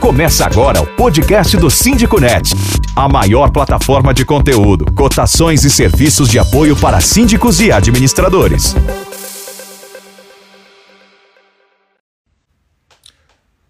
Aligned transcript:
Começa 0.00 0.46
agora 0.46 0.80
o 0.80 0.96
podcast 0.96 1.58
do 1.58 1.70
Síndico 1.70 2.18
Net, 2.18 2.52
a 2.96 3.06
maior 3.06 3.52
plataforma 3.52 4.14
de 4.14 4.24
conteúdo, 4.24 4.86
cotações 4.94 5.62
e 5.62 5.70
serviços 5.70 6.30
de 6.30 6.38
apoio 6.38 6.74
para 6.74 7.02
síndicos 7.02 7.60
e 7.60 7.70
administradores. 7.70 8.74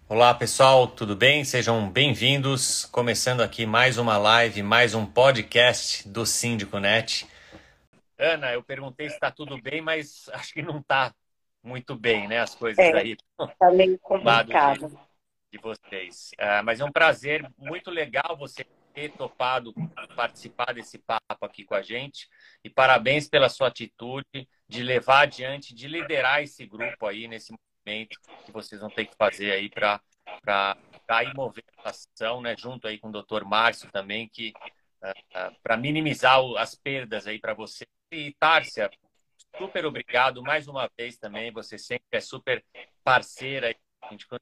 Olá 0.07 0.33
pessoal, 0.33 0.87
tudo 0.87 1.17
bem? 1.17 1.43
Sejam 1.43 1.89
bem-vindos. 1.89 2.85
Começando 2.85 3.41
aqui 3.41 3.65
mais 3.65 3.97
uma 3.97 4.17
live, 4.17 4.63
mais 4.63 4.95
um 4.95 5.05
podcast 5.05 6.07
do 6.07 6.25
Síndico 6.25 6.79
Net. 6.79 7.27
Ana, 8.17 8.53
eu 8.53 8.63
perguntei 8.63 9.09
se 9.09 9.15
está 9.15 9.29
tudo 9.29 9.61
bem, 9.61 9.81
mas 9.81 10.29
acho 10.31 10.53
que 10.53 10.61
não 10.61 10.79
está 10.79 11.13
muito 11.61 11.93
bem, 11.93 12.29
né? 12.29 12.39
As 12.39 12.55
coisas 12.55 12.79
é, 12.79 12.93
aí. 12.93 13.17
Está 13.37 13.69
meio 13.69 13.99
complicado 14.01 14.97
de 15.51 15.57
vocês. 15.59 16.31
Uh, 16.39 16.63
mas 16.63 16.79
é 16.79 16.85
um 16.85 16.91
prazer 16.91 17.47
muito 17.57 17.91
legal 17.91 18.37
você 18.37 18.65
ter 18.93 19.11
topado 19.13 19.73
participar 20.15 20.73
desse 20.73 20.97
papo 20.97 21.45
aqui 21.45 21.63
com 21.63 21.75
a 21.75 21.81
gente. 21.81 22.27
E 22.63 22.69
parabéns 22.69 23.27
pela 23.27 23.49
sua 23.49 23.67
atitude 23.67 24.47
de 24.67 24.83
levar 24.83 25.21
adiante, 25.21 25.73
de 25.73 25.87
liderar 25.87 26.41
esse 26.41 26.65
grupo 26.65 27.05
aí 27.07 27.27
nesse 27.27 27.53
momento 27.85 28.19
que 28.45 28.51
vocês 28.51 28.81
vão 28.81 28.89
ter 28.89 29.05
que 29.05 29.15
fazer 29.15 29.51
aí 29.51 29.69
para 29.69 30.01
ir 31.23 31.33
movendo 31.33 31.65
a 31.83 31.89
ação, 31.89 32.41
né? 32.41 32.55
Junto 32.57 32.87
aí 32.87 32.97
com 32.97 33.09
o 33.09 33.11
doutor 33.11 33.43
Márcio 33.45 33.89
também, 33.91 34.29
que 34.29 34.53
uh, 35.03 35.09
uh, 35.09 35.55
para 35.63 35.77
minimizar 35.77 36.39
as 36.57 36.75
perdas 36.75 37.27
aí 37.27 37.39
para 37.39 37.53
você. 37.53 37.85
E 38.11 38.35
Tárcia, 38.39 38.89
super 39.57 39.85
obrigado 39.85 40.41
mais 40.41 40.67
uma 40.67 40.89
vez 40.97 41.17
também. 41.17 41.51
Você 41.51 41.77
sempre 41.77 42.07
é 42.11 42.21
super 42.21 42.63
parceira 43.03 43.73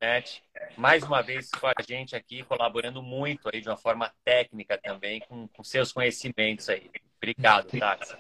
Net, 0.01 0.43
mais 0.77 1.03
uma 1.03 1.21
vez 1.21 1.49
com 1.51 1.67
a 1.67 1.73
gente 1.87 2.15
aqui, 2.15 2.43
colaborando 2.43 3.01
muito 3.01 3.49
aí 3.53 3.61
de 3.61 3.69
uma 3.69 3.77
forma 3.77 4.11
técnica 4.23 4.77
também, 4.77 5.19
com, 5.27 5.47
com 5.47 5.63
seus 5.63 5.91
conhecimentos 5.91 6.69
aí. 6.69 6.89
Obrigado, 7.17 7.77
Tati. 7.77 8.15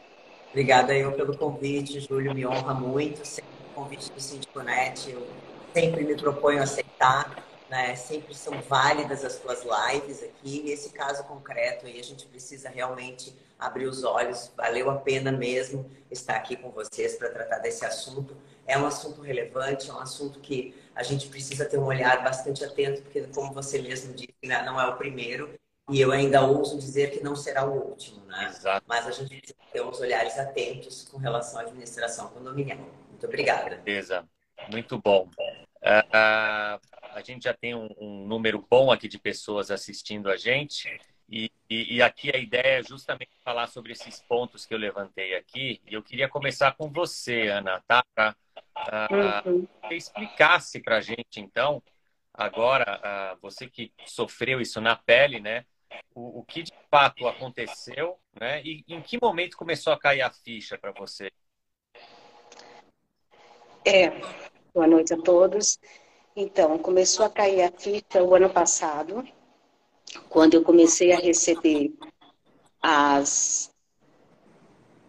Obrigada 0.49 0.95
eu 0.95 1.11
pelo 1.13 1.37
convite, 1.37 1.99
Júlio, 1.99 2.33
me 2.33 2.45
honra 2.45 2.73
muito. 2.73 3.25
Sempre 3.25 3.51
o 3.71 3.73
convite 3.73 4.11
do 4.11 4.19
Síndiconet, 4.19 5.09
eu 5.09 5.27
sempre 5.73 6.03
me 6.03 6.15
proponho 6.15 6.59
a 6.59 6.63
aceitar, 6.63 7.43
né? 7.69 7.95
Sempre 7.95 8.33
são 8.33 8.59
válidas 8.61 9.23
as 9.23 9.37
tuas 9.37 9.63
lives 9.63 10.23
aqui. 10.23 10.63
E 10.65 10.71
esse 10.71 10.91
caso 10.91 11.23
concreto 11.25 11.85
aí, 11.85 11.99
a 11.99 12.03
gente 12.03 12.25
precisa 12.25 12.67
realmente 12.69 13.33
abrir 13.59 13.85
os 13.85 14.03
olhos. 14.03 14.51
Valeu 14.57 14.89
a 14.89 14.95
pena 14.95 15.31
mesmo 15.31 15.89
estar 16.09 16.35
aqui 16.35 16.55
com 16.55 16.71
vocês 16.71 17.15
para 17.15 17.29
tratar 17.29 17.59
desse 17.59 17.85
assunto. 17.85 18.35
É 18.65 18.77
um 18.77 18.85
assunto 18.85 19.21
relevante, 19.21 19.89
é 19.89 19.93
um 19.93 19.99
assunto 19.99 20.39
que 20.39 20.75
a 20.99 21.03
gente 21.03 21.29
precisa 21.29 21.63
ter 21.63 21.77
um 21.77 21.85
olhar 21.85 22.21
bastante 22.21 22.61
atento, 22.61 23.01
porque, 23.03 23.21
como 23.33 23.53
você 23.53 23.81
mesmo 23.81 24.13
disse, 24.13 24.35
né, 24.43 24.61
não 24.63 24.79
é 24.79 24.85
o 24.85 24.97
primeiro, 24.97 25.57
e 25.89 26.01
eu 26.01 26.11
ainda 26.11 26.41
ouso 26.41 26.77
dizer 26.77 27.11
que 27.11 27.23
não 27.23 27.37
será 27.37 27.65
o 27.65 27.71
último, 27.71 28.25
né? 28.25 28.47
Exato. 28.49 28.85
Mas 28.85 29.07
a 29.07 29.11
gente 29.11 29.29
precisa 29.29 29.55
ter 29.71 29.81
uns 29.81 29.97
olhares 30.01 30.37
atentos 30.37 31.07
com 31.09 31.17
relação 31.17 31.57
à 31.57 31.63
administração 31.63 32.27
condominial. 32.27 32.79
Muito 33.09 33.25
obrigada. 33.25 33.77
Beleza, 33.77 34.27
muito 34.69 34.99
bom. 34.99 35.29
Uh, 35.81 36.03
uh, 36.09 36.79
a 37.15 37.21
gente 37.23 37.45
já 37.45 37.53
tem 37.53 37.73
um, 37.73 37.89
um, 37.97 38.27
número 38.27 38.67
bom 38.69 38.91
aqui 38.91 39.07
de 39.07 39.17
pessoas 39.17 39.71
assistindo 39.71 40.29
a 40.29 40.35
gente. 40.35 40.99
E, 41.29 41.49
e, 41.69 41.97
e, 41.97 42.01
aqui 42.01 42.31
a 42.35 42.37
ideia 42.39 42.79
é 42.79 42.83
justamente 42.83 43.31
falar 43.43 43.67
sobre 43.67 43.91
esses 43.91 44.19
pontos 44.21 44.65
que 44.65 44.73
eu 44.73 44.77
levantei 44.77 45.35
aqui. 45.35 45.79
E 45.85 45.93
eu 45.93 46.01
queria 46.01 46.27
começar 46.27 46.75
com 46.75 46.89
você, 46.89 47.47
Ana, 47.47 47.79
tá? 47.87 48.03
Pra, 48.11 48.35
uhum. 49.45 49.67
explicasse 49.91 50.81
para 50.81 50.97
a 50.97 51.01
gente, 51.01 51.39
então, 51.39 51.83
agora, 52.33 52.99
uh, 52.99 53.39
você 53.39 53.69
que 53.69 53.93
sofreu 54.07 54.59
isso 54.59 54.81
na 54.81 54.95
pele, 54.95 55.39
né? 55.39 55.63
O, 56.15 56.39
o, 56.39 56.43
que 56.43 56.63
de 56.63 56.73
fato 56.89 57.27
aconteceu, 57.27 58.17
né? 58.39 58.63
E 58.63 58.83
em 58.87 59.01
que 59.01 59.19
momento 59.21 59.55
começou 59.55 59.93
a 59.93 59.99
cair 59.99 60.21
a 60.21 60.31
ficha 60.31 60.75
para 60.75 60.91
você? 60.91 61.31
É, 63.85 64.09
boa 64.73 64.87
noite 64.87 65.13
a 65.13 65.17
todos. 65.17 65.79
Então, 66.35 66.79
começou 66.79 67.25
a 67.25 67.29
cair 67.29 67.61
a 67.61 67.71
ficha 67.71 68.23
o 68.23 68.33
ano 68.33 68.49
passado, 68.49 69.23
quando 70.29 70.53
eu 70.53 70.63
comecei 70.63 71.11
a 71.11 71.17
receber 71.17 71.93
as, 72.81 73.71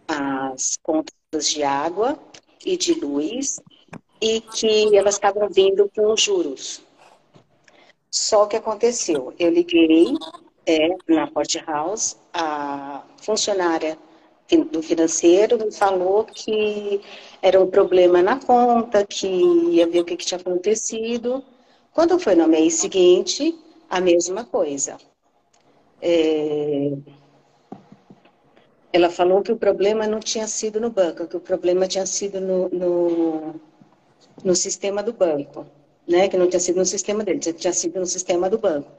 as 0.07 0.77
contas 0.81 1.49
de 1.49 1.63
água 1.63 2.19
e 2.65 2.77
de 2.77 2.93
luz 2.93 3.59
e 4.21 4.41
que 4.41 4.95
elas 4.95 5.15
estavam 5.15 5.49
vindo 5.49 5.89
com 5.95 6.15
juros. 6.15 6.81
Só 8.09 8.45
que 8.45 8.57
aconteceu, 8.57 9.33
eu 9.39 9.49
liguei 9.49 10.13
é, 10.65 10.89
na 11.07 11.27
Port 11.27 11.55
House, 11.65 12.17
a 12.33 13.03
funcionária 13.17 13.97
do 14.69 14.83
financeiro 14.83 15.57
me 15.57 15.71
falou 15.71 16.25
que 16.25 17.01
era 17.41 17.59
um 17.59 17.67
problema 17.67 18.21
na 18.21 18.37
conta, 18.37 19.05
que 19.05 19.27
ia 19.27 19.87
ver 19.87 20.01
o 20.01 20.05
que, 20.05 20.17
que 20.17 20.25
tinha 20.25 20.39
acontecido. 20.39 21.41
Quando 21.93 22.19
foi 22.19 22.35
no 22.35 22.47
mês 22.49 22.75
seguinte, 22.75 23.57
a 23.91 23.99
mesma 23.99 24.45
coisa. 24.45 24.97
É, 26.01 26.93
ela 28.93 29.09
falou 29.09 29.41
que 29.41 29.51
o 29.51 29.57
problema 29.57 30.07
não 30.07 30.19
tinha 30.19 30.47
sido 30.47 30.79
no 30.79 30.89
banco, 30.89 31.27
que 31.27 31.35
o 31.35 31.41
problema 31.41 31.87
tinha 31.87 32.05
sido 32.05 32.39
no, 32.39 32.69
no, 32.69 33.55
no 34.43 34.55
sistema 34.55 35.03
do 35.03 35.11
banco, 35.11 35.65
né? 36.07 36.29
Que 36.29 36.37
não 36.37 36.47
tinha 36.47 36.59
sido 36.59 36.77
no 36.77 36.85
sistema 36.85 37.23
dele, 37.23 37.39
tinha 37.39 37.73
sido 37.73 37.99
no 37.99 38.05
sistema 38.05 38.49
do 38.49 38.57
banco. 38.57 38.89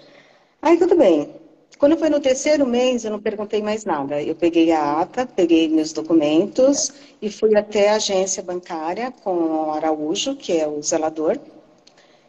Aí 0.60 0.76
tudo 0.78 0.94
bem. 0.94 1.40
Quando 1.78 1.96
foi 1.96 2.10
no 2.10 2.20
terceiro 2.20 2.66
mês, 2.66 3.04
eu 3.04 3.10
não 3.10 3.20
perguntei 3.20 3.62
mais 3.62 3.84
nada. 3.84 4.22
Eu 4.22 4.36
peguei 4.36 4.70
a 4.72 5.00
ata, 5.00 5.26
peguei 5.26 5.68
meus 5.68 5.92
documentos 5.92 6.92
e 7.20 7.30
fui 7.30 7.56
até 7.56 7.88
a 7.88 7.96
agência 7.96 8.42
bancária 8.42 9.10
com 9.10 9.34
o 9.34 9.70
Araújo, 9.72 10.36
que 10.36 10.52
é 10.56 10.68
o 10.68 10.80
zelador. 10.82 11.38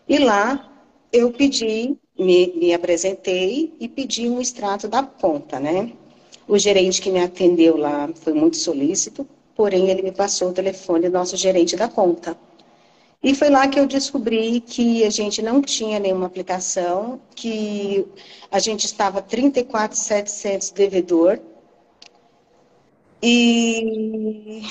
E 0.07 0.17
lá 0.17 0.72
eu 1.13 1.31
pedi, 1.31 1.95
me, 2.17 2.47
me 2.55 2.73
apresentei 2.73 3.71
e 3.79 3.87
pedi 3.87 4.27
um 4.27 4.41
extrato 4.41 4.87
da 4.87 5.03
conta, 5.03 5.59
né? 5.59 5.93
O 6.47 6.57
gerente 6.57 6.99
que 6.99 7.11
me 7.11 7.19
atendeu 7.19 7.77
lá 7.77 8.09
foi 8.15 8.33
muito 8.33 8.57
solícito, 8.57 9.25
porém 9.55 9.89
ele 9.89 10.01
me 10.01 10.11
passou 10.11 10.49
o 10.49 10.53
telefone 10.53 11.07
do 11.07 11.13
nosso 11.13 11.37
gerente 11.37 11.75
da 11.75 11.87
conta. 11.87 12.35
E 13.21 13.33
foi 13.33 13.49
lá 13.49 13.67
que 13.67 13.79
eu 13.79 13.87
descobri 13.87 14.59
que 14.59 15.05
a 15.05 15.09
gente 15.09 15.41
não 15.41 15.61
tinha 15.61 15.99
nenhuma 15.99 16.25
aplicação, 16.25 17.21
que 17.35 18.05
a 18.51 18.59
gente 18.59 18.85
estava 18.85 19.21
34,700 19.21 20.71
devedor 20.71 21.39
e, 23.21 24.63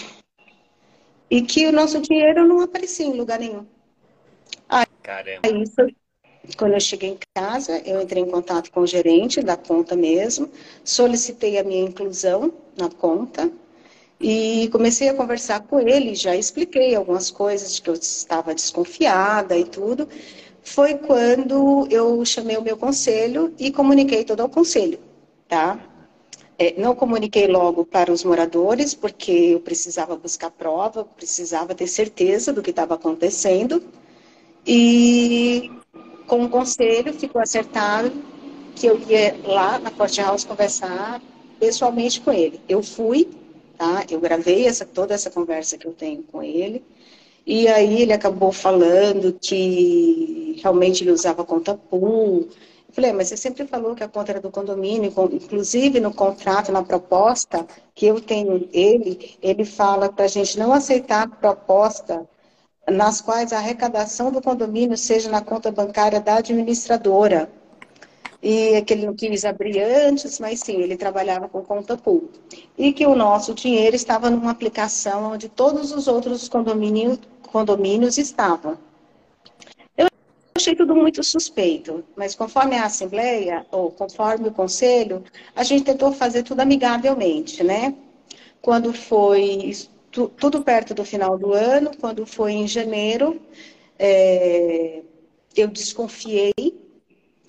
e 1.30 1.40
que 1.40 1.66
o 1.66 1.72
nosso 1.72 1.98
dinheiro 2.02 2.46
não 2.46 2.60
aparecia 2.60 3.06
em 3.06 3.16
lugar 3.16 3.38
nenhum. 3.38 3.64
Aí, 4.68 4.86
Caramba. 5.02 5.40
Aí 5.44 5.64
quando 6.56 6.74
eu 6.74 6.80
cheguei 6.80 7.10
em 7.10 7.18
casa, 7.34 7.80
eu 7.84 8.00
entrei 8.00 8.22
em 8.22 8.30
contato 8.30 8.70
com 8.70 8.80
o 8.80 8.86
gerente 8.86 9.40
da 9.42 9.56
conta 9.56 9.94
mesmo, 9.94 10.50
solicitei 10.84 11.58
a 11.58 11.64
minha 11.64 11.82
inclusão 11.82 12.52
na 12.76 12.88
conta 12.90 13.50
e 14.20 14.68
comecei 14.72 15.08
a 15.08 15.14
conversar 15.14 15.60
com 15.60 15.80
ele, 15.80 16.14
já 16.14 16.36
expliquei 16.36 16.94
algumas 16.94 17.30
coisas 17.30 17.74
de 17.74 17.82
que 17.82 17.90
eu 17.90 17.94
estava 17.94 18.54
desconfiada 18.54 19.56
e 19.56 19.64
tudo. 19.64 20.08
Foi 20.62 20.94
quando 20.94 21.86
eu 21.90 22.24
chamei 22.24 22.56
o 22.56 22.62
meu 22.62 22.76
conselho 22.76 23.52
e 23.58 23.70
comuniquei 23.72 24.24
todo 24.24 24.40
ao 24.40 24.48
conselho, 24.48 24.98
tá? 25.48 25.78
É, 26.58 26.80
não 26.80 26.94
comuniquei 26.94 27.48
logo 27.48 27.84
para 27.84 28.12
os 28.12 28.22
moradores, 28.22 28.94
porque 28.94 29.32
eu 29.32 29.60
precisava 29.60 30.14
buscar 30.16 30.50
prova, 30.50 31.04
precisava 31.04 31.74
ter 31.74 31.88
certeza 31.88 32.52
do 32.52 32.62
que 32.62 32.70
estava 32.70 32.94
acontecendo. 32.94 33.82
E 34.64 35.81
com 36.32 36.44
o 36.44 36.48
conselho, 36.48 37.12
ficou 37.12 37.42
acertado 37.42 38.10
que 38.74 38.86
eu 38.86 38.98
ia 39.06 39.36
lá 39.44 39.78
na 39.78 39.90
Court 39.90 40.16
House 40.16 40.44
conversar 40.44 41.20
pessoalmente 41.60 42.22
com 42.22 42.32
ele. 42.32 42.58
Eu 42.66 42.82
fui, 42.82 43.28
tá? 43.76 44.06
Eu 44.10 44.18
gravei 44.18 44.66
essa, 44.66 44.86
toda 44.86 45.12
essa 45.12 45.28
conversa 45.28 45.76
que 45.76 45.86
eu 45.86 45.92
tenho 45.92 46.22
com 46.22 46.42
ele. 46.42 46.82
E 47.46 47.68
aí 47.68 48.00
ele 48.00 48.14
acabou 48.14 48.50
falando 48.50 49.34
que 49.38 50.58
realmente 50.62 51.04
ele 51.04 51.10
usava 51.10 51.44
conta 51.44 51.74
pool. 51.74 52.48
Eu 52.88 52.94
falei, 52.94 53.10
ah, 53.10 53.14
mas 53.14 53.28
você 53.28 53.36
sempre 53.36 53.66
falou 53.66 53.94
que 53.94 54.02
a 54.02 54.08
conta 54.08 54.32
era 54.32 54.40
do 54.40 54.50
condomínio, 54.50 55.12
inclusive 55.32 56.00
no 56.00 56.14
contrato, 56.14 56.72
na 56.72 56.82
proposta 56.82 57.66
que 57.94 58.06
eu 58.06 58.18
tenho 58.22 58.70
ele, 58.72 59.36
ele 59.42 59.66
fala 59.66 60.10
para 60.10 60.24
a 60.24 60.28
gente 60.28 60.58
não 60.58 60.72
aceitar 60.72 61.28
proposta 61.28 62.26
nas 62.90 63.20
quais 63.20 63.52
a 63.52 63.58
arrecadação 63.58 64.30
do 64.30 64.42
condomínio 64.42 64.96
seja 64.96 65.30
na 65.30 65.40
conta 65.40 65.70
bancária 65.70 66.20
da 66.20 66.36
administradora. 66.36 67.50
E 68.42 68.82
que 68.82 68.92
ele 68.92 69.06
não 69.06 69.14
quis 69.14 69.44
abrir 69.44 69.80
antes, 69.80 70.40
mas 70.40 70.58
sim, 70.60 70.80
ele 70.80 70.96
trabalhava 70.96 71.48
com 71.48 71.62
conta 71.62 71.96
pool. 71.96 72.28
E 72.76 72.92
que 72.92 73.06
o 73.06 73.14
nosso 73.14 73.54
dinheiro 73.54 73.94
estava 73.94 74.28
numa 74.30 74.50
aplicação 74.50 75.32
onde 75.32 75.48
todos 75.48 75.92
os 75.92 76.08
outros 76.08 76.48
condomínios, 76.48 77.20
condomínios 77.52 78.18
estavam. 78.18 78.76
Eu 79.96 80.08
achei 80.56 80.74
tudo 80.74 80.96
muito 80.96 81.22
suspeito, 81.22 82.02
mas 82.16 82.34
conforme 82.34 82.76
a 82.76 82.86
Assembleia, 82.86 83.64
ou 83.70 83.92
conforme 83.92 84.48
o 84.48 84.52
Conselho, 84.52 85.22
a 85.54 85.62
gente 85.62 85.84
tentou 85.84 86.10
fazer 86.12 86.42
tudo 86.42 86.60
amigavelmente, 86.60 87.62
né? 87.62 87.94
Quando 88.60 88.92
foi 88.92 89.72
tu, 90.12 90.28
tudo 90.28 90.62
perto 90.62 90.94
do 90.94 91.04
final 91.04 91.36
do 91.38 91.52
ano, 91.52 91.90
quando 91.98 92.24
foi 92.26 92.52
em 92.52 92.68
janeiro, 92.68 93.40
é, 93.98 95.02
eu 95.56 95.66
desconfiei 95.68 96.52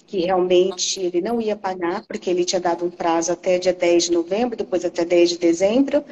que 0.07 0.19
realmente 0.19 0.99
ele 0.99 1.21
não 1.21 1.41
ia 1.41 1.55
pagar, 1.55 2.05
porque 2.07 2.29
ele 2.29 2.45
tinha 2.45 2.61
dado 2.61 2.85
um 2.85 2.89
prazo 2.89 3.31
até 3.31 3.59
dia 3.59 3.73
10 3.73 4.05
de 4.05 4.11
novembro, 4.11 4.55
depois 4.55 4.85
até 4.85 5.03
10 5.03 5.31
de 5.31 5.37
dezembro. 5.37 6.03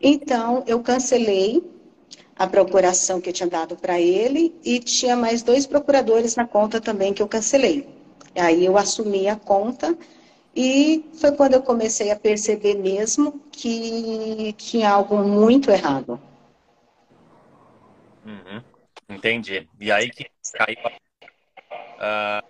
Então, 0.00 0.64
eu 0.66 0.80
cancelei 0.80 1.62
a 2.34 2.46
procuração 2.46 3.20
que 3.20 3.28
eu 3.28 3.32
tinha 3.32 3.48
dado 3.48 3.76
para 3.76 4.00
ele 4.00 4.54
e 4.64 4.80
tinha 4.80 5.14
mais 5.14 5.42
dois 5.42 5.66
procuradores 5.66 6.34
na 6.34 6.46
conta 6.46 6.80
também 6.80 7.12
que 7.12 7.22
eu 7.22 7.28
cancelei. 7.28 7.86
Aí 8.34 8.64
eu 8.64 8.78
assumi 8.78 9.28
a 9.28 9.36
conta 9.36 9.96
e 10.54 11.04
foi 11.14 11.32
quando 11.32 11.54
eu 11.54 11.62
comecei 11.62 12.10
a 12.10 12.18
perceber 12.18 12.74
mesmo 12.74 13.40
que 13.50 14.52
tinha 14.54 14.90
algo 14.90 15.16
muito 15.16 15.70
errado. 15.70 16.20
Uhum. 18.24 18.62
Entendi. 19.08 19.68
E 19.80 19.90
aí 19.90 20.10
que 20.10 20.30
caiu. 20.52 20.76
Uh, 21.98 22.42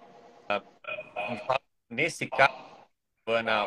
nesse 1.89 2.27
caso, 2.27 2.55
Ana, 3.27 3.67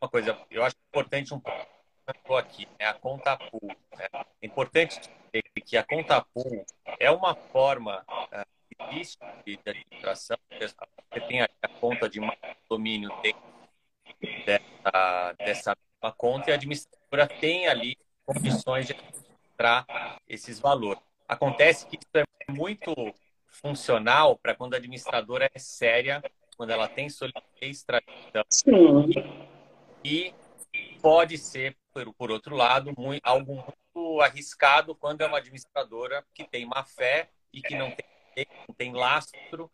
uma 0.00 0.08
coisa, 0.10 0.38
eu 0.50 0.62
acho 0.62 0.76
importante 0.88 1.32
um 1.32 1.40
pouco 1.40 2.36
aqui, 2.36 2.66
né? 2.78 2.86
a 2.86 2.94
conta 2.94 3.36
pool. 3.36 3.74
Né? 3.96 4.06
É 4.42 4.46
importante 4.46 5.00
que 5.64 5.76
a 5.76 5.84
conta 5.84 6.24
pool 6.34 6.64
é 6.98 7.10
uma 7.10 7.34
forma 7.34 8.04
uh, 8.08 9.44
de 9.44 9.58
administração. 9.66 10.36
Você 10.50 11.20
tem 11.26 11.42
a 11.42 11.48
conta 11.80 12.08
de 12.08 12.20
domínio 12.68 13.10
dessa, 14.50 15.34
dessa 15.38 15.76
conta 16.16 16.50
e 16.50 16.52
a 16.52 16.56
administradora 16.56 17.26
tem 17.40 17.68
ali 17.68 17.96
condições 18.24 18.86
de 18.86 18.92
administrar 18.92 19.86
esses 20.28 20.58
valores. 20.58 21.02
Acontece 21.28 21.86
que 21.86 21.96
isso 21.96 22.08
é 22.16 22.52
muito 22.52 22.94
funcional 23.46 24.36
para 24.36 24.54
quando 24.54 24.74
a 24.74 24.76
administradora 24.78 25.50
é 25.52 25.58
séria, 25.58 26.22
quando 26.56 26.70
ela 26.70 26.88
tem 26.88 27.08
solidez, 27.08 27.84
tradição. 27.84 29.08
E 30.04 30.34
pode 31.00 31.36
ser, 31.38 31.76
por, 31.92 32.12
por 32.14 32.30
outro 32.30 32.56
lado, 32.56 32.92
muito, 32.96 33.20
algo 33.24 33.54
muito 33.54 34.20
arriscado 34.20 34.94
quando 34.94 35.20
é 35.20 35.26
uma 35.26 35.38
administradora 35.38 36.24
que 36.34 36.44
tem 36.44 36.64
má 36.64 36.84
fé 36.84 37.28
e 37.52 37.60
que 37.60 37.74
não 37.76 37.90
tem, 37.90 38.46
não 38.68 38.74
tem 38.74 38.92
lastro 38.92 39.70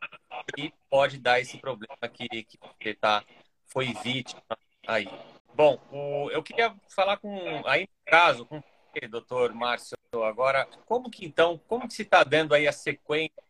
e 0.56 0.72
pode 0.90 1.18
dar 1.18 1.40
esse 1.40 1.58
problema 1.58 1.96
que, 2.12 2.28
que 2.44 2.58
você 2.58 2.94
tá, 2.94 3.24
foi 3.66 3.92
vítima 4.02 4.42
aí. 4.86 5.08
Bom, 5.54 5.80
o, 5.90 6.30
eu 6.30 6.42
queria 6.42 6.74
falar 6.88 7.16
com, 7.16 7.66
aí 7.66 7.82
no 7.82 8.10
caso, 8.10 8.46
com 8.46 8.62
doutor 9.10 9.52
Márcio, 9.52 9.96
agora, 10.24 10.66
como 10.86 11.10
que 11.10 11.26
então, 11.26 11.60
como 11.68 11.86
que 11.86 11.92
se 11.92 12.02
está 12.02 12.24
dando 12.24 12.54
aí 12.54 12.66
a 12.66 12.72
sequência 12.72 13.42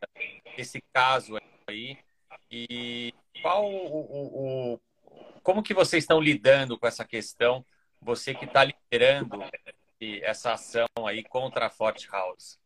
desse 0.57 0.81
caso 0.93 1.37
aí 1.67 1.97
e 2.51 3.13
qual 3.41 3.65
o, 3.65 4.01
o, 4.01 4.73
o 4.73 4.79
como 5.41 5.63
que 5.63 5.73
vocês 5.73 6.03
estão 6.03 6.19
lidando 6.19 6.77
com 6.77 6.85
essa 6.85 7.05
questão, 7.05 7.65
você 8.01 8.33
que 8.33 8.43
está 8.43 8.65
liderando 8.65 9.39
essa 10.21 10.53
ação 10.53 10.87
aí 11.05 11.23
contra 11.23 11.67
a 11.67 11.69
Fort 11.69 12.05
House? 12.09 12.59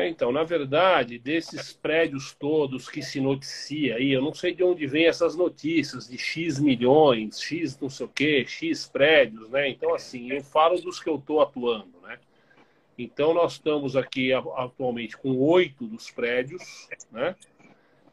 É, 0.00 0.08
então, 0.08 0.32
na 0.32 0.42
verdade, 0.44 1.18
desses 1.18 1.74
prédios 1.74 2.32
todos 2.32 2.88
que 2.88 3.02
se 3.02 3.20
noticia 3.20 3.96
aí, 3.96 4.10
eu 4.10 4.22
não 4.22 4.32
sei 4.32 4.54
de 4.54 4.64
onde 4.64 4.86
vem 4.86 5.06
essas 5.06 5.36
notícias 5.36 6.08
de 6.08 6.16
X 6.16 6.58
milhões, 6.58 7.38
X 7.38 7.78
não 7.78 7.90
sei 7.90 8.06
o 8.06 8.08
quê, 8.08 8.46
X 8.48 8.88
prédios, 8.88 9.50
né? 9.50 9.68
Então, 9.68 9.94
assim, 9.94 10.30
eu 10.32 10.42
falo 10.42 10.80
dos 10.80 10.98
que 11.02 11.10
eu 11.10 11.16
estou 11.16 11.42
atuando, 11.42 12.00
né? 12.02 12.18
Então, 12.96 13.34
nós 13.34 13.52
estamos 13.52 13.94
aqui 13.94 14.32
atualmente 14.32 15.18
com 15.18 15.36
oito 15.36 15.86
dos 15.86 16.10
prédios, 16.10 16.88
né? 17.12 17.36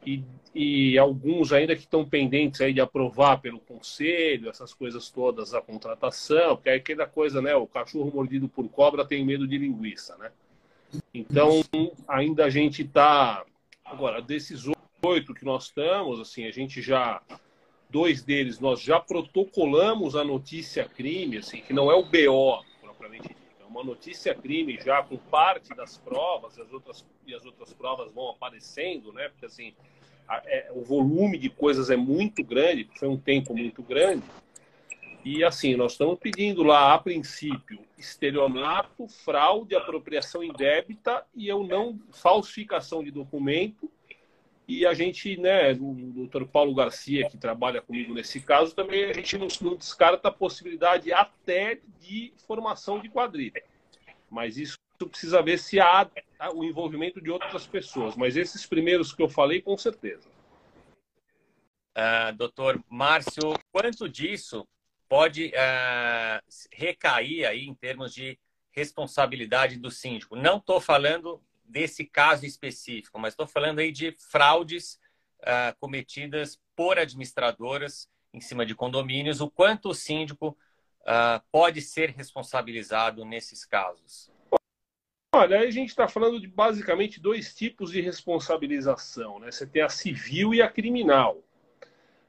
E, 0.04 0.22
e 0.54 0.98
alguns 0.98 1.54
ainda 1.54 1.74
que 1.74 1.82
estão 1.82 2.04
pendentes 2.04 2.60
aí 2.60 2.74
de 2.74 2.82
aprovar 2.82 3.40
pelo 3.40 3.60
conselho, 3.60 4.50
essas 4.50 4.74
coisas 4.74 5.08
todas, 5.08 5.54
a 5.54 5.62
contratação, 5.62 6.54
porque 6.54 6.68
é 6.68 6.74
aquela 6.74 7.06
coisa, 7.06 7.40
né? 7.40 7.54
O 7.54 7.66
cachorro 7.66 8.12
mordido 8.14 8.46
por 8.46 8.68
cobra 8.68 9.06
tem 9.06 9.24
medo 9.24 9.48
de 9.48 9.56
linguiça, 9.56 10.14
né? 10.18 10.30
Então, 11.12 11.62
ainda 12.06 12.44
a 12.44 12.50
gente 12.50 12.82
está. 12.82 13.44
Agora, 13.84 14.20
desses 14.20 14.64
oito 15.02 15.34
que 15.34 15.44
nós 15.44 15.64
estamos, 15.64 16.20
assim, 16.20 16.46
a 16.46 16.50
gente 16.50 16.80
já. 16.82 17.22
Dois 17.90 18.22
deles 18.22 18.60
nós 18.60 18.82
já 18.82 19.00
protocolamos 19.00 20.14
a 20.14 20.22
notícia 20.22 20.84
crime, 20.84 21.38
assim, 21.38 21.62
que 21.62 21.72
não 21.72 21.90
é 21.90 21.94
o 21.94 22.02
BO, 22.02 22.62
propriamente 22.82 23.28
dito. 23.28 23.40
É 23.60 23.64
uma 23.64 23.82
notícia 23.82 24.34
crime 24.34 24.78
já 24.84 25.02
com 25.02 25.16
parte 25.16 25.74
das 25.74 25.96
provas, 25.96 26.58
as 26.58 26.70
outras, 26.70 27.06
e 27.26 27.34
as 27.34 27.46
outras 27.46 27.72
provas 27.72 28.12
vão 28.12 28.28
aparecendo, 28.30 29.10
né? 29.12 29.30
Porque, 29.30 29.46
assim, 29.46 29.74
a, 30.28 30.42
é, 30.44 30.70
o 30.74 30.82
volume 30.82 31.38
de 31.38 31.48
coisas 31.48 31.88
é 31.88 31.96
muito 31.96 32.44
grande, 32.44 32.86
foi 32.98 33.08
um 33.08 33.16
tempo 33.16 33.56
muito 33.56 33.82
grande. 33.82 34.22
E 35.24 35.42
assim, 35.42 35.74
nós 35.74 35.92
estamos 35.92 36.18
pedindo 36.18 36.62
lá, 36.62 36.94
a 36.94 36.98
princípio, 36.98 37.80
estelionato, 37.98 39.08
fraude, 39.08 39.74
apropriação 39.74 40.42
indébita 40.42 41.26
e 41.34 41.48
eu 41.48 41.64
não 41.64 41.98
falsificação 42.12 43.02
de 43.02 43.10
documento. 43.10 43.90
E 44.66 44.86
a 44.86 44.92
gente, 44.92 45.36
né, 45.38 45.72
o 45.72 45.94
doutor 46.14 46.46
Paulo 46.46 46.74
Garcia, 46.74 47.28
que 47.28 47.38
trabalha 47.38 47.80
comigo 47.80 48.12
nesse 48.12 48.40
caso, 48.40 48.74
também 48.74 49.04
a 49.04 49.12
gente 49.12 49.36
não, 49.38 49.48
não 49.62 49.76
descarta 49.76 50.28
a 50.28 50.32
possibilidade 50.32 51.12
até 51.12 51.80
de 52.00 52.32
formação 52.46 53.00
de 53.00 53.08
quadrilha. 53.08 53.62
Mas 54.30 54.58
isso 54.58 54.78
precisa 55.10 55.42
ver 55.42 55.58
se 55.58 55.80
há 55.80 56.08
o 56.54 56.62
envolvimento 56.64 57.20
de 57.20 57.30
outras 57.30 57.66
pessoas. 57.66 58.14
Mas 58.14 58.36
esses 58.36 58.66
primeiros 58.66 59.12
que 59.12 59.22
eu 59.22 59.28
falei, 59.28 59.62
com 59.62 59.76
certeza. 59.76 60.28
Uh, 61.96 62.36
doutor 62.36 62.82
Márcio, 62.88 63.54
quanto 63.72 64.08
disso 64.08 64.66
pode 65.08 65.46
uh, 65.46 66.68
recair 66.72 67.46
aí 67.46 67.64
em 67.64 67.74
termos 67.74 68.14
de 68.14 68.38
responsabilidade 68.70 69.78
do 69.78 69.90
síndico. 69.90 70.36
Não 70.36 70.58
estou 70.58 70.80
falando 70.80 71.42
desse 71.64 72.04
caso 72.04 72.46
específico, 72.46 73.18
mas 73.18 73.32
estou 73.32 73.46
falando 73.46 73.80
aí 73.80 73.90
de 73.90 74.12
fraudes 74.12 74.98
uh, 75.40 75.76
cometidas 75.78 76.60
por 76.76 76.98
administradoras 76.98 78.08
em 78.32 78.40
cima 78.40 78.64
de 78.64 78.74
condomínios. 78.74 79.40
O 79.40 79.50
quanto 79.50 79.90
o 79.90 79.94
síndico 79.94 80.56
uh, 81.02 81.42
pode 81.50 81.82
ser 81.82 82.10
responsabilizado 82.10 83.24
nesses 83.24 83.64
casos? 83.64 84.30
Olha, 85.34 85.60
a 85.60 85.70
gente 85.70 85.90
está 85.90 86.08
falando 86.08 86.40
de 86.40 86.46
basicamente 86.46 87.20
dois 87.20 87.54
tipos 87.54 87.90
de 87.90 88.00
responsabilização. 88.00 89.38
Né? 89.38 89.50
Você 89.50 89.66
tem 89.66 89.82
a 89.82 89.88
civil 89.88 90.54
e 90.54 90.62
a 90.62 90.70
criminal. 90.70 91.42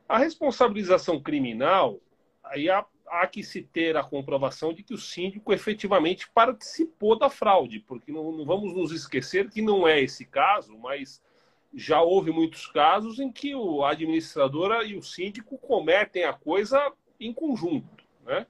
A 0.07 0.17
responsabilização 0.17 1.21
criminal 1.21 2.01
aí 2.50 2.70
há, 2.70 2.86
há, 3.08 3.27
que 3.27 3.44
se 3.44 3.62
ter 3.62 3.96
a 3.96 4.03
comprovação 4.03 4.74
de 4.74 4.84
que 4.84 4.94
o 4.94 4.98
síndico 4.98 5.53
efetivamente 5.53 6.29
participou 6.29 7.18
da 7.18 7.29
fraude, 7.29 7.79
porque 7.79 8.12
não, 8.12 8.32
não, 8.32 8.46
vamos 8.46 8.74
nos 8.74 8.91
esquecer 8.91 9.50
que 9.50 9.62
não 9.62 9.88
é 9.88 10.01
esse 10.01 10.25
caso, 10.25 10.77
mas 10.77 11.22
já 11.74 12.01
houve 12.01 12.32
muitos 12.32 12.68
casos 12.68 13.20
em 13.20 13.32
que 13.32 13.56
o, 13.56 13.84
a 13.84 13.91
administradora 13.91 14.84
e 14.84 14.98
o 14.98 15.03
síndico 15.03 15.58
cometem 15.58 16.24
a 16.24 16.34
coisa 16.34 16.91
em 17.20 17.32
conjunto, 17.32 18.03
né? 18.25 18.48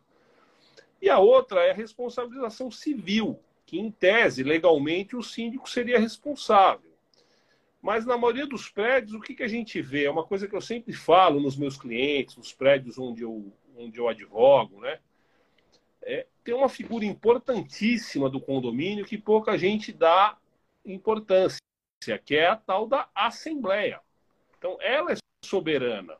E 1.01 1.09
a 1.09 1.19
outra 1.19 1.61
é 1.61 1.71
a 1.71 1.75
responsabilização 1.75 2.69
civil, 2.69 3.39
que 3.65 3.79
em 3.79 3.89
tese, 3.89 4.43
legalmente, 4.43 5.15
o 5.15 5.23
síndico 5.23 5.69
seria 5.69 5.99
responsável. 5.99 6.89
Mas 7.81 8.05
na 8.05 8.17
maioria 8.17 8.45
dos 8.45 8.69
prédios, 8.69 9.13
o 9.13 9.21
que, 9.21 9.33
que 9.33 9.43
a 9.43 9.47
gente 9.47 9.81
vê? 9.81 10.03
É 10.03 10.11
uma 10.11 10.25
coisa 10.25 10.47
que 10.47 10.55
eu 10.55 10.61
sempre 10.61 10.91
falo 10.91 11.39
nos 11.39 11.55
meus 11.55 11.77
clientes, 11.77 12.35
nos 12.35 12.51
prédios 12.51 12.99
onde 12.99 13.21
eu 13.21 13.53
onde 13.79 13.99
eu 13.99 14.07
advogo, 14.07 14.81
né? 14.81 14.99
É, 16.01 16.27
tem 16.43 16.53
uma 16.53 16.69
figura 16.69 17.05
importantíssima 17.05 18.29
do 18.29 18.39
condomínio 18.39 19.05
que 19.05 19.17
pouca 19.17 19.57
gente 19.57 19.91
dá 19.91 20.37
importância, 20.85 21.59
que 22.25 22.35
é 22.35 22.47
a 22.47 22.55
tal 22.55 22.87
da 22.87 23.09
assembleia. 23.13 24.01
Então, 24.57 24.77
ela 24.81 25.13
é 25.13 25.15
soberana. 25.43 26.17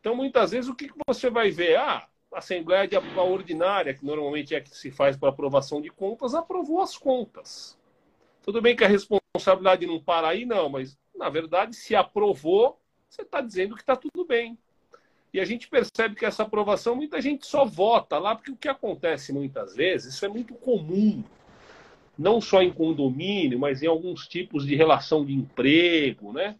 Então, 0.00 0.14
muitas 0.14 0.50
vezes, 0.50 0.68
o 0.68 0.74
que 0.74 0.90
você 1.06 1.30
vai 1.30 1.50
ver? 1.50 1.76
Ah, 1.76 2.08
a 2.32 2.38
assembleia 2.38 2.88
de 2.88 2.96
ordinária, 2.96 3.94
que 3.94 4.04
normalmente 4.04 4.54
é 4.54 4.60
que 4.60 4.70
se 4.70 4.90
faz 4.90 5.16
para 5.16 5.28
aprovação 5.28 5.80
de 5.80 5.90
contas, 5.90 6.34
aprovou 6.34 6.80
as 6.80 6.96
contas. 6.96 7.78
Tudo 8.42 8.60
bem 8.60 8.74
que 8.74 8.84
a 8.84 8.88
responsabilidade 8.88 9.86
não 9.86 10.02
para 10.02 10.28
aí, 10.28 10.44
não, 10.44 10.68
mas, 10.68 10.98
na 11.14 11.28
verdade, 11.28 11.76
se 11.76 11.94
aprovou, 11.94 12.80
você 13.08 13.22
está 13.22 13.40
dizendo 13.40 13.74
que 13.74 13.82
está 13.82 13.94
tudo 13.94 14.24
bem. 14.24 14.58
E 15.32 15.40
a 15.40 15.44
gente 15.44 15.68
percebe 15.68 16.14
que 16.14 16.26
essa 16.26 16.42
aprovação, 16.42 16.94
muita 16.94 17.20
gente 17.20 17.46
só 17.46 17.64
vota 17.64 18.18
lá, 18.18 18.34
porque 18.34 18.50
o 18.50 18.56
que 18.56 18.68
acontece 18.68 19.32
muitas 19.32 19.74
vezes, 19.74 20.14
isso 20.14 20.24
é 20.24 20.28
muito 20.28 20.54
comum, 20.54 21.24
não 22.18 22.40
só 22.40 22.62
em 22.62 22.72
condomínio, 22.72 23.58
mas 23.58 23.82
em 23.82 23.86
alguns 23.86 24.28
tipos 24.28 24.66
de 24.66 24.76
relação 24.76 25.24
de 25.24 25.32
emprego, 25.32 26.32
né? 26.32 26.56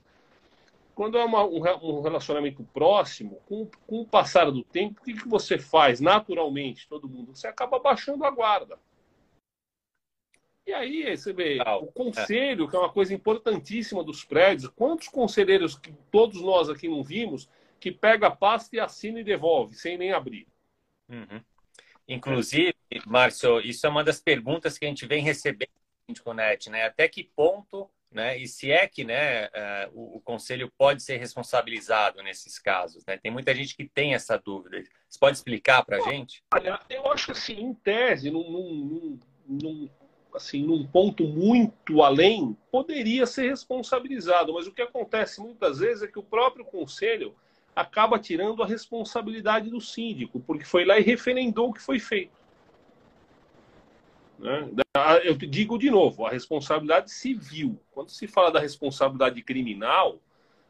quando 0.94 1.18
é 1.18 1.24
uma, 1.24 1.44
um, 1.44 2.00
relacionamento 2.00 2.62
próximo, 2.72 3.40
com, 3.46 3.68
com, 3.86 4.00
o 4.02 4.06
passar 4.06 4.50
do 4.50 4.62
tempo, 4.62 5.00
o 5.00 5.04
que, 5.04 5.14
que 5.14 5.28
você 5.28 5.58
faz 5.58 6.00
naturalmente, 6.00 6.88
todo 6.88 7.08
mundo? 7.08 7.34
Você 7.34 7.46
acaba 7.46 7.78
baixando 7.78 8.24
a 8.24 8.30
guarda. 8.30 8.78
E 10.66 10.72
aí, 10.72 11.16
você 11.16 11.32
vê, 11.32 11.58
o 11.80 11.86
conselho, 11.86 12.68
que 12.68 12.76
é 12.76 12.78
uma 12.78 12.92
coisa 12.92 13.12
importantíssima 13.12 14.04
dos 14.04 14.24
prédios, 14.24 14.70
quantos 14.76 15.08
conselheiros 15.08 15.76
que 15.76 15.92
todos 16.10 16.40
nós 16.40 16.68
aqui 16.68 16.86
não 16.86 17.02
vimos, 17.02 17.48
que 17.82 17.90
pega 17.90 18.28
a 18.28 18.30
pasta 18.30 18.76
e 18.76 18.80
assina 18.80 19.18
e 19.18 19.24
devolve, 19.24 19.74
sem 19.74 19.98
nem 19.98 20.12
abrir? 20.12 20.46
Uhum. 21.08 21.40
Inclusive, 22.06 22.74
Márcio, 23.04 23.60
isso 23.60 23.84
é 23.84 23.88
uma 23.90 24.04
das 24.04 24.20
perguntas 24.20 24.78
que 24.78 24.84
a 24.84 24.88
gente 24.88 25.04
vem 25.04 25.20
recebendo 25.20 25.68
no 25.68 26.06
Síndiconet, 26.06 26.70
né? 26.70 26.84
Até 26.84 27.08
que 27.08 27.24
ponto 27.24 27.90
né? 28.12 28.36
E 28.36 28.46
se 28.46 28.70
é 28.70 28.86
que 28.86 29.04
né, 29.04 29.46
uh, 29.46 29.90
o, 29.94 30.16
o, 30.18 30.20
conselho 30.20 30.70
pode 30.76 31.02
ser 31.02 31.16
responsabilizado 31.16 32.22
nesses 32.22 32.58
casos, 32.58 33.02
né? 33.06 33.16
Tem 33.16 33.32
muita 33.32 33.54
gente 33.54 33.74
que 33.74 33.88
tem 33.88 34.14
essa 34.14 34.36
dúvida. 34.36 34.84
Você 35.08 35.18
pode 35.18 35.38
explicar 35.38 35.82
para 35.82 35.96
a 35.96 36.00
gente? 36.00 36.44
Olha, 36.52 36.78
eu 36.90 37.10
acho 37.10 37.26
que 37.26 37.32
assim, 37.32 37.54
em 37.54 37.72
tese, 37.72 38.30
num, 38.30 38.50
num, 38.50 39.18
num, 39.46 39.90
assim, 40.34 40.62
num 40.62 40.86
ponto 40.86 41.24
muito 41.24 42.02
além, 42.02 42.54
poderia 42.70 43.24
ser 43.24 43.48
responsabilizado, 43.48 44.52
mas 44.52 44.66
o 44.66 44.72
que 44.72 44.82
acontece 44.82 45.40
muitas 45.40 45.78
vezes 45.78 46.02
é 46.02 46.06
que 46.06 46.18
o 46.18 46.22
próprio 46.22 46.66
conselho 46.66 47.34
acaba 47.74 48.18
tirando 48.18 48.62
a 48.62 48.66
responsabilidade 48.66 49.70
do 49.70 49.80
síndico, 49.80 50.40
porque 50.40 50.64
foi 50.64 50.84
lá 50.84 50.98
e 50.98 51.02
referendou 51.02 51.70
o 51.70 51.72
que 51.72 51.80
foi 51.80 51.98
feito. 51.98 52.42
Né? 54.38 54.68
Eu 55.24 55.34
digo 55.36 55.78
de 55.78 55.90
novo, 55.90 56.26
a 56.26 56.30
responsabilidade 56.30 57.10
civil. 57.10 57.80
Quando 57.92 58.10
se 58.10 58.26
fala 58.26 58.50
da 58.50 58.60
responsabilidade 58.60 59.40
criminal, 59.42 60.18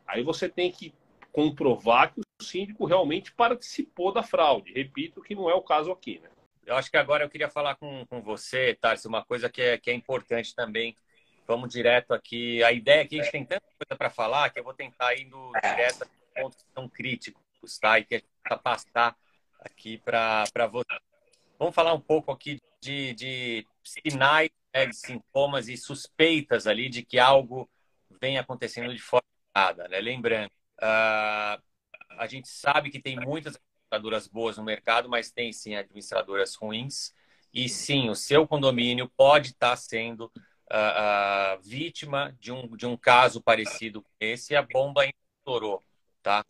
aí 0.06 0.22
você 0.22 0.48
tem 0.48 0.70
que 0.70 0.94
comprovar 1.32 2.12
que 2.12 2.20
o 2.20 2.44
síndico 2.44 2.84
realmente 2.84 3.32
participou 3.32 4.12
da 4.12 4.22
fraude. 4.22 4.72
Repito 4.72 5.22
que 5.22 5.34
não 5.34 5.48
é 5.48 5.54
o 5.54 5.62
caso 5.62 5.90
aqui. 5.90 6.20
Né? 6.22 6.28
Eu 6.66 6.76
acho 6.76 6.90
que 6.90 6.96
agora 6.96 7.24
eu 7.24 7.30
queria 7.30 7.48
falar 7.48 7.74
com, 7.76 8.04
com 8.06 8.20
você, 8.20 8.74
Tarso, 8.74 9.08
uma 9.08 9.24
coisa 9.24 9.48
que 9.48 9.62
é, 9.62 9.78
que 9.78 9.90
é 9.90 9.94
importante 9.94 10.54
também. 10.54 10.94
Vamos 11.46 11.70
direto 11.70 12.12
aqui. 12.14 12.62
A 12.62 12.70
ideia 12.70 13.00
é 13.00 13.04
que 13.06 13.18
a 13.18 13.22
gente 13.22 13.32
tem 13.32 13.44
tanta 13.44 13.66
coisa 13.78 13.96
para 13.96 14.10
falar 14.10 14.50
que 14.50 14.60
eu 14.60 14.64
vou 14.64 14.74
tentar 14.74 15.14
ir 15.14 15.28
direto 15.60 16.06
pontos 16.34 16.62
que 16.62 16.72
são 16.74 16.88
críticos, 16.88 17.78
tá? 17.78 17.98
E 17.98 18.04
que 18.04 18.14
a 18.16 18.18
gente 18.18 18.28
vai 18.48 18.58
passar 18.58 19.16
aqui 19.60 19.98
para 19.98 20.66
você. 20.70 20.86
Vamos 21.58 21.74
falar 21.74 21.94
um 21.94 22.00
pouco 22.00 22.32
aqui 22.32 22.60
de, 22.80 23.14
de 23.14 23.66
sinais, 23.84 24.50
né, 24.74 24.86
de 24.86 24.96
sintomas 24.96 25.68
e 25.68 25.76
suspeitas 25.76 26.66
ali 26.66 26.88
de 26.88 27.04
que 27.04 27.18
algo 27.18 27.70
vem 28.20 28.38
acontecendo 28.38 28.92
de 28.92 29.00
forma 29.00 29.26
errada. 29.54 29.88
Né? 29.88 30.00
Lembrando, 30.00 30.50
uh, 30.80 31.62
a 32.18 32.26
gente 32.28 32.48
sabe 32.48 32.90
que 32.90 33.00
tem 33.00 33.16
muitas 33.16 33.56
administradoras 33.56 34.26
boas 34.26 34.56
no 34.56 34.64
mercado, 34.64 35.08
mas 35.08 35.30
tem 35.30 35.52
sim 35.52 35.74
administradoras 35.74 36.54
ruins. 36.54 37.14
E 37.52 37.68
sim, 37.68 38.08
o 38.08 38.14
seu 38.14 38.46
condomínio 38.46 39.10
pode 39.16 39.50
estar 39.50 39.76
sendo 39.76 40.32
uh, 40.72 41.58
uh, 41.58 41.62
vítima 41.62 42.34
de 42.40 42.50
um, 42.50 42.76
de 42.76 42.86
um 42.86 42.96
caso 42.96 43.42
parecido 43.42 44.02
com 44.02 44.10
esse 44.18 44.54
e 44.54 44.56
a 44.56 44.62
bomba 44.62 45.04
estourou, 45.06 45.82
tá? 46.22 46.44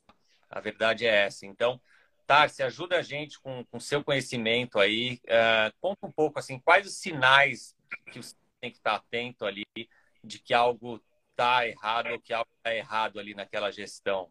A 0.51 0.61
verdade 0.61 1.07
é 1.07 1.25
essa. 1.25 1.47
Então, 1.47 1.81
Tarsi, 2.27 2.63
ajuda 2.63 2.99
a 2.99 3.03
gente 3.03 3.41
com 3.41 3.65
o 3.73 3.81
seu 3.81 4.03
conhecimento 4.05 4.79
aí. 4.79 5.21
Uh, 5.25 5.75
conta 5.81 6.07
um 6.07 6.13
pouco 6.13 6.39
assim, 6.39 6.59
quais 6.59 6.87
os 6.87 6.95
sinais 6.95 7.75
que 8.13 8.23
você 8.23 8.35
tem 8.61 8.71
que 8.71 8.79
estar 8.79 8.95
atento 8.95 9.45
ali 9.45 9.67
de 10.23 10.39
que 10.39 10.55
algo 10.55 11.01
está 11.31 11.67
errado 11.67 12.11
ou 12.13 12.21
que 12.21 12.33
algo 12.33 12.49
está 12.59 12.75
errado 12.75 13.19
ali 13.19 13.35
naquela 13.35 13.71
gestão. 13.71 14.31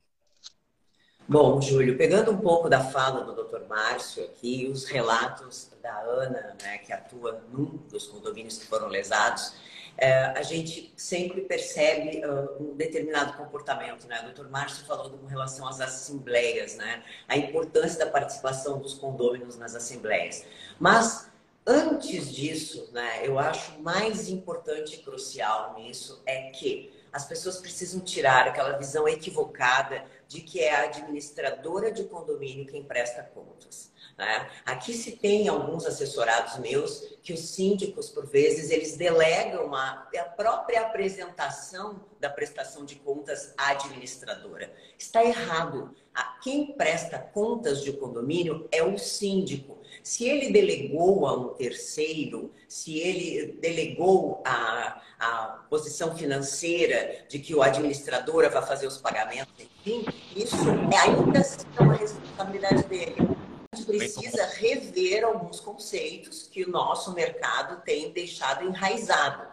Bom, 1.28 1.62
Júlio, 1.62 1.98
pegando 1.98 2.32
um 2.32 2.38
pouco 2.38 2.68
da 2.68 2.82
fala 2.82 3.24
do 3.24 3.44
Dr. 3.44 3.68
Márcio 3.68 4.24
aqui, 4.26 4.68
os 4.68 4.86
relatos 4.86 5.72
da 5.82 5.98
Ana, 6.00 6.58
né, 6.62 6.80
que 6.80 6.92
atua 6.92 7.44
num 7.52 7.78
dos 7.88 8.08
condomínios 8.08 8.58
que 8.58 8.66
foram 8.66 8.88
lesados, 8.88 9.54
é, 9.98 10.26
a 10.26 10.42
gente 10.42 10.94
sempre 10.96 11.42
percebe 11.42 12.26
uh, 12.26 12.64
um 12.64 12.76
determinado 12.76 13.34
comportamento, 13.34 14.08
né? 14.08 14.20
O 14.22 14.26
doutor 14.26 14.50
Márcio 14.50 14.86
falou 14.86 15.10
com 15.10 15.26
relação 15.28 15.68
às 15.68 15.80
assembleias, 15.80 16.76
né? 16.76 17.04
A 17.28 17.38
importância 17.38 18.00
da 18.00 18.12
participação 18.12 18.80
dos 18.80 18.94
condôminos 18.94 19.58
nas 19.58 19.76
assembleias. 19.76 20.46
Mas 20.80 21.30
antes 21.66 22.34
disso, 22.34 22.90
né, 22.92 23.22
eu 23.24 23.38
acho 23.38 23.80
mais 23.80 24.28
importante 24.28 24.96
e 24.96 25.04
crucial 25.04 25.76
nisso 25.76 26.22
é 26.26 26.50
que 26.50 26.92
as 27.14 27.26
pessoas 27.26 27.58
precisam 27.58 28.00
tirar 28.00 28.48
aquela 28.48 28.78
visão 28.78 29.08
equivocada 29.08 30.04
de 30.28 30.42
que 30.42 30.62
é 30.62 30.74
a 30.74 30.84
administradora 30.86 31.92
de 31.92 32.06
condomínio 32.06 32.66
quem 32.66 32.84
presta 32.84 33.22
contas. 33.22 33.91
Né? 34.22 34.48
Aqui 34.68 34.94
se 34.94 35.14
tem 35.14 35.48
alguns 35.48 35.84
assessorados 35.84 36.60
meus 36.60 37.18
que 37.24 37.34
os 37.34 37.40
síndicos, 37.40 38.08
por 38.08 38.28
vezes, 38.28 38.70
eles 38.70 38.96
delegam 38.96 39.74
a, 39.74 40.08
a 40.16 40.24
própria 40.26 40.82
apresentação 40.82 42.06
da 42.20 42.30
prestação 42.30 42.86
de 42.86 42.98
contas 42.98 43.52
à 43.58 43.72
administradora. 43.72 44.72
Está 44.96 45.26
errado. 45.26 45.96
Quem 46.44 46.74
presta 46.74 47.18
contas 47.18 47.84
de 47.84 47.94
condomínio 47.94 48.68
é 48.72 48.84
o 48.84 48.96
síndico. 48.96 49.80
Se 50.04 50.30
ele 50.30 50.52
delegou 50.52 51.26
a 51.26 51.36
um 51.36 51.48
terceiro, 51.56 52.52
se 52.68 53.00
ele 53.00 53.58
delegou 53.60 54.44
a, 54.46 55.02
a 55.20 55.66
posição 55.68 56.16
financeira 56.16 57.26
de 57.28 57.40
que 57.40 57.56
o 57.56 57.64
administradora 57.64 58.52
vai 58.52 58.64
fazer 58.64 58.86
os 58.86 59.00
pagamentos, 59.00 59.52
enfim, 59.84 60.06
isso 60.36 60.58
é 60.94 60.98
ainda 60.98 61.40
assim 61.40 61.66
uma 61.80 61.96
responsabilidade 61.96 62.84
dele 62.84 63.16
precisa 63.86 64.48
rever 64.48 65.24
alguns 65.24 65.62
conceitos 65.62 66.46
que 66.46 66.66
o 66.66 66.70
nosso 66.70 67.14
mercado 67.14 67.82
tem 67.86 68.12
deixado 68.12 68.66
enraizado. 68.66 69.48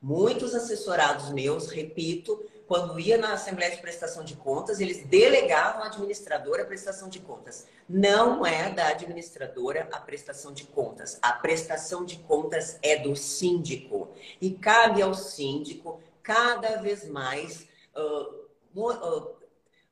Muitos 0.00 0.52
assessorados 0.52 1.30
meus, 1.30 1.68
repito, 1.68 2.44
quando 2.66 2.98
ia 2.98 3.16
na 3.16 3.34
Assembleia 3.34 3.70
de 3.70 3.80
Prestação 3.80 4.24
de 4.24 4.34
Contas, 4.34 4.80
eles 4.80 5.06
delegavam 5.06 5.84
à 5.84 5.86
administradora 5.86 6.64
a 6.64 6.66
prestação 6.66 7.08
de 7.08 7.20
contas. 7.20 7.68
Não 7.88 8.44
é 8.44 8.68
da 8.70 8.88
administradora 8.88 9.88
a 9.92 10.00
prestação 10.00 10.52
de 10.52 10.64
contas. 10.64 11.16
A 11.22 11.32
prestação 11.32 12.04
de 12.04 12.18
contas 12.18 12.80
é 12.82 12.96
do 12.96 13.14
síndico. 13.14 14.10
E 14.40 14.50
cabe 14.50 15.02
ao 15.02 15.14
síndico, 15.14 16.00
cada 16.20 16.82
vez 16.82 17.08
mais, 17.08 17.68
uh, 17.94 18.80
uh, 18.80 19.36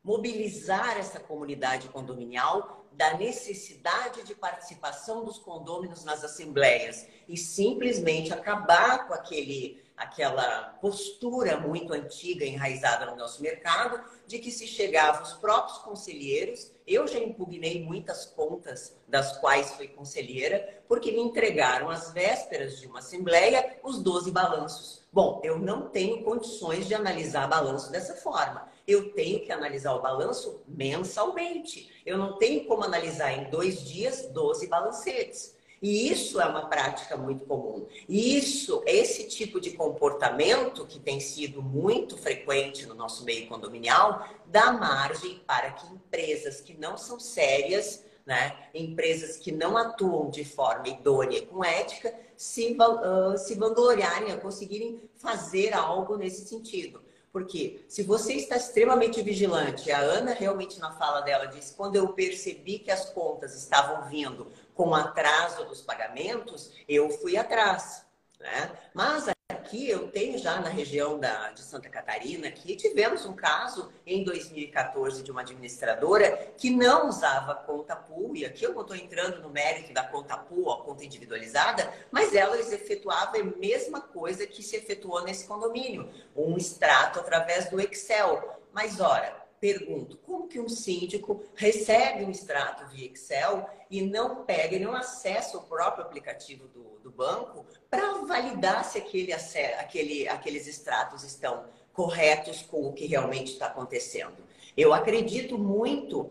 mobilizar 0.02 0.98
essa 0.98 1.20
comunidade 1.20 1.88
condominial 1.90 2.79
da 3.00 3.16
necessidade 3.16 4.22
de 4.24 4.34
participação 4.34 5.24
dos 5.24 5.38
condôminos 5.38 6.04
nas 6.04 6.22
assembleias 6.22 7.06
e 7.26 7.34
simplesmente 7.34 8.30
acabar 8.30 9.08
com 9.08 9.14
aquele, 9.14 9.82
aquela 9.96 10.76
postura 10.82 11.58
muito 11.58 11.94
antiga 11.94 12.44
enraizada 12.44 13.06
no 13.06 13.16
nosso 13.16 13.40
mercado 13.40 14.04
de 14.26 14.38
que 14.38 14.50
se 14.50 14.66
chegavam 14.66 15.22
os 15.22 15.32
próprios 15.32 15.78
conselheiros. 15.78 16.72
Eu 16.86 17.08
já 17.08 17.18
impugnei 17.18 17.82
muitas 17.82 18.26
contas 18.26 18.94
das 19.08 19.38
quais 19.38 19.70
fui 19.70 19.88
conselheira, 19.88 20.82
porque 20.86 21.10
me 21.10 21.22
entregaram 21.22 21.88
às 21.88 22.12
vésperas 22.12 22.80
de 22.80 22.86
uma 22.86 22.98
assembleia 22.98 23.78
os 23.82 23.98
12 24.02 24.30
balanços. 24.30 24.99
Bom, 25.12 25.40
eu 25.42 25.58
não 25.58 25.88
tenho 25.88 26.22
condições 26.22 26.86
de 26.86 26.94
analisar 26.94 27.48
balanço 27.48 27.90
dessa 27.90 28.14
forma 28.14 28.70
eu 28.90 29.12
tenho 29.12 29.40
que 29.40 29.52
analisar 29.52 29.94
o 29.94 30.02
balanço 30.02 30.62
mensalmente. 30.66 31.90
Eu 32.04 32.18
não 32.18 32.36
tenho 32.38 32.64
como 32.64 32.82
analisar 32.82 33.32
em 33.32 33.50
dois 33.50 33.84
dias 33.84 34.28
12 34.32 34.66
balancetes. 34.66 35.56
E 35.80 36.10
isso 36.10 36.38
é 36.38 36.44
uma 36.44 36.66
prática 36.66 37.16
muito 37.16 37.46
comum. 37.46 37.86
E 38.06 38.36
isso, 38.36 38.82
esse 38.84 39.28
tipo 39.28 39.58
de 39.58 39.70
comportamento 39.70 40.86
que 40.86 40.98
tem 40.98 41.20
sido 41.20 41.62
muito 41.62 42.18
frequente 42.18 42.84
no 42.84 42.94
nosso 42.94 43.24
meio 43.24 43.48
condominial, 43.48 44.28
dá 44.46 44.72
margem 44.72 45.40
para 45.46 45.70
que 45.70 45.86
empresas 45.86 46.60
que 46.60 46.76
não 46.76 46.98
são 46.98 47.18
sérias, 47.18 48.04
né, 48.30 48.56
empresas 48.72 49.36
que 49.36 49.50
não 49.50 49.76
atuam 49.76 50.30
de 50.30 50.44
forma 50.44 50.86
idônea 50.86 51.44
com 51.44 51.64
ética, 51.64 52.14
se, 52.36 52.78
uh, 52.78 53.36
se 53.36 53.56
vangloriarem 53.56 54.30
a 54.30 54.36
conseguirem 54.36 55.02
fazer 55.16 55.74
algo 55.74 56.16
nesse 56.16 56.46
sentido. 56.46 57.02
Porque 57.32 57.84
se 57.88 58.04
você 58.04 58.34
está 58.34 58.56
extremamente 58.56 59.20
vigilante, 59.20 59.90
a 59.90 59.98
Ana 59.98 60.32
realmente 60.32 60.78
na 60.78 60.92
fala 60.92 61.22
dela 61.22 61.46
disse, 61.46 61.74
quando 61.74 61.96
eu 61.96 62.12
percebi 62.12 62.78
que 62.78 62.92
as 62.92 63.10
contas 63.10 63.52
estavam 63.56 64.08
vindo 64.08 64.46
com 64.76 64.94
atraso 64.94 65.64
dos 65.64 65.82
pagamentos, 65.82 66.72
eu 66.88 67.10
fui 67.10 67.36
atrás. 67.36 68.06
Né? 68.38 68.70
Mas 68.94 69.26
aqui, 69.50 69.88
eu 69.88 70.08
tenho 70.08 70.38
já 70.38 70.60
na 70.60 70.68
região 70.68 71.18
da, 71.18 71.50
de 71.50 71.60
Santa 71.60 71.88
Catarina, 71.88 72.48
aqui 72.48 72.76
tivemos 72.76 73.24
um 73.26 73.34
caso 73.34 73.92
em 74.06 74.24
2014 74.24 75.22
de 75.22 75.30
uma 75.30 75.42
administradora 75.42 76.52
que 76.56 76.70
não 76.70 77.08
usava 77.08 77.54
conta 77.54 77.96
pool, 77.96 78.34
e 78.36 78.44
aqui 78.44 78.64
eu 78.64 78.72
não 78.72 78.82
estou 78.82 78.96
entrando 78.96 79.40
no 79.40 79.50
mérito 79.50 79.92
da 79.92 80.04
conta 80.04 80.36
pool, 80.36 80.70
a 80.70 80.82
conta 80.82 81.04
individualizada, 81.04 81.92
mas 82.10 82.34
elas 82.34 82.72
efetuavam 82.72 83.40
a 83.40 83.44
mesma 83.44 84.00
coisa 84.00 84.46
que 84.46 84.62
se 84.62 84.76
efetuou 84.76 85.22
nesse 85.24 85.46
condomínio, 85.46 86.08
um 86.34 86.56
extrato 86.56 87.20
através 87.20 87.68
do 87.68 87.80
Excel. 87.80 88.60
Mas, 88.72 89.00
ora, 89.00 89.39
pergunto, 89.60 90.16
como 90.16 90.48
que 90.48 90.58
um 90.58 90.68
síndico 90.68 91.44
recebe 91.54 92.24
um 92.24 92.30
extrato 92.30 92.86
via 92.86 93.06
Excel 93.06 93.68
e 93.90 94.00
não 94.00 94.44
pega 94.44 94.74
e 94.74 94.80
não 94.80 94.94
acessa 94.94 95.58
o 95.58 95.62
próprio 95.62 96.04
aplicativo 96.04 96.66
do, 96.68 96.98
do 97.02 97.10
banco 97.10 97.66
para 97.90 98.22
validar 98.22 98.84
se 98.84 98.96
aquele, 98.96 99.32
aquele, 99.32 100.26
aqueles 100.26 100.66
extratos 100.66 101.22
estão 101.24 101.66
corretos 101.92 102.62
com 102.62 102.86
o 102.86 102.92
que 102.94 103.06
realmente 103.06 103.52
está 103.52 103.66
acontecendo? 103.66 104.42
Eu 104.76 104.94
acredito 104.94 105.58
muito 105.58 106.30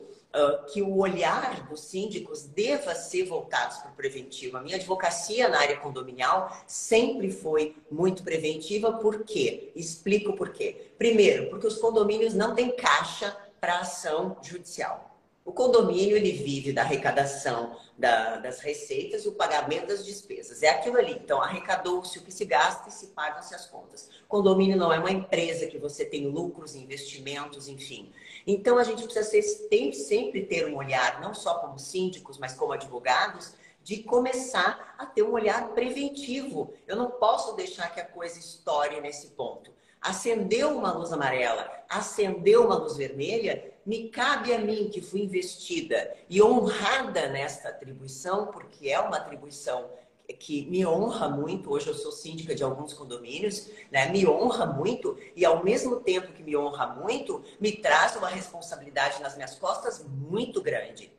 Que 0.71 0.81
o 0.81 0.97
olhar 0.97 1.67
dos 1.67 1.81
síndicos 1.81 2.43
deva 2.43 2.93
ser 2.93 3.25
voltado 3.25 3.81
para 3.81 3.91
o 3.91 3.95
preventivo. 3.95 4.57
A 4.57 4.61
minha 4.61 4.75
advocacia 4.75 5.49
na 5.49 5.59
área 5.59 5.77
condominial 5.77 6.55
sempre 6.67 7.31
foi 7.31 7.75
muito 7.89 8.23
preventiva, 8.23 8.93
por 8.93 9.23
quê? 9.23 9.71
Explico 9.75 10.33
por 10.33 10.49
quê. 10.49 10.91
Primeiro, 10.97 11.49
porque 11.49 11.65
os 11.65 11.77
condomínios 11.77 12.33
não 12.35 12.53
têm 12.53 12.75
caixa 12.75 13.35
para 13.59 13.79
ação 13.79 14.37
judicial. 14.43 15.09
O 15.49 15.51
condomínio 15.51 16.15
ele 16.15 16.31
vive 16.31 16.71
da 16.71 16.83
arrecadação 16.83 17.75
da, 17.97 18.35
das 18.35 18.59
receitas 18.59 19.25
e 19.25 19.29
o 19.29 19.31
pagamento 19.31 19.87
das 19.87 20.05
despesas. 20.05 20.61
É 20.61 20.69
aquilo 20.69 20.97
ali. 20.97 21.13
Então, 21.13 21.41
arrecadou-se 21.41 22.19
o 22.19 22.21
que 22.21 22.31
se 22.31 22.45
gasta 22.45 22.87
e 22.87 22.91
se 22.91 23.07
pagam-se 23.07 23.55
as 23.55 23.65
contas. 23.65 24.09
Condomínio 24.27 24.77
não 24.77 24.93
é 24.93 24.99
uma 24.99 25.09
empresa 25.09 25.65
que 25.65 25.79
você 25.79 26.05
tem 26.05 26.27
lucros, 26.27 26.75
investimentos, 26.75 27.67
enfim. 27.67 28.11
Então, 28.51 28.79
a 28.79 28.83
gente 28.83 29.03
precisa 29.03 29.29
ser, 29.29 29.67
tem, 29.67 29.93
sempre 29.93 30.43
ter 30.43 30.65
um 30.65 30.77
olhar, 30.77 31.21
não 31.21 31.35
só 31.35 31.59
como 31.59 31.77
síndicos, 31.77 32.39
mas 32.39 32.55
como 32.55 32.73
advogados, 32.73 33.53
de 33.83 34.01
começar 34.01 34.95
a 34.97 35.05
ter 35.05 35.21
um 35.21 35.33
olhar 35.33 35.69
preventivo. 35.75 36.73
Eu 36.87 36.95
não 36.95 37.11
posso 37.11 37.55
deixar 37.55 37.93
que 37.93 37.99
a 37.99 38.05
coisa 38.05 38.39
estoure 38.39 38.99
nesse 39.01 39.27
ponto. 39.27 39.71
Acendeu 40.01 40.75
uma 40.75 40.91
luz 40.91 41.13
amarela, 41.13 41.69
acendeu 41.87 42.65
uma 42.65 42.73
luz 42.73 42.97
vermelha, 42.97 43.71
me 43.85 44.09
cabe 44.09 44.51
a 44.51 44.57
mim 44.57 44.89
que 44.89 44.99
fui 44.99 45.21
investida 45.21 46.17
e 46.27 46.41
honrada 46.41 47.27
nesta 47.27 47.69
atribuição, 47.69 48.47
porque 48.47 48.89
é 48.89 48.99
uma 48.99 49.17
atribuição 49.17 49.91
que 50.33 50.65
me 50.67 50.85
honra 50.85 51.29
muito. 51.29 51.71
Hoje 51.71 51.87
eu 51.87 51.93
sou 51.93 52.11
síndica 52.11 52.53
de 52.53 52.63
alguns 52.63 52.93
condomínios, 52.93 53.69
né? 53.91 54.09
Me 54.09 54.27
honra 54.27 54.65
muito 54.65 55.17
e 55.35 55.45
ao 55.45 55.63
mesmo 55.63 55.97
tempo 55.97 56.33
que 56.33 56.43
me 56.43 56.55
honra 56.55 56.87
muito, 56.87 57.43
me 57.59 57.71
traz 57.71 58.15
uma 58.15 58.27
responsabilidade 58.27 59.21
nas 59.21 59.35
minhas 59.35 59.55
costas 59.55 60.05
muito 60.05 60.61
grande. 60.61 61.11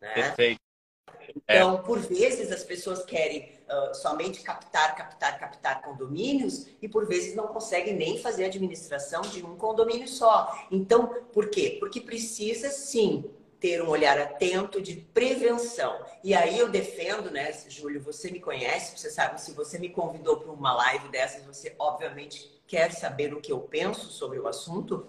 Né? 0.00 0.12
Perfeito. 0.14 0.60
Então, 1.36 1.76
é. 1.76 1.78
por 1.78 1.98
vezes 2.00 2.52
as 2.52 2.62
pessoas 2.62 3.04
querem 3.04 3.50
uh, 3.68 3.94
somente 3.94 4.42
captar, 4.42 4.94
captar, 4.94 5.38
captar 5.38 5.82
condomínios 5.82 6.66
e 6.80 6.88
por 6.88 7.06
vezes 7.06 7.34
não 7.34 7.48
conseguem 7.48 7.94
nem 7.94 8.18
fazer 8.18 8.44
administração 8.44 9.22
de 9.22 9.44
um 9.44 9.56
condomínio 9.56 10.08
só. 10.08 10.66
Então, 10.70 11.06
por 11.32 11.48
quê? 11.48 11.76
Porque 11.80 12.00
precisa 12.00 12.70
sim 12.70 13.24
ter 13.60 13.82
um 13.82 13.88
olhar 13.88 14.18
atento 14.18 14.80
de 14.80 14.96
prevenção. 14.96 16.04
E 16.22 16.34
aí 16.34 16.58
eu 16.58 16.68
defendo, 16.68 17.30
né, 17.30 17.52
Júlio, 17.68 18.00
você 18.00 18.30
me 18.30 18.40
conhece, 18.40 18.98
você 18.98 19.10
sabe, 19.10 19.40
se 19.40 19.52
você 19.52 19.78
me 19.78 19.88
convidou 19.88 20.38
para 20.38 20.52
uma 20.52 20.74
live 20.74 21.08
dessas, 21.08 21.44
você 21.44 21.74
obviamente 21.78 22.62
quer 22.66 22.92
saber 22.92 23.32
o 23.34 23.40
que 23.40 23.52
eu 23.52 23.60
penso 23.60 24.10
sobre 24.10 24.38
o 24.38 24.46
assunto. 24.46 25.06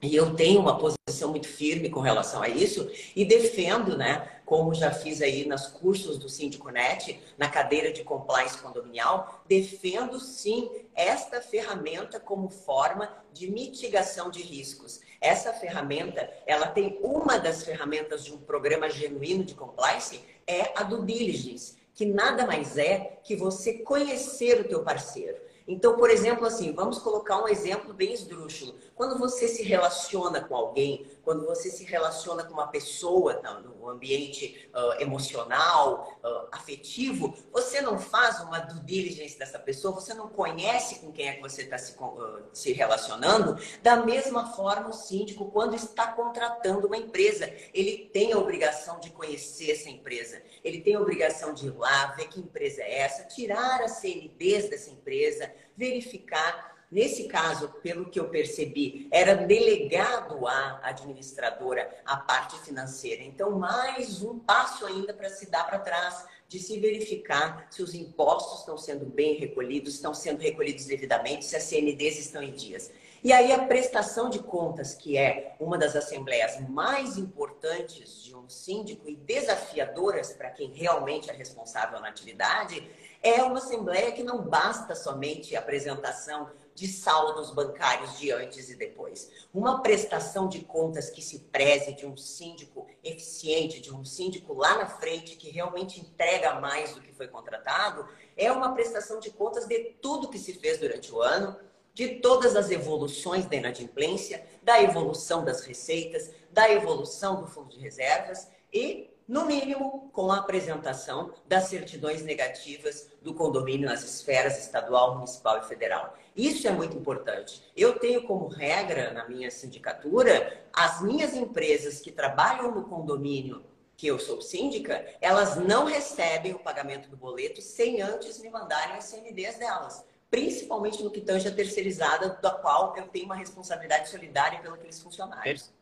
E 0.00 0.14
eu 0.14 0.34
tenho 0.36 0.60
uma 0.60 0.78
posição 0.78 1.30
muito 1.30 1.48
firme 1.48 1.90
com 1.90 1.98
relação 1.98 2.40
a 2.40 2.48
isso 2.48 2.88
e 3.16 3.24
defendo, 3.24 3.96
né, 3.96 4.28
como 4.46 4.72
já 4.72 4.92
fiz 4.92 5.20
aí 5.20 5.44
nos 5.44 5.66
cursos 5.66 6.18
do 6.18 6.28
Síndico.net, 6.28 7.20
na 7.36 7.48
cadeira 7.48 7.92
de 7.92 8.04
compliance 8.04 8.56
condominial, 8.58 9.42
defendo 9.48 10.20
sim 10.20 10.70
esta 10.94 11.40
ferramenta 11.40 12.20
como 12.20 12.48
forma 12.48 13.12
de 13.32 13.50
mitigação 13.50 14.30
de 14.30 14.40
riscos. 14.40 15.00
Essa 15.20 15.52
ferramenta, 15.52 16.30
ela 16.46 16.68
tem 16.68 17.00
uma 17.02 17.36
das 17.36 17.64
ferramentas 17.64 18.24
de 18.24 18.32
um 18.32 18.38
programa 18.38 18.88
genuíno 18.88 19.44
de 19.44 19.54
compliance, 19.54 20.20
é 20.46 20.72
a 20.76 20.84
do 20.84 21.04
diligence, 21.04 21.76
que 21.92 22.06
nada 22.06 22.46
mais 22.46 22.78
é 22.78 23.18
que 23.24 23.34
você 23.34 23.74
conhecer 23.74 24.60
o 24.60 24.68
teu 24.68 24.84
parceiro. 24.84 25.47
Então, 25.68 25.96
por 25.98 26.08
exemplo, 26.08 26.46
assim, 26.46 26.72
vamos 26.72 26.98
colocar 26.98 27.42
um 27.42 27.46
exemplo 27.46 27.92
bem 27.92 28.14
esdrúxulo. 28.14 28.74
Quando 28.94 29.18
você 29.18 29.46
se 29.46 29.62
relaciona 29.62 30.40
com 30.40 30.56
alguém, 30.56 31.06
quando 31.22 31.44
você 31.44 31.70
se 31.70 31.84
relaciona 31.84 32.42
com 32.42 32.54
uma 32.54 32.68
pessoa 32.68 33.34
tá, 33.34 33.62
ambiente 33.88 34.68
uh, 34.74 35.00
emocional, 35.00 36.18
uh, 36.22 36.48
afetivo, 36.52 37.36
você 37.52 37.80
não 37.80 37.98
faz 37.98 38.40
uma 38.40 38.58
due 38.58 38.80
diligence 38.80 39.38
dessa 39.38 39.58
pessoa, 39.58 39.94
você 39.94 40.14
não 40.14 40.28
conhece 40.28 41.00
com 41.00 41.12
quem 41.12 41.28
é 41.28 41.32
que 41.34 41.42
você 41.42 41.62
está 41.62 41.78
se, 41.78 41.96
uh, 41.98 42.44
se 42.52 42.72
relacionando. 42.72 43.58
Da 43.82 43.96
mesma 43.96 44.52
forma, 44.52 44.88
o 44.88 44.92
síndico, 44.92 45.50
quando 45.50 45.74
está 45.74 46.12
contratando 46.12 46.86
uma 46.86 46.96
empresa, 46.96 47.52
ele 47.72 48.10
tem 48.12 48.32
a 48.32 48.38
obrigação 48.38 49.00
de 49.00 49.10
conhecer 49.10 49.72
essa 49.72 49.88
empresa. 49.88 50.40
Ele 50.62 50.80
tem 50.80 50.94
a 50.94 51.00
obrigação 51.00 51.52
de 51.52 51.66
ir 51.66 51.76
lá, 51.76 52.06
ver 52.16 52.28
que 52.28 52.40
empresa 52.40 52.82
é 52.82 52.98
essa, 52.98 53.24
tirar 53.24 53.82
as 53.82 53.92
CNDs 53.92 54.68
dessa 54.68 54.90
empresa, 54.90 55.52
verificar 55.76 56.77
Nesse 56.90 57.24
caso, 57.24 57.68
pelo 57.82 58.08
que 58.08 58.18
eu 58.18 58.30
percebi, 58.30 59.08
era 59.10 59.34
delegado 59.34 60.46
à 60.46 60.80
administradora 60.82 61.86
a 62.06 62.16
parte 62.16 62.58
financeira. 62.60 63.22
Então, 63.22 63.58
mais 63.58 64.22
um 64.22 64.38
passo 64.38 64.86
ainda 64.86 65.12
para 65.12 65.28
se 65.28 65.50
dar 65.50 65.66
para 65.66 65.80
trás, 65.80 66.24
de 66.48 66.58
se 66.58 66.80
verificar 66.80 67.66
se 67.70 67.82
os 67.82 67.94
impostos 67.94 68.60
estão 68.60 68.78
sendo 68.78 69.04
bem 69.04 69.34
recolhidos, 69.34 69.94
estão 69.94 70.14
sendo 70.14 70.40
recolhidos 70.40 70.86
devidamente, 70.86 71.44
se 71.44 71.56
as 71.56 71.64
CNDs 71.64 72.18
estão 72.18 72.42
em 72.42 72.52
dias. 72.52 72.90
E 73.22 73.34
aí 73.34 73.52
a 73.52 73.66
prestação 73.66 74.30
de 74.30 74.38
contas, 74.38 74.94
que 74.94 75.18
é 75.18 75.56
uma 75.60 75.76
das 75.76 75.94
assembleias 75.94 76.58
mais 76.70 77.18
importantes 77.18 78.22
de 78.22 78.34
um 78.34 78.48
síndico 78.48 79.10
e 79.10 79.16
desafiadoras 79.16 80.32
para 80.32 80.50
quem 80.50 80.72
realmente 80.72 81.28
é 81.28 81.34
responsável 81.34 82.00
na 82.00 82.08
atividade, 82.08 82.82
é 83.22 83.42
uma 83.42 83.58
assembleia 83.58 84.12
que 84.12 84.22
não 84.22 84.40
basta 84.40 84.94
somente 84.94 85.56
a 85.56 85.58
apresentação 85.58 86.48
de 86.78 86.86
saldos 86.86 87.50
bancários 87.50 88.18
de 88.18 88.30
antes 88.30 88.70
e 88.70 88.76
depois. 88.76 89.30
Uma 89.52 89.82
prestação 89.82 90.48
de 90.48 90.60
contas 90.60 91.10
que 91.10 91.20
se 91.20 91.40
preze 91.40 91.92
de 91.92 92.06
um 92.06 92.16
síndico 92.16 92.86
eficiente, 93.02 93.80
de 93.80 93.92
um 93.92 94.04
síndico 94.04 94.54
lá 94.54 94.78
na 94.78 94.86
frente 94.86 95.36
que 95.36 95.50
realmente 95.50 96.00
entrega 96.00 96.60
mais 96.60 96.94
do 96.94 97.00
que 97.00 97.12
foi 97.12 97.26
contratado, 97.26 98.08
é 98.36 98.52
uma 98.52 98.74
prestação 98.74 99.18
de 99.18 99.30
contas 99.30 99.66
de 99.66 99.96
tudo 100.00 100.28
que 100.28 100.38
se 100.38 100.52
fez 100.52 100.78
durante 100.78 101.12
o 101.12 101.20
ano, 101.20 101.58
de 101.92 102.20
todas 102.20 102.54
as 102.54 102.70
evoluções 102.70 103.44
da 103.46 103.56
inadimplência, 103.56 104.46
da 104.62 104.80
evolução 104.80 105.44
das 105.44 105.62
receitas, 105.62 106.30
da 106.52 106.70
evolução 106.70 107.40
do 107.40 107.48
fundo 107.48 107.70
de 107.70 107.80
reservas 107.80 108.48
e 108.72 109.10
no 109.28 109.44
mínimo 109.44 110.08
com 110.10 110.32
a 110.32 110.38
apresentação 110.38 111.34
das 111.46 111.64
certidões 111.64 112.22
negativas 112.22 113.10
do 113.20 113.34
condomínio 113.34 113.86
nas 113.86 114.02
esferas 114.02 114.58
estadual, 114.58 115.16
municipal 115.16 115.58
e 115.58 115.68
federal. 115.68 116.16
Isso 116.38 116.68
é 116.68 116.70
muito 116.70 116.96
importante. 116.96 117.60
Eu 117.76 117.98
tenho 117.98 118.22
como 118.22 118.46
regra 118.46 119.12
na 119.12 119.28
minha 119.28 119.50
sindicatura 119.50 120.64
as 120.72 121.02
minhas 121.02 121.34
empresas 121.34 122.00
que 122.00 122.12
trabalham 122.12 122.72
no 122.72 122.88
condomínio 122.88 123.64
que 123.96 124.06
eu 124.06 124.20
sou 124.20 124.40
síndica, 124.40 125.04
elas 125.20 125.56
não 125.56 125.84
recebem 125.84 126.54
o 126.54 126.60
pagamento 126.60 127.10
do 127.10 127.16
boleto 127.16 127.60
sem 127.60 128.00
antes 128.00 128.40
me 128.40 128.48
mandarem 128.48 128.94
as 128.94 129.06
CNDs 129.06 129.58
delas. 129.58 130.06
Principalmente 130.30 131.02
no 131.02 131.10
que 131.10 131.20
tange 131.20 131.48
a 131.48 131.52
terceirizada, 131.52 132.28
da 132.40 132.52
qual 132.52 132.96
eu 132.96 133.08
tenho 133.08 133.24
uma 133.24 133.34
responsabilidade 133.34 134.08
solidária 134.08 134.60
pelos 134.60 134.78
aqueles 134.78 135.02
funcionários. 135.02 135.74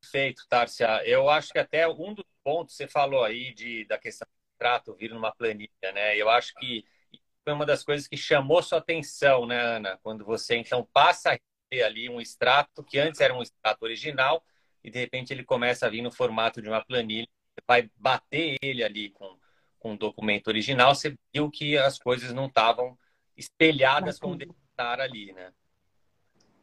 Perfeito, 0.00 0.46
Tárcia. 0.48 1.02
Eu 1.04 1.28
acho 1.28 1.52
que 1.52 1.58
até 1.58 1.88
um 1.88 2.14
dos 2.14 2.24
pontos 2.44 2.76
você 2.76 2.86
falou 2.86 3.24
aí 3.24 3.52
de, 3.52 3.84
da 3.86 3.98
questão 3.98 4.28
do 4.28 4.56
trato 4.56 4.94
vir 4.94 5.10
numa 5.10 5.32
planilha, 5.32 5.92
né? 5.92 6.16
Eu 6.16 6.30
acho 6.30 6.54
que 6.54 6.84
foi 7.50 7.54
uma 7.56 7.66
das 7.66 7.82
coisas 7.82 8.06
que 8.06 8.16
chamou 8.16 8.62
sua 8.62 8.78
atenção, 8.78 9.44
né, 9.44 9.60
Ana? 9.60 9.98
Quando 10.04 10.24
você 10.24 10.56
então 10.56 10.86
passa 10.92 11.32
a 11.32 11.38
ter 11.68 11.82
ali 11.82 12.08
um 12.08 12.20
extrato 12.20 12.84
que 12.84 12.96
antes 12.96 13.20
era 13.20 13.34
um 13.34 13.42
extrato 13.42 13.84
original 13.84 14.44
e 14.84 14.90
de 14.90 15.00
repente 15.00 15.32
ele 15.32 15.42
começa 15.42 15.86
a 15.86 15.90
vir 15.90 16.00
no 16.00 16.12
formato 16.12 16.62
de 16.62 16.68
uma 16.68 16.84
planilha, 16.84 17.26
você 17.26 17.64
vai 17.66 17.90
bater 17.96 18.56
ele 18.62 18.84
ali 18.84 19.10
com, 19.10 19.36
com 19.80 19.92
um 19.92 19.96
documento 19.96 20.46
original, 20.46 20.94
você 20.94 21.18
viu 21.34 21.50
que 21.50 21.76
as 21.76 21.98
coisas 21.98 22.32
não 22.32 22.46
estavam 22.46 22.96
espelhadas 23.36 24.18
como 24.18 24.36
devem 24.36 24.54
estar 24.70 25.00
ali, 25.00 25.32
né? 25.32 25.52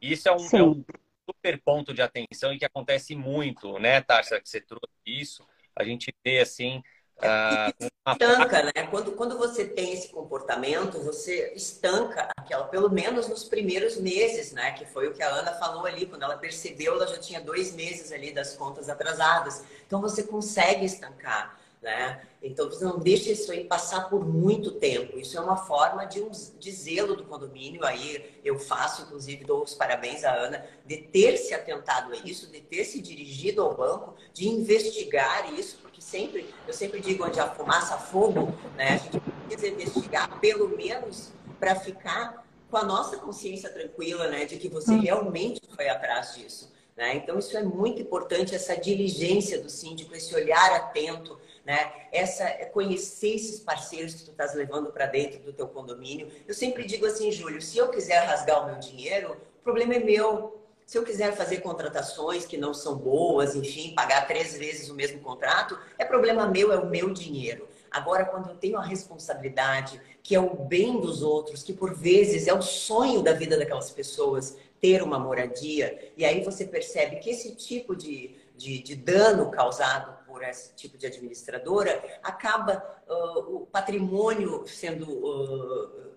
Isso 0.01 0.29
é 0.29 0.31
um, 0.31 0.47
é 0.53 0.63
um 0.63 0.85
super 1.29 1.61
ponto 1.63 1.93
de 1.93 2.01
atenção 2.01 2.53
e 2.53 2.57
que 2.57 2.65
acontece 2.65 3.13
muito, 3.13 3.77
né, 3.77 3.99
Tarsa, 3.99 4.39
que 4.39 4.47
você 4.47 4.61
trouxe 4.61 4.87
isso. 5.05 5.45
A 5.75 5.83
gente 5.83 6.13
vê, 6.23 6.39
assim, 6.39 6.81
Uh, 7.17 8.11
estanca, 8.11 8.63
né? 8.63 8.87
Quando, 8.91 9.11
quando 9.13 9.37
você 9.37 9.65
tem 9.65 9.91
esse 9.91 10.09
comportamento, 10.09 10.99
você 10.99 11.51
estanca 11.55 12.29
aquela, 12.37 12.65
pelo 12.65 12.89
menos 12.91 13.27
nos 13.27 13.43
primeiros 13.43 13.97
meses, 13.97 14.51
né? 14.51 14.71
Que 14.73 14.85
foi 14.85 15.07
o 15.07 15.13
que 15.13 15.23
a 15.23 15.29
Ana 15.29 15.53
falou 15.53 15.85
ali, 15.85 16.05
quando 16.05 16.23
ela 16.23 16.37
percebeu, 16.37 16.93
ela 16.93 17.07
já 17.07 17.17
tinha 17.17 17.41
dois 17.41 17.73
meses 17.73 18.11
ali 18.11 18.31
das 18.31 18.55
contas 18.55 18.87
atrasadas. 18.87 19.63
Então 19.85 19.99
você 19.99 20.23
consegue 20.23 20.85
estancar. 20.85 21.57
Né? 21.79 22.21
Então 22.41 22.67
você 22.69 22.83
não 22.83 22.97
deixa 22.97 23.31
isso 23.31 23.51
aí 23.51 23.63
passar 23.63 24.09
por 24.09 24.25
muito 24.25 24.71
tempo. 24.71 25.17
Isso 25.17 25.37
é 25.37 25.41
uma 25.41 25.57
forma 25.57 26.05
de, 26.05 26.19
um, 26.21 26.31
de 26.31 26.71
zelo 26.71 27.15
do 27.15 27.23
condomínio. 27.23 27.85
Aí 27.85 28.39
eu 28.43 28.57
faço, 28.57 29.03
inclusive, 29.03 29.45
dou 29.45 29.63
os 29.63 29.75
parabéns 29.75 30.23
à 30.23 30.33
Ana 30.33 30.65
de 30.85 30.97
ter 30.97 31.37
se 31.37 31.53
atentado 31.53 32.13
a 32.13 32.17
isso, 32.17 32.51
de 32.51 32.61
ter 32.61 32.83
se 32.83 32.99
dirigido 32.99 33.61
ao 33.61 33.75
banco, 33.75 34.15
de 34.33 34.49
investigar 34.49 35.53
isso, 35.53 35.77
porque 35.97 36.01
sempre, 36.01 36.53
eu 36.67 36.73
sempre 36.73 36.99
digo 36.99 37.25
onde 37.25 37.39
há 37.39 37.49
fumaça, 37.49 37.97
fogo, 37.97 38.53
né? 38.75 38.93
A 38.93 38.97
gente 38.97 39.19
precisa 39.19 39.67
investigar 39.67 40.39
pelo 40.39 40.69
menos 40.69 41.31
para 41.59 41.75
ficar 41.75 42.45
com 42.69 42.77
a 42.77 42.83
nossa 42.83 43.17
consciência 43.17 43.69
tranquila, 43.69 44.27
né? 44.27 44.45
De 44.45 44.57
que 44.57 44.69
você 44.69 44.91
hum. 44.91 45.01
realmente 45.01 45.61
foi 45.75 45.89
atrás 45.89 46.35
disso. 46.35 46.71
Né? 46.95 47.15
Então, 47.15 47.37
isso 47.37 47.55
é 47.55 47.61
muito 47.61 48.01
importante, 48.01 48.55
essa 48.55 48.75
diligência 48.75 49.61
do 49.61 49.69
síndico, 49.69 50.15
esse 50.15 50.33
olhar 50.35 50.71
atento, 50.73 51.39
né? 51.65 51.91
Essa 52.11 52.43
é 52.43 52.65
conhecer 52.65 53.35
esses 53.35 53.59
parceiros 53.59 54.15
que 54.15 54.23
tu 54.23 54.31
estás 54.31 54.55
levando 54.55 54.91
para 54.91 55.05
dentro 55.05 55.39
do 55.39 55.53
teu 55.53 55.67
condomínio. 55.67 56.27
Eu 56.47 56.53
sempre 56.53 56.85
digo 56.85 57.05
assim, 57.05 57.31
Júlio, 57.31 57.61
se 57.61 57.77
eu 57.77 57.89
quiser 57.89 58.19
rasgar 58.25 58.63
o 58.63 58.65
meu 58.65 58.79
dinheiro, 58.79 59.37
o 59.59 59.63
problema 59.63 59.95
é 59.95 59.99
meu. 59.99 60.55
Se 60.87 60.97
eu 60.97 61.03
quiser 61.03 61.35
fazer 61.35 61.57
contratações 61.57 62.45
que 62.45 62.55
não 62.55 62.73
são 62.73 62.95
boas, 62.95 63.53
enfim, 63.53 63.93
pagar 63.93 64.25
três 64.25 64.55
vezes 64.55 64.89
o 64.89 64.95
mesmo 64.95 65.19
contrato, 65.19 65.77
é 65.97 66.05
problema 66.05 66.47
meu, 66.47 66.71
é 66.71 66.77
o 66.77 66.89
meu 66.89 67.11
dinheiro. 67.11 67.67
Agora, 67.91 68.23
quando 68.23 68.51
eu 68.51 68.55
tenho 68.55 68.77
a 68.77 68.81
responsabilidade, 68.81 69.99
que 70.23 70.33
é 70.33 70.39
o 70.39 70.55
bem 70.55 71.01
dos 71.01 71.21
outros, 71.21 71.61
que 71.61 71.73
por 71.73 71.93
vezes 71.93 72.47
é 72.47 72.53
o 72.53 72.61
sonho 72.61 73.21
da 73.21 73.33
vida 73.33 73.57
daquelas 73.57 73.91
pessoas, 73.91 74.55
ter 74.79 75.03
uma 75.03 75.19
moradia, 75.19 76.13
e 76.15 76.23
aí 76.23 76.41
você 76.41 76.63
percebe 76.63 77.17
que 77.17 77.31
esse 77.31 77.53
tipo 77.53 77.93
de, 77.93 78.37
de, 78.55 78.79
de 78.79 78.95
dano 78.95 79.51
causado 79.51 80.15
por 80.25 80.41
esse 80.41 80.73
tipo 80.73 80.97
de 80.97 81.05
administradora, 81.05 82.01
acaba 82.23 82.81
uh, 83.09 83.57
o 83.57 83.67
patrimônio 83.69 84.65
sendo 84.65 85.05
uh, 85.11 86.07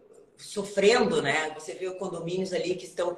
sofrendo, 0.41 1.21
né? 1.23 1.53
Você 1.55 1.75
vê 1.75 1.91
condomínios 1.93 2.53
ali 2.53 2.75
que 2.75 2.87
estão 2.87 3.17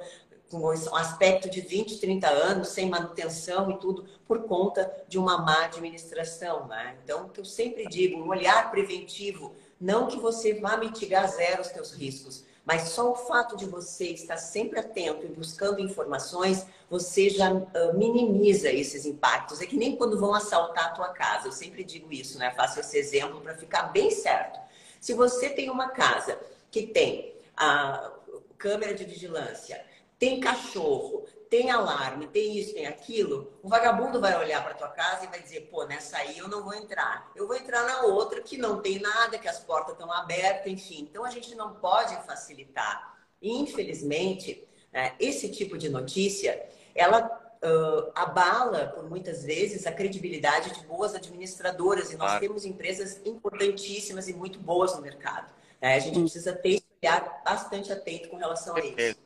com 0.53 0.59
um 0.59 0.95
aspecto 0.95 1.49
de 1.49 1.61
20, 1.61 1.97
30 1.97 2.29
anos, 2.29 2.67
sem 2.67 2.87
manutenção 2.87 3.71
e 3.71 3.79
tudo, 3.79 4.05
por 4.27 4.43
conta 4.43 4.91
de 5.07 5.17
uma 5.17 5.39
má 5.39 5.65
administração, 5.65 6.67
né? 6.67 6.95
Então, 7.03 7.31
eu 7.35 7.43
sempre 7.43 7.87
digo, 7.87 8.21
um 8.21 8.29
olhar 8.29 8.69
preventivo, 8.69 9.55
não 9.81 10.05
que 10.05 10.19
você 10.19 10.53
vá 10.53 10.77
mitigar 10.77 11.27
zero 11.27 11.63
os 11.63 11.69
seus 11.69 11.91
riscos, 11.91 12.45
mas 12.63 12.89
só 12.89 13.11
o 13.11 13.15
fato 13.15 13.57
de 13.57 13.65
você 13.65 14.09
estar 14.09 14.37
sempre 14.37 14.79
atento 14.79 15.25
e 15.25 15.29
buscando 15.29 15.81
informações, 15.81 16.67
você 16.87 17.31
já 17.31 17.51
uh, 17.51 17.97
minimiza 17.97 18.69
esses 18.71 19.07
impactos. 19.07 19.59
É 19.59 19.65
que 19.65 19.75
nem 19.75 19.95
quando 19.95 20.19
vão 20.19 20.35
assaltar 20.35 20.85
a 20.85 20.91
tua 20.91 21.09
casa. 21.09 21.47
Eu 21.47 21.51
sempre 21.51 21.83
digo 21.83 22.13
isso, 22.13 22.37
né? 22.37 22.51
Faço 22.51 22.79
esse 22.79 22.95
exemplo 22.95 23.41
para 23.41 23.55
ficar 23.55 23.91
bem 23.91 24.11
certo. 24.11 24.59
Se 25.01 25.13
você 25.13 25.49
tem 25.49 25.69
uma 25.69 25.89
casa 25.89 26.39
que 26.71 26.83
tem 26.83 27.33
a 27.57 28.13
câmera 28.57 28.93
de 28.93 29.03
vigilância, 29.03 29.83
tem 30.23 30.39
cachorro, 30.39 31.25
tem 31.49 31.69
alarme, 31.69 32.27
tem 32.27 32.57
isso, 32.57 32.73
tem 32.73 32.87
aquilo, 32.87 33.51
o 33.61 33.67
vagabundo 33.67 34.21
vai 34.21 34.39
olhar 34.39 34.63
para 34.63 34.73
tua 34.73 34.87
casa 34.87 35.25
e 35.25 35.27
vai 35.27 35.41
dizer, 35.41 35.67
pô, 35.69 35.83
nessa 35.83 36.15
aí 36.15 36.37
eu 36.37 36.47
não 36.47 36.63
vou 36.63 36.73
entrar. 36.73 37.29
Eu 37.35 37.45
vou 37.45 37.57
entrar 37.57 37.83
na 37.83 38.03
outra 38.03 38.39
que 38.39 38.57
não 38.57 38.81
tem 38.81 38.99
nada, 38.99 39.37
que 39.37 39.49
as 39.49 39.59
portas 39.59 39.91
estão 39.91 40.09
abertas, 40.09 40.71
enfim. 40.71 41.01
Então 41.01 41.25
a 41.25 41.29
gente 41.29 41.53
não 41.55 41.75
pode 41.75 42.15
facilitar. 42.25 43.17
infelizmente, 43.41 44.65
né, 44.93 45.13
esse 45.19 45.51
tipo 45.51 45.77
de 45.77 45.89
notícia, 45.89 46.65
ela 46.95 47.19
uh, 47.61 48.11
abala, 48.15 48.93
por 48.95 49.09
muitas 49.09 49.43
vezes, 49.43 49.85
a 49.85 49.91
credibilidade 49.91 50.73
de 50.73 50.85
boas 50.85 51.13
administradoras. 51.13 52.13
E 52.13 52.15
nós 52.15 52.27
claro. 52.27 52.39
temos 52.39 52.63
empresas 52.63 53.19
importantíssimas 53.25 54.29
e 54.29 54.33
muito 54.33 54.57
boas 54.57 54.95
no 54.95 55.01
mercado. 55.01 55.53
Né? 55.81 55.95
A 55.95 55.99
gente 55.99 56.17
precisa 56.17 56.53
ter 56.53 56.75
esse 56.75 56.85
olhar 57.03 57.41
bastante 57.43 57.91
atento 57.91 58.29
com 58.29 58.37
relação 58.37 58.77
a 58.77 58.79
isso 58.79 59.22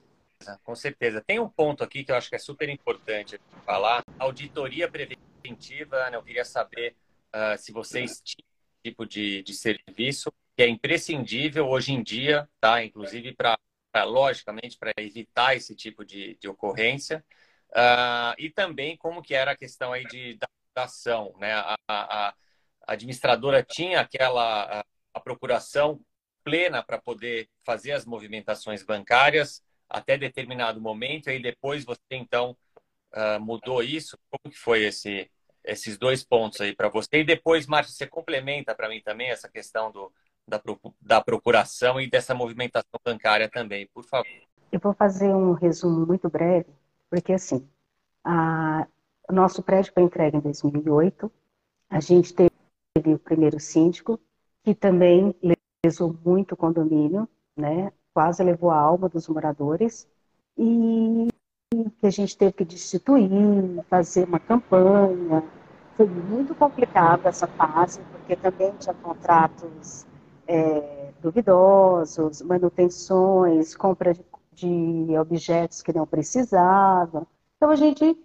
com 0.63 0.75
certeza. 0.75 1.21
Tem 1.21 1.39
um 1.39 1.49
ponto 1.49 1.83
aqui 1.83 2.03
que 2.03 2.11
eu 2.11 2.15
acho 2.15 2.29
que 2.29 2.35
é 2.35 2.39
super 2.39 2.69
importante 2.69 3.39
falar. 3.65 4.03
Auditoria 4.19 4.89
preventiva, 4.89 6.09
né? 6.09 6.17
eu 6.17 6.23
queria 6.23 6.45
saber 6.45 6.95
uh, 7.33 7.57
se 7.57 7.71
vocês 7.71 8.21
tinham 8.23 8.47
tipo 8.83 9.05
de, 9.05 9.43
de 9.43 9.53
serviço 9.53 10.31
que 10.55 10.63
é 10.63 10.67
imprescindível 10.67 11.67
hoje 11.67 11.93
em 11.93 12.01
dia, 12.01 12.49
tá? 12.59 12.83
Inclusive 12.83 13.33
para, 13.33 13.57
logicamente, 14.05 14.77
para 14.77 14.91
evitar 14.97 15.55
esse 15.55 15.75
tipo 15.75 16.03
de, 16.03 16.35
de 16.41 16.47
ocorrência. 16.47 17.23
Uh, 17.69 18.33
e 18.39 18.49
também 18.49 18.97
como 18.97 19.21
que 19.21 19.35
era 19.35 19.51
a 19.51 19.57
questão 19.57 19.93
aí 19.93 20.05
de 20.05 20.35
da 20.35 20.47
ação, 20.83 21.35
né? 21.39 21.53
A, 21.53 21.75
a, 21.87 22.29
a 22.29 22.33
administradora 22.87 23.63
tinha 23.63 23.99
aquela 23.99 24.79
a, 24.79 24.85
a 25.13 25.19
procuração 25.19 25.99
plena 26.43 26.81
para 26.81 26.97
poder 26.97 27.49
fazer 27.63 27.91
as 27.91 28.05
movimentações 28.05 28.83
bancárias 28.83 29.61
até 29.89 30.17
determinado 30.17 30.81
momento, 30.81 31.29
e 31.29 31.41
depois 31.41 31.85
você 31.85 32.01
então 32.11 32.55
uh, 33.13 33.39
mudou 33.39 33.81
isso. 33.81 34.17
Como 34.29 34.53
que 34.53 34.59
foi 34.59 34.83
esse, 34.83 35.29
esses 35.63 35.97
dois 35.97 36.23
pontos 36.23 36.61
aí 36.61 36.75
para 36.75 36.89
você? 36.89 37.19
E 37.19 37.23
depois, 37.23 37.65
Márcia, 37.65 37.93
você 37.93 38.07
complementa 38.07 38.75
para 38.75 38.89
mim 38.89 39.01
também 39.01 39.29
essa 39.29 39.49
questão 39.49 39.91
do, 39.91 40.11
da, 40.47 40.61
da 41.01 41.21
procuração 41.21 41.99
e 41.99 42.09
dessa 42.09 42.33
movimentação 42.33 42.99
bancária 43.03 43.49
também, 43.49 43.87
por 43.93 44.03
favor. 44.03 44.27
Eu 44.71 44.79
vou 44.79 44.93
fazer 44.93 45.33
um 45.33 45.53
resumo 45.53 46.05
muito 46.05 46.29
breve, 46.29 46.69
porque 47.09 47.33
assim, 47.33 47.67
a, 48.23 48.85
nosso 49.29 49.61
prédio 49.61 49.93
foi 49.93 50.03
entregue 50.03 50.37
em 50.37 50.41
2008, 50.41 51.31
a 51.89 51.99
gente 51.99 52.33
teve 52.33 53.13
o 53.13 53.19
primeiro 53.19 53.59
síndico, 53.59 54.19
que 54.63 54.75
também 54.75 55.33
lesou 55.85 56.13
muito 56.25 56.53
o 56.53 56.57
condomínio, 56.57 57.27
né? 57.55 57.91
Quase 58.17 58.41
levou 58.41 58.71
a 58.71 58.79
alma 58.79 59.07
dos 59.07 59.27
moradores 59.27 60.07
e 60.57 61.27
que 61.99 62.07
a 62.07 62.09
gente 62.09 62.35
teve 62.35 62.51
que 62.51 62.65
destituir, 62.65 63.31
fazer 63.87 64.27
uma 64.27 64.39
campanha. 64.39 65.43
Foi 65.95 66.07
muito 66.07 66.55
complicado 66.55 67.27
essa 67.27 67.45
fase, 67.45 68.01
porque 68.11 68.35
também 68.35 68.73
tinha 68.79 68.95
contratos 68.95 70.07
é, 70.47 71.11
duvidosos, 71.21 72.41
manutenções, 72.41 73.75
compra 73.75 74.15
de, 74.15 74.25
de, 75.05 75.15
objetos 75.15 75.83
que 75.83 75.93
não 75.93 76.07
precisavam. 76.07 77.27
Então 77.55 77.69
a 77.69 77.75
gente 77.75 78.17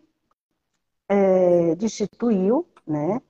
é, 1.06 1.74
destituiu, 1.74 2.66
né? 2.86 3.20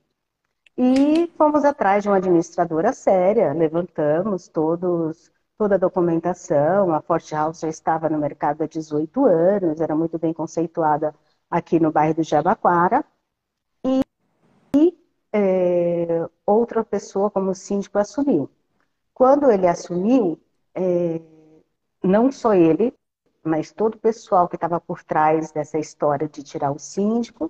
E 0.77 1.29
fomos 1.37 1.65
atrás 1.65 2.03
de 2.03 2.07
uma 2.09 2.17
administradora 2.17 2.93
séria, 2.93 3.51
levantamos 3.51 4.47
todos 4.47 5.33
toda 5.63 5.75
a 5.75 5.77
documentação. 5.77 6.93
A 6.93 7.01
Forte 7.01 7.33
House 7.33 7.61
já 7.61 7.69
estava 7.69 8.09
no 8.09 8.17
mercado 8.17 8.63
há 8.63 8.67
18 8.67 9.25
anos, 9.25 9.79
era 9.79 9.95
muito 9.95 10.19
bem 10.19 10.33
conceituada 10.33 11.15
aqui 11.49 11.79
no 11.79 11.89
bairro 11.89 12.15
do 12.15 12.23
Jabaquara. 12.23 13.05
E, 13.81 14.01
e 14.75 14.93
é, 15.31 16.27
outra 16.45 16.83
pessoa 16.83 17.31
como 17.31 17.55
síndico 17.55 17.97
assumiu. 17.97 18.49
Quando 19.13 19.49
ele 19.49 19.65
assumiu, 19.65 20.37
é, 20.75 21.21
não 22.03 22.29
só 22.29 22.53
ele, 22.53 22.93
mas 23.41 23.71
todo 23.71 23.95
o 23.95 23.99
pessoal 23.99 24.49
que 24.49 24.55
estava 24.55 24.81
por 24.81 25.01
trás 25.01 25.53
dessa 25.53 25.79
história 25.79 26.27
de 26.27 26.43
tirar 26.43 26.71
o 26.71 26.79
síndico, 26.79 27.49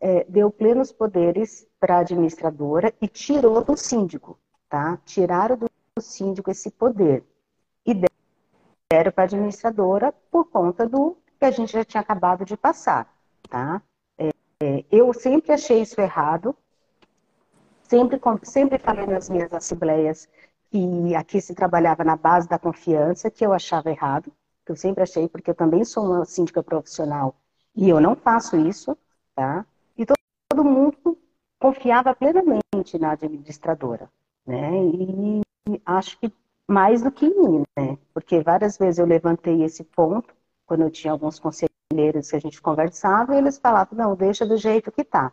é, 0.00 0.24
deu 0.24 0.50
plenos 0.50 0.90
poderes 0.90 1.68
para 1.78 1.98
a 1.98 2.00
administradora 2.00 2.92
e 3.00 3.06
tirou 3.06 3.62
do 3.62 3.76
síndico, 3.76 4.36
tá? 4.68 4.98
Tiraram 5.04 5.56
do 5.56 5.68
síndico 6.00 6.50
esse 6.50 6.68
poder 6.68 7.24
e 7.86 7.94
deram 8.90 9.12
para 9.12 9.24
a 9.24 9.26
administradora 9.26 10.12
por 10.30 10.46
conta 10.46 10.88
do 10.88 11.16
que 11.38 11.44
a 11.44 11.50
gente 11.50 11.72
já 11.72 11.84
tinha 11.84 12.00
acabado 12.00 12.44
de 12.44 12.56
passar, 12.56 13.12
tá? 13.48 13.82
É, 14.16 14.30
é, 14.60 14.84
eu 14.90 15.12
sempre 15.12 15.52
achei 15.52 15.82
isso 15.82 16.00
errado, 16.00 16.56
sempre, 17.82 18.20
sempre 18.42 18.78
falei 18.78 19.06
nas 19.06 19.28
minhas 19.28 19.52
assembleias 19.52 20.28
que 20.70 21.14
aqui 21.14 21.40
se 21.40 21.54
trabalhava 21.54 22.02
na 22.02 22.16
base 22.16 22.48
da 22.48 22.58
confiança, 22.58 23.30
que 23.30 23.44
eu 23.44 23.52
achava 23.52 23.90
errado, 23.90 24.32
que 24.64 24.72
eu 24.72 24.76
sempre 24.76 25.02
achei, 25.02 25.28
porque 25.28 25.50
eu 25.50 25.54
também 25.54 25.84
sou 25.84 26.04
uma 26.04 26.24
síndica 26.24 26.62
profissional 26.62 27.36
e 27.76 27.88
eu 27.88 28.00
não 28.00 28.16
faço 28.16 28.56
isso, 28.56 28.96
tá? 29.34 29.66
E 29.96 30.06
todo, 30.06 30.18
todo 30.48 30.64
mundo 30.64 31.18
confiava 31.58 32.14
plenamente 32.14 32.98
na 32.98 33.12
administradora, 33.12 34.10
né? 34.46 34.70
E 34.84 35.42
acho 35.84 36.18
que 36.18 36.32
mais 36.68 37.02
do 37.02 37.10
que 37.10 37.26
em 37.26 37.34
mim, 37.34 37.62
né? 37.76 37.98
Porque 38.12 38.40
várias 38.40 38.76
vezes 38.76 38.98
eu 38.98 39.06
levantei 39.06 39.62
esse 39.62 39.84
ponto, 39.84 40.34
quando 40.66 40.82
eu 40.82 40.90
tinha 40.90 41.12
alguns 41.12 41.38
conselheiros 41.38 42.30
que 42.30 42.36
a 42.36 42.40
gente 42.40 42.60
conversava, 42.60 43.34
e 43.34 43.38
eles 43.38 43.58
falavam, 43.58 43.98
não, 43.98 44.16
deixa 44.16 44.46
do 44.46 44.56
jeito 44.56 44.90
que 44.90 45.04
tá. 45.04 45.32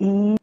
E, 0.00 0.34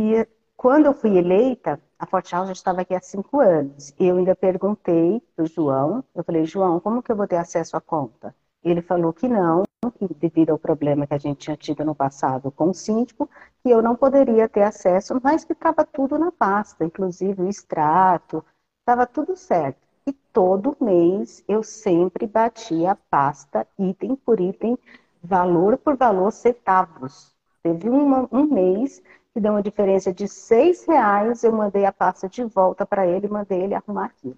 e 0.00 0.26
quando 0.56 0.86
eu 0.86 0.94
fui 0.94 1.16
eleita, 1.16 1.80
a 1.98 2.06
House 2.10 2.48
já 2.48 2.52
estava 2.52 2.80
aqui 2.80 2.94
há 2.94 3.00
cinco 3.00 3.40
anos. 3.40 3.94
Eu 3.98 4.16
ainda 4.16 4.34
perguntei 4.34 5.22
para 5.34 5.44
o 5.44 5.48
João, 5.48 6.04
eu 6.14 6.24
falei, 6.24 6.44
João, 6.44 6.80
como 6.80 7.02
que 7.02 7.12
eu 7.12 7.16
vou 7.16 7.28
ter 7.28 7.36
acesso 7.36 7.76
à 7.76 7.80
conta? 7.80 8.34
Ele 8.64 8.82
falou 8.82 9.12
que 9.12 9.28
não, 9.28 9.64
que 9.90 10.12
devido 10.14 10.50
ao 10.50 10.58
problema 10.58 11.06
que 11.06 11.14
a 11.14 11.18
gente 11.18 11.38
tinha 11.38 11.56
tido 11.56 11.84
no 11.84 11.94
passado 11.94 12.50
com 12.50 12.70
o 12.70 12.74
síndico, 12.74 13.28
que 13.62 13.70
eu 13.70 13.82
não 13.82 13.96
poderia 13.96 14.48
ter 14.48 14.62
acesso, 14.62 15.18
mas 15.22 15.44
que 15.44 15.52
estava 15.52 15.84
tudo 15.84 16.18
na 16.18 16.30
pasta, 16.30 16.84
inclusive 16.84 17.42
o 17.42 17.48
extrato, 17.48 18.44
estava 18.82 19.06
tudo 19.06 19.36
certo. 19.36 19.78
E 20.06 20.12
todo 20.32 20.76
mês 20.80 21.44
eu 21.46 21.62
sempre 21.62 22.26
batia 22.26 22.92
a 22.92 22.96
pasta, 22.96 23.66
item 23.78 24.16
por 24.16 24.40
item, 24.40 24.76
valor 25.22 25.78
por 25.78 25.96
valor, 25.96 26.32
centavos. 26.32 27.32
Teve 27.62 27.88
uma, 27.88 28.28
um 28.32 28.44
mês 28.44 29.00
que 29.32 29.40
deu 29.40 29.52
uma 29.52 29.62
diferença 29.62 30.12
de 30.12 30.26
seis 30.26 30.84
reais, 30.84 31.44
eu 31.44 31.52
mandei 31.52 31.86
a 31.86 31.92
pasta 31.92 32.28
de 32.28 32.42
volta 32.44 32.84
para 32.84 33.06
ele 33.06 33.28
mandei 33.28 33.62
ele 33.62 33.74
arrumar 33.74 34.06
aquilo, 34.06 34.36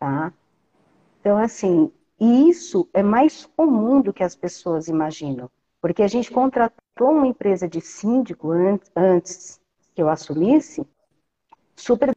tá? 0.00 0.32
Então, 1.20 1.36
assim, 1.36 1.92
isso 2.18 2.88
é 2.92 3.02
mais 3.02 3.44
comum 3.56 4.00
do 4.00 4.12
que 4.12 4.24
as 4.24 4.34
pessoas 4.34 4.88
imaginam, 4.88 5.48
porque 5.80 6.02
a 6.02 6.08
gente 6.08 6.32
contratou 6.32 7.10
uma 7.10 7.26
empresa 7.26 7.68
de 7.68 7.80
síndico 7.80 8.50
antes, 8.50 8.90
antes 8.96 9.60
que 9.94 10.02
eu 10.02 10.08
assumisse, 10.08 10.84
super 11.76 12.12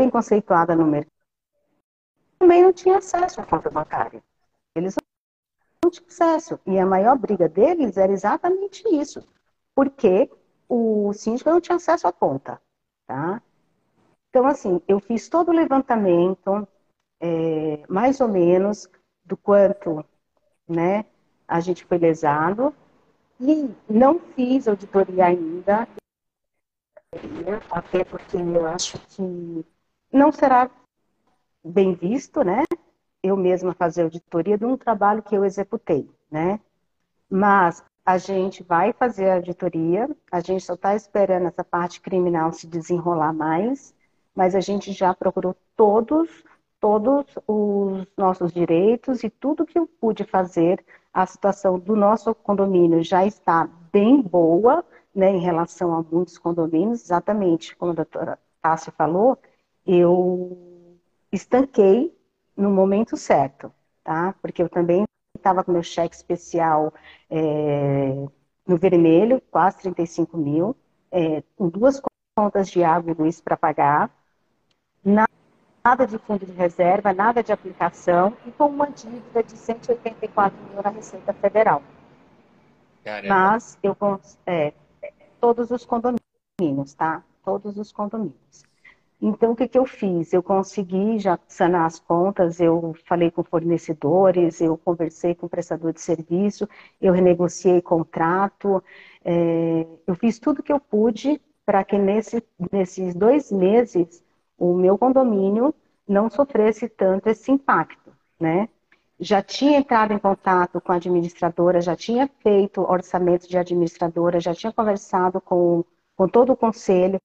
bem 0.00 0.08
conceituada 0.08 0.74
no 0.74 0.86
mercado, 0.86 1.12
também 2.38 2.62
não 2.62 2.72
tinha 2.72 2.96
acesso 2.96 3.38
à 3.38 3.44
conta 3.44 3.68
bancária. 3.68 4.24
Eles 4.74 4.96
não 5.84 5.90
tinham 5.90 6.06
acesso. 6.08 6.58
E 6.66 6.78
a 6.78 6.86
maior 6.86 7.18
briga 7.18 7.46
deles 7.46 7.98
era 7.98 8.10
exatamente 8.10 8.82
isso. 8.88 9.22
Porque 9.74 10.30
o 10.66 11.12
síndico 11.12 11.50
não 11.50 11.60
tinha 11.60 11.76
acesso 11.76 12.08
à 12.08 12.12
conta, 12.12 12.58
tá? 13.06 13.42
Então, 14.30 14.46
assim, 14.46 14.80
eu 14.88 15.00
fiz 15.00 15.28
todo 15.28 15.50
o 15.50 15.54
levantamento, 15.54 16.66
é, 17.20 17.82
mais 17.86 18.22
ou 18.22 18.28
menos, 18.28 18.88
do 19.22 19.36
quanto, 19.36 20.02
né, 20.66 21.04
a 21.46 21.60
gente 21.60 21.84
foi 21.84 21.98
lesado, 21.98 22.74
e 23.38 23.68
não 23.86 24.18
fiz 24.18 24.66
auditoria 24.66 25.26
ainda, 25.26 25.86
até 27.70 28.04
porque 28.04 28.36
eu 28.36 28.66
acho 28.66 28.98
que 29.08 29.66
não 30.12 30.32
será 30.32 30.70
bem 31.64 31.94
visto, 31.94 32.42
né, 32.42 32.64
eu 33.22 33.36
mesma 33.36 33.74
fazer 33.74 34.02
auditoria 34.02 34.56
de 34.56 34.64
um 34.64 34.76
trabalho 34.76 35.22
que 35.22 35.34
eu 35.34 35.44
executei, 35.44 36.08
né, 36.30 36.58
mas 37.28 37.84
a 38.04 38.18
gente 38.18 38.62
vai 38.62 38.92
fazer 38.92 39.30
a 39.30 39.34
auditoria, 39.36 40.08
a 40.32 40.40
gente 40.40 40.64
só 40.64 40.74
está 40.74 40.96
esperando 40.96 41.46
essa 41.46 41.62
parte 41.62 42.00
criminal 42.00 42.52
se 42.52 42.66
desenrolar 42.66 43.32
mais, 43.32 43.94
mas 44.34 44.54
a 44.54 44.60
gente 44.60 44.92
já 44.92 45.14
procurou 45.14 45.54
todos, 45.76 46.44
todos 46.80 47.26
os 47.46 48.06
nossos 48.16 48.52
direitos 48.52 49.22
e 49.22 49.30
tudo 49.30 49.66
que 49.66 49.78
eu 49.78 49.86
pude 49.86 50.24
fazer. 50.24 50.84
A 51.12 51.26
situação 51.26 51.78
do 51.78 51.94
nosso 51.94 52.34
condomínio 52.34 53.02
já 53.02 53.26
está 53.26 53.68
bem 53.92 54.22
boa, 54.22 54.84
né, 55.14 55.30
em 55.30 55.40
relação 55.40 55.94
a 55.94 56.02
muitos 56.02 56.38
condomínios, 56.38 57.02
exatamente 57.02 57.76
como 57.76 57.92
a 57.92 57.96
doutora 57.96 58.38
Tássia 58.62 58.92
falou, 58.92 59.38
eu 59.92 60.98
estanquei 61.32 62.16
no 62.56 62.70
momento 62.70 63.16
certo, 63.16 63.72
tá? 64.04 64.34
Porque 64.40 64.62
eu 64.62 64.68
também 64.68 65.04
estava 65.36 65.64
com 65.64 65.72
meu 65.72 65.82
cheque 65.82 66.14
especial 66.14 66.94
é, 67.28 68.14
no 68.66 68.76
vermelho, 68.76 69.42
quase 69.50 69.78
35 69.78 70.36
mil, 70.36 70.76
é, 71.10 71.42
com 71.56 71.68
duas 71.68 72.00
contas 72.36 72.68
de 72.68 72.84
água 72.84 73.10
e 73.10 73.14
luz 73.14 73.40
para 73.40 73.56
pagar, 73.56 74.10
nada 75.04 76.06
de 76.06 76.18
fundo 76.18 76.46
de 76.46 76.52
reserva, 76.52 77.12
nada 77.12 77.42
de 77.42 77.52
aplicação 77.52 78.36
e 78.46 78.52
com 78.52 78.66
uma 78.66 78.88
dívida 78.90 79.42
de 79.42 79.56
184 79.56 80.56
mil 80.70 80.82
na 80.82 80.90
Receita 80.90 81.32
Federal. 81.32 81.82
Caramba. 83.02 83.28
Mas 83.28 83.78
eu 83.82 83.96
é, 84.46 84.72
todos 85.40 85.70
os 85.70 85.84
condomínios, 85.84 86.94
tá? 86.94 87.24
Todos 87.42 87.76
os 87.76 87.90
condomínios. 87.90 88.69
Então, 89.22 89.52
o 89.52 89.56
que, 89.56 89.68
que 89.68 89.78
eu 89.78 89.84
fiz? 89.84 90.32
Eu 90.32 90.42
consegui 90.42 91.18
já 91.18 91.38
sanar 91.46 91.84
as 91.86 91.98
contas, 92.00 92.58
eu 92.58 92.94
falei 93.06 93.30
com 93.30 93.44
fornecedores, 93.44 94.60
eu 94.62 94.78
conversei 94.78 95.34
com 95.34 95.46
prestador 95.46 95.92
de 95.92 96.00
serviço, 96.00 96.66
eu 97.00 97.12
renegociei 97.12 97.82
contrato, 97.82 98.82
é, 99.22 99.86
eu 100.06 100.14
fiz 100.14 100.38
tudo 100.38 100.62
que 100.62 100.72
eu 100.72 100.80
pude 100.80 101.40
para 101.66 101.84
que 101.84 101.98
nesse, 101.98 102.42
nesses 102.72 103.14
dois 103.14 103.52
meses 103.52 104.22
o 104.58 104.74
meu 104.74 104.96
condomínio 104.96 105.74
não 106.08 106.30
sofresse 106.30 106.88
tanto 106.88 107.28
esse 107.28 107.50
impacto, 107.52 108.12
né? 108.40 108.68
Já 109.18 109.42
tinha 109.42 109.78
entrado 109.78 110.12
em 110.14 110.18
contato 110.18 110.80
com 110.80 110.92
a 110.92 110.96
administradora, 110.96 111.80
já 111.82 111.94
tinha 111.94 112.28
feito 112.42 112.80
orçamento 112.80 113.46
de 113.46 113.58
administradora, 113.58 114.40
já 114.40 114.54
tinha 114.54 114.72
conversado 114.72 115.40
com, 115.42 115.84
com 116.16 116.26
todo 116.26 116.52
o 116.52 116.56
conselho, 116.56 117.20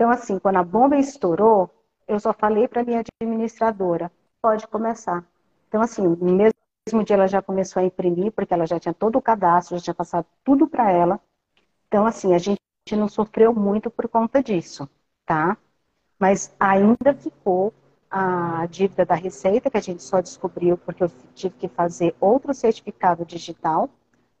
então, 0.00 0.10
assim, 0.10 0.38
quando 0.38 0.56
a 0.56 0.64
bomba 0.64 0.96
estourou, 0.96 1.68
eu 2.08 2.18
só 2.18 2.32
falei 2.32 2.66
para 2.66 2.82
minha 2.82 3.02
administradora, 3.20 4.10
pode 4.40 4.66
começar. 4.66 5.22
Então, 5.68 5.82
assim, 5.82 6.00
no 6.00 6.16
mesmo 6.16 7.04
dia 7.04 7.16
ela 7.16 7.26
já 7.26 7.42
começou 7.42 7.82
a 7.82 7.84
imprimir, 7.84 8.32
porque 8.32 8.54
ela 8.54 8.66
já 8.66 8.80
tinha 8.80 8.94
todo 8.94 9.16
o 9.16 9.20
cadastro, 9.20 9.76
já 9.76 9.84
tinha 9.84 9.94
passado 9.94 10.24
tudo 10.42 10.66
para 10.66 10.90
ela. 10.90 11.20
Então, 11.86 12.06
assim, 12.06 12.32
a 12.32 12.38
gente 12.38 12.58
não 12.92 13.08
sofreu 13.08 13.54
muito 13.54 13.90
por 13.90 14.08
conta 14.08 14.42
disso, 14.42 14.88
tá? 15.26 15.58
Mas 16.18 16.50
ainda 16.58 17.12
ficou 17.12 17.70
a 18.10 18.64
dívida 18.70 19.04
da 19.04 19.14
Receita, 19.14 19.70
que 19.70 19.76
a 19.76 19.82
gente 19.82 20.02
só 20.02 20.22
descobriu 20.22 20.78
porque 20.78 21.04
eu 21.04 21.12
tive 21.34 21.56
que 21.56 21.68
fazer 21.68 22.16
outro 22.18 22.54
certificado 22.54 23.22
digital, 23.26 23.90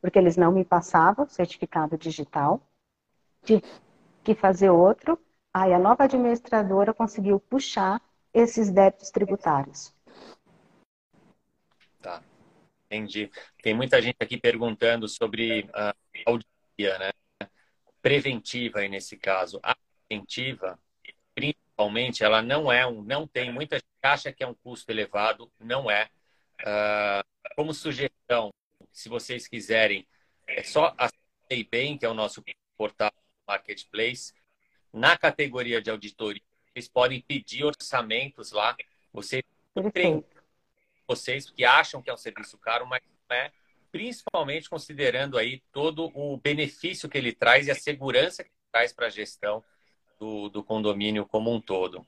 porque 0.00 0.18
eles 0.18 0.38
não 0.38 0.52
me 0.52 0.64
passavam 0.64 1.28
certificado 1.28 1.98
digital. 1.98 2.62
Tive 3.42 3.62
que 4.24 4.34
fazer 4.34 4.70
outro. 4.70 5.18
Aí 5.52 5.72
a 5.72 5.78
nova 5.78 6.04
administradora 6.04 6.94
conseguiu 6.94 7.40
puxar 7.40 8.00
esses 8.32 8.70
débitos 8.70 9.10
tributários. 9.10 9.92
Tá, 12.00 12.22
entendi. 12.86 13.30
Tem 13.62 13.74
muita 13.74 14.00
gente 14.00 14.16
aqui 14.20 14.38
perguntando 14.38 15.08
sobre 15.08 15.68
a 15.74 15.94
auditoria, 16.26 16.98
né? 16.98 17.10
Preventiva 18.00 18.78
aí 18.78 18.88
nesse 18.88 19.16
caso. 19.16 19.58
A 19.62 19.76
preventiva, 20.08 20.78
principalmente, 21.34 22.22
ela 22.22 22.40
não 22.40 22.70
é 22.70 22.86
um, 22.86 23.02
não 23.02 23.26
tem, 23.26 23.52
muita 23.52 23.76
gente 23.76 23.86
acha 24.02 24.32
que 24.32 24.42
é 24.42 24.46
um 24.46 24.54
custo 24.54 24.90
elevado, 24.90 25.50
não 25.58 25.90
é. 25.90 26.08
Uh, 26.60 27.54
como 27.56 27.74
sugestão, 27.74 28.52
se 28.92 29.08
vocês 29.08 29.48
quiserem, 29.48 30.06
é 30.46 30.62
só 30.62 30.94
a 30.96 31.10
bem, 31.68 31.98
que 31.98 32.06
é 32.06 32.08
o 32.08 32.14
nosso 32.14 32.44
portal 32.76 33.10
Marketplace, 33.46 34.32
na 34.92 35.16
categoria 35.16 35.80
de 35.80 35.90
auditoria, 35.90 36.42
vocês 36.72 36.88
podem 36.88 37.20
pedir 37.20 37.64
orçamentos 37.64 38.52
lá. 38.52 38.76
Vocês 39.12 39.42
vocês 41.06 41.50
que 41.50 41.64
acham 41.64 42.00
que 42.00 42.08
é 42.08 42.14
um 42.14 42.16
serviço 42.16 42.56
caro, 42.58 42.86
mas 42.86 43.00
não 43.28 43.36
é, 43.36 43.50
principalmente 43.90 44.70
considerando 44.70 45.36
aí 45.36 45.60
todo 45.72 46.10
o 46.14 46.36
benefício 46.36 47.08
que 47.08 47.18
ele 47.18 47.32
traz 47.32 47.66
e 47.66 47.70
a 47.70 47.74
segurança 47.74 48.44
que 48.44 48.50
ele 48.50 48.70
traz 48.72 48.92
para 48.92 49.06
a 49.06 49.10
gestão 49.10 49.62
do, 50.18 50.48
do 50.48 50.62
condomínio 50.62 51.26
como 51.26 51.52
um 51.52 51.60
todo. 51.60 52.06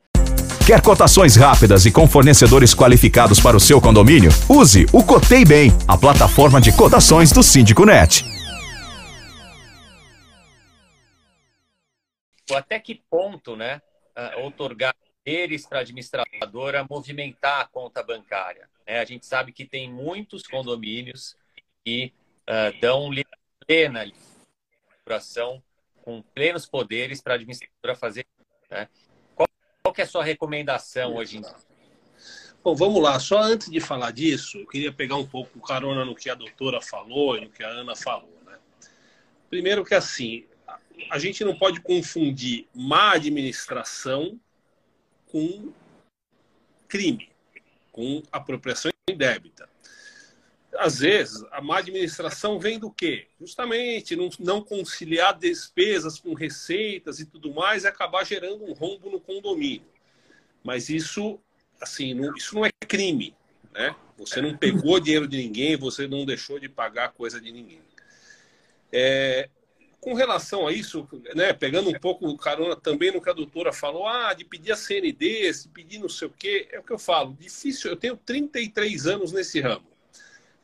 Quer 0.65 0.81
cotações 0.81 1.35
rápidas 1.35 1.85
e 1.87 1.91
com 1.91 2.07
fornecedores 2.07 2.73
qualificados 2.73 3.41
para 3.41 3.57
o 3.57 3.61
seu 3.61 3.81
condomínio? 3.81 4.31
Use 4.49 4.87
o 4.93 5.03
Cotei 5.03 5.45
Bem, 5.45 5.73
a 5.89 5.99
plataforma 5.99 6.61
de 6.61 6.71
cotações 6.71 7.33
do 7.33 7.43
Síndico 7.43 7.85
Net. 7.85 8.32
Até 12.53 12.79
que 12.79 12.95
ponto, 13.09 13.57
né, 13.57 13.81
uh, 14.17 14.47
otorgar 14.47 14.95
poderes 15.25 15.67
para 15.67 15.79
a 15.79 15.83
administradora 15.83 16.87
movimentar 16.89 17.61
a 17.61 17.67
conta 17.67 18.03
bancária. 18.03 18.69
Né? 18.87 18.99
A 18.99 19.05
gente 19.05 19.27
sabe 19.27 19.53
que 19.53 19.65
tem 19.65 19.91
muitos 19.91 20.47
condomínios 20.47 21.37
que 21.85 22.13
uh, 22.43 22.81
dão 22.81 23.11
plena 23.67 24.05
liberação 25.01 25.63
com 26.03 26.23
plenos 26.35 26.67
poderes 26.67 27.21
para 27.21 27.35
a 27.35 27.37
administradora 27.37 27.95
fazer. 27.95 28.27
Né? 28.71 28.89
Qual, 29.35 29.49
qual 29.83 29.95
é 29.97 30.03
a 30.03 30.07
sua 30.07 30.25
recomendação 30.25 31.15
hoje 31.15 31.39
em 31.39 31.43
dia? 31.43 31.57
Bom, 32.65 32.75
vamos 32.75 33.03
lá. 33.03 33.19
Só 33.19 33.41
antes 33.41 33.71
de 33.71 33.81
falar 33.81 34.13
disso, 34.13 34.59
eu 34.59 34.67
queria 34.67 34.93
pegar 34.93 35.17
um 35.17 35.27
pouco 35.27 35.61
carona 35.61 36.05
no 36.05 36.15
que 36.15 36.31
a 36.31 36.35
doutora 36.35 36.81
falou 36.81 37.37
e 37.37 37.41
no 37.41 37.51
que 37.51 37.63
a 37.63 37.69
Ana 37.69 37.97
falou. 37.97 38.39
Né? 38.45 38.57
Primeiro 39.51 39.85
que 39.85 39.95
assim, 39.95 40.47
a 41.11 41.19
gente 41.19 41.45
não 41.45 41.57
pode 41.57 41.81
confundir 41.81 42.67
má 42.75 43.13
administração 43.13 44.39
com 45.27 45.73
crime, 46.89 47.31
com 47.91 48.23
apropriação 48.31 48.91
indébita. 49.09 49.69
às 50.79 51.01
vezes, 51.01 51.45
a 51.51 51.61
má 51.61 51.79
administração 51.79 52.59
vem 52.59 52.79
do 52.79 52.91
quê? 52.91 53.27
Justamente 53.41 54.17
não, 54.17 54.31
não 54.39 54.63
conciliar 54.63 55.39
despesas 55.39 56.19
com 56.19 56.35
receitas 56.35 57.21
e 57.21 57.27
tudo 57.27 57.53
mais 57.53 57.85
e 57.85 57.87
acabar 57.87 58.25
gerando 58.25 58.65
um 58.65 58.73
rombo 58.73 59.11
no 59.11 59.21
condomínio. 59.21 59.87
Mas 60.63 60.89
isso, 60.89 61.39
assim, 61.81 62.15
não, 62.15 62.35
isso 62.37 62.55
não 62.55 62.65
é 62.65 62.71
crime, 62.87 63.35
né? 63.73 63.95
Você 64.17 64.41
não 64.41 64.57
pegou 64.57 65.01
dinheiro 65.01 65.27
de 65.27 65.37
ninguém, 65.37 65.77
você 65.77 66.07
não 66.07 66.25
deixou 66.25 66.59
de 66.59 66.69
pagar 66.69 67.13
coisa 67.13 67.41
de 67.41 67.51
ninguém. 67.51 67.81
É, 68.93 69.49
com 70.03 70.15
relação 70.15 70.67
a 70.67 70.73
isso, 70.73 71.09
né, 71.33 71.53
pegando 71.53 71.89
um 71.89 71.93
pouco 71.93 72.37
carona 72.37 72.75
também 72.75 73.13
no 73.13 73.23
que 73.23 73.31
a 73.31 73.33
doutora 73.33 73.73
falou, 73.73 74.05
ah, 74.05 74.35
de 74.35 74.45
pedir 74.45 74.73
a 74.73 74.77
CND, 74.77 75.53
de 75.53 75.69
pedir 75.69 76.01
não 76.01 76.09
sei 76.09 76.27
o 76.27 76.35
quê, 76.37 76.69
é 76.73 76.81
o 76.81 76.83
que 76.83 76.93
eu 76.93 76.99
falo, 76.99 77.37
difícil, 77.39 77.89
eu 77.89 77.97
tenho 77.97 78.17
33 78.17 79.07
anos 79.07 79.31
nesse 79.31 79.61
ramo. 79.61 79.87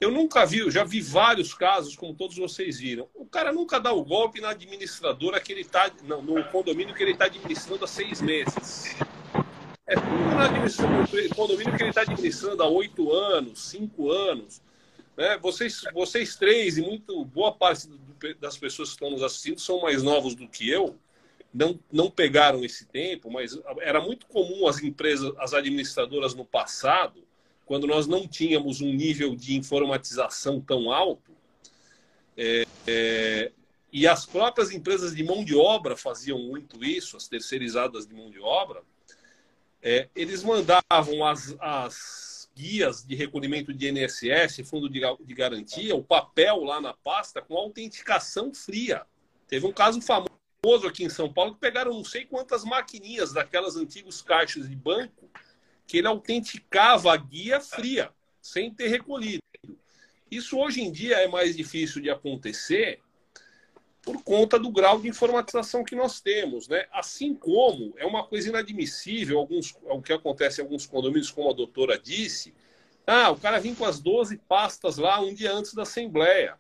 Eu 0.00 0.10
nunca 0.10 0.44
vi, 0.44 0.68
já 0.72 0.82
vi 0.82 1.00
vários 1.00 1.54
casos, 1.54 1.94
como 1.94 2.14
todos 2.14 2.36
vocês 2.36 2.80
viram. 2.80 3.08
O 3.14 3.24
cara 3.24 3.52
nunca 3.52 3.78
dá 3.78 3.92
o 3.92 4.04
golpe 4.04 4.40
na 4.40 4.50
administradora 4.50 5.40
que 5.40 5.52
ele 5.52 5.60
está, 5.60 5.88
no 6.02 6.42
condomínio 6.50 6.94
que 6.94 7.02
ele 7.04 7.12
está 7.12 7.26
administrando 7.26 7.84
há 7.84 7.88
seis 7.88 8.20
meses. 8.20 8.96
É 9.86 9.94
tudo 9.94 11.28
no 11.28 11.34
condomínio 11.36 11.76
que 11.76 11.82
ele 11.82 11.90
está 11.90 12.02
administrando 12.02 12.60
há 12.60 12.68
oito 12.68 13.12
anos, 13.12 13.68
cinco 13.68 14.10
anos. 14.10 14.60
Né? 15.16 15.38
Vocês, 15.38 15.82
vocês 15.92 16.34
três 16.34 16.76
e 16.76 16.82
muito 16.82 17.24
boa 17.24 17.52
parte 17.52 17.88
das 18.40 18.56
pessoas 18.56 18.90
que 18.90 18.94
estão 18.94 19.10
nos 19.10 19.22
assistindo 19.22 19.60
são 19.60 19.80
mais 19.80 20.02
novos 20.02 20.34
do 20.34 20.48
que 20.48 20.68
eu. 20.68 20.98
Não, 21.52 21.80
não 21.90 22.10
pegaram 22.10 22.64
esse 22.64 22.86
tempo, 22.86 23.30
mas 23.30 23.58
era 23.80 24.00
muito 24.00 24.26
comum 24.26 24.66
as 24.68 24.82
empresas, 24.82 25.32
as 25.38 25.54
administradoras 25.54 26.34
no 26.34 26.44
passado, 26.44 27.26
quando 27.64 27.86
nós 27.86 28.06
não 28.06 28.28
tínhamos 28.28 28.80
um 28.80 28.92
nível 28.92 29.34
de 29.34 29.56
informatização 29.56 30.60
tão 30.60 30.92
alto, 30.92 31.32
é, 32.36 32.66
é, 32.86 33.52
e 33.92 34.06
as 34.06 34.26
próprias 34.26 34.70
empresas 34.70 35.14
de 35.14 35.24
mão 35.24 35.44
de 35.44 35.56
obra 35.56 35.96
faziam 35.96 36.38
muito 36.38 36.84
isso, 36.84 37.16
as 37.16 37.26
terceirizadas 37.26 38.06
de 38.06 38.14
mão 38.14 38.30
de 38.30 38.38
obra, 38.38 38.82
é, 39.82 40.08
eles 40.14 40.42
mandavam 40.42 41.24
as, 41.24 41.56
as 41.60 42.27
guias 42.58 43.04
de 43.04 43.14
recolhimento 43.14 43.72
de 43.72 43.88
INSS, 43.88 44.68
fundo 44.68 44.88
de, 44.88 45.00
garantia, 45.32 45.94
o 45.94 46.02
papel 46.02 46.64
lá 46.64 46.80
na 46.80 46.92
pasta 46.92 47.40
com 47.40 47.56
autenticação 47.56 48.52
fria. 48.52 49.06
Teve 49.46 49.64
um 49.64 49.72
caso 49.72 50.00
famoso 50.00 50.88
aqui 50.88 51.04
em 51.04 51.08
São 51.08 51.32
Paulo 51.32 51.54
que 51.54 51.60
pegaram 51.60 51.94
não 51.94 52.02
sei 52.02 52.26
quantas 52.26 52.64
maquininhas 52.64 53.32
daquelas 53.32 53.76
antigos 53.76 54.20
caixas 54.20 54.68
de 54.68 54.74
banco 54.74 55.30
que 55.86 55.98
ele 55.98 56.08
autenticava 56.08 57.14
a 57.14 57.16
guia 57.16 57.60
fria, 57.60 58.10
sem 58.42 58.74
ter 58.74 58.88
recolhido. 58.88 59.42
Isso 60.28 60.58
hoje 60.58 60.82
em 60.82 60.90
dia 60.90 61.16
é 61.18 61.28
mais 61.28 61.56
difícil 61.56 62.02
de 62.02 62.10
acontecer 62.10 63.00
por 64.08 64.22
conta 64.22 64.58
do 64.58 64.70
grau 64.70 64.98
de 64.98 65.06
informatização 65.06 65.84
que 65.84 65.94
nós 65.94 66.18
temos, 66.18 66.66
né? 66.66 66.86
Assim 66.90 67.34
como 67.34 67.92
é 67.98 68.06
uma 68.06 68.24
coisa 68.24 68.48
inadmissível 68.48 69.38
alguns, 69.38 69.76
o 69.82 70.00
que 70.00 70.14
acontece 70.14 70.62
em 70.62 70.64
alguns 70.64 70.86
condomínios, 70.86 71.30
como 71.30 71.50
a 71.50 71.52
doutora 71.52 71.98
disse, 71.98 72.54
ah, 73.06 73.30
o 73.30 73.36
cara 73.36 73.60
vem 73.60 73.74
com 73.74 73.84
as 73.84 74.00
12 74.00 74.38
pastas 74.48 74.96
lá 74.96 75.20
um 75.20 75.34
dia 75.34 75.52
antes 75.52 75.74
da 75.74 75.82
assembleia. 75.82 76.54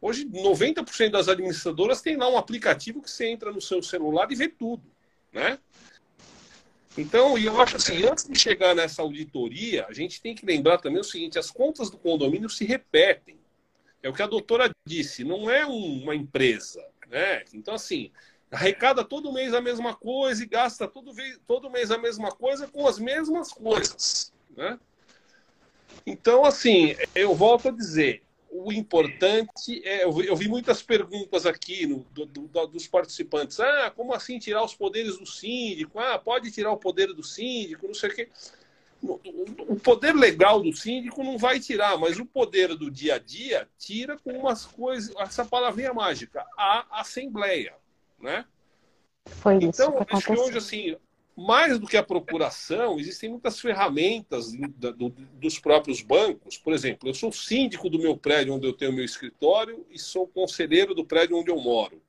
Hoje, 0.00 0.24
90% 0.24 1.10
das 1.10 1.28
administradoras 1.28 2.00
tem 2.00 2.16
lá 2.16 2.26
um 2.26 2.38
aplicativo 2.38 3.02
que 3.02 3.10
você 3.10 3.26
entra 3.26 3.52
no 3.52 3.60
seu 3.60 3.82
celular 3.82 4.32
e 4.32 4.34
vê 4.34 4.48
tudo, 4.48 4.82
né? 5.30 5.58
Então, 6.96 7.36
eu 7.36 7.60
acho 7.60 7.76
assim, 7.76 8.02
antes 8.06 8.26
de 8.26 8.38
chegar 8.38 8.74
nessa 8.74 9.02
auditoria, 9.02 9.84
a 9.86 9.92
gente 9.92 10.22
tem 10.22 10.34
que 10.34 10.46
lembrar 10.46 10.78
também 10.78 11.02
o 11.02 11.04
seguinte, 11.04 11.38
as 11.38 11.50
contas 11.50 11.90
do 11.90 11.98
condomínio 11.98 12.48
se 12.48 12.64
repetem. 12.64 13.41
É 14.02 14.08
o 14.08 14.12
que 14.12 14.22
a 14.22 14.26
doutora 14.26 14.70
disse, 14.84 15.22
não 15.22 15.50
é 15.50 15.64
uma 15.64 16.14
empresa. 16.14 16.84
Né? 17.08 17.44
Então, 17.54 17.74
assim, 17.74 18.10
arrecada 18.50 19.04
todo 19.04 19.32
mês 19.32 19.54
a 19.54 19.60
mesma 19.60 19.94
coisa 19.94 20.42
e 20.42 20.46
gasta 20.46 20.88
todo, 20.88 21.12
todo 21.46 21.70
mês 21.70 21.90
a 21.90 21.98
mesma 21.98 22.30
coisa 22.30 22.66
com 22.66 22.86
as 22.86 22.98
mesmas 22.98 23.52
coisas. 23.52 24.32
Né? 24.56 24.78
Então, 26.04 26.44
assim, 26.44 26.96
eu 27.14 27.34
volto 27.34 27.68
a 27.68 27.72
dizer, 27.72 28.22
o 28.50 28.72
importante 28.72 29.80
é. 29.84 30.04
Eu 30.04 30.36
vi 30.36 30.48
muitas 30.48 30.82
perguntas 30.82 31.46
aqui 31.46 31.86
no, 31.86 32.00
do, 32.10 32.26
do, 32.26 32.66
dos 32.66 32.86
participantes. 32.86 33.58
Ah, 33.60 33.90
como 33.94 34.12
assim 34.12 34.38
tirar 34.38 34.62
os 34.62 34.74
poderes 34.74 35.16
do 35.16 35.24
síndico? 35.24 35.98
Ah, 35.98 36.18
pode 36.18 36.50
tirar 36.50 36.70
o 36.72 36.76
poder 36.76 37.14
do 37.14 37.22
síndico, 37.22 37.86
não 37.86 37.94
sei 37.94 38.10
o 38.10 38.14
quê 38.14 38.28
o 39.02 39.76
poder 39.76 40.14
legal 40.14 40.62
do 40.62 40.72
síndico 40.72 41.24
não 41.24 41.36
vai 41.36 41.58
tirar, 41.58 41.98
mas 41.98 42.18
o 42.18 42.24
poder 42.24 42.76
do 42.76 42.90
dia 42.90 43.16
a 43.16 43.18
dia 43.18 43.68
tira 43.76 44.16
com 44.18 44.30
umas 44.30 44.64
coisas, 44.64 45.14
essa 45.18 45.44
palavrinha 45.44 45.92
mágica, 45.92 46.44
a 46.56 47.00
assembleia, 47.00 47.74
né? 48.20 48.44
Foi 49.26 49.56
isso 49.56 49.82
então, 49.82 50.04
que 50.04 50.14
acho 50.14 50.26
que 50.26 50.40
hoje, 50.40 50.58
assim, 50.58 50.96
mais 51.36 51.78
do 51.78 51.86
que 51.86 51.96
a 51.96 52.02
procuração, 52.02 52.98
existem 52.98 53.30
muitas 53.30 53.58
ferramentas 53.60 54.52
dos 55.34 55.58
próprios 55.58 56.02
bancos. 56.02 56.56
Por 56.58 56.72
exemplo, 56.72 57.08
eu 57.08 57.14
sou 57.14 57.32
síndico 57.32 57.88
do 57.88 57.98
meu 57.98 58.16
prédio 58.16 58.54
onde 58.54 58.66
eu 58.66 58.72
tenho 58.72 58.92
meu 58.92 59.04
escritório 59.04 59.86
e 59.90 59.98
sou 59.98 60.26
conselheiro 60.26 60.94
do 60.94 61.04
prédio 61.04 61.36
onde 61.36 61.50
eu 61.50 61.60
moro? 61.60 62.02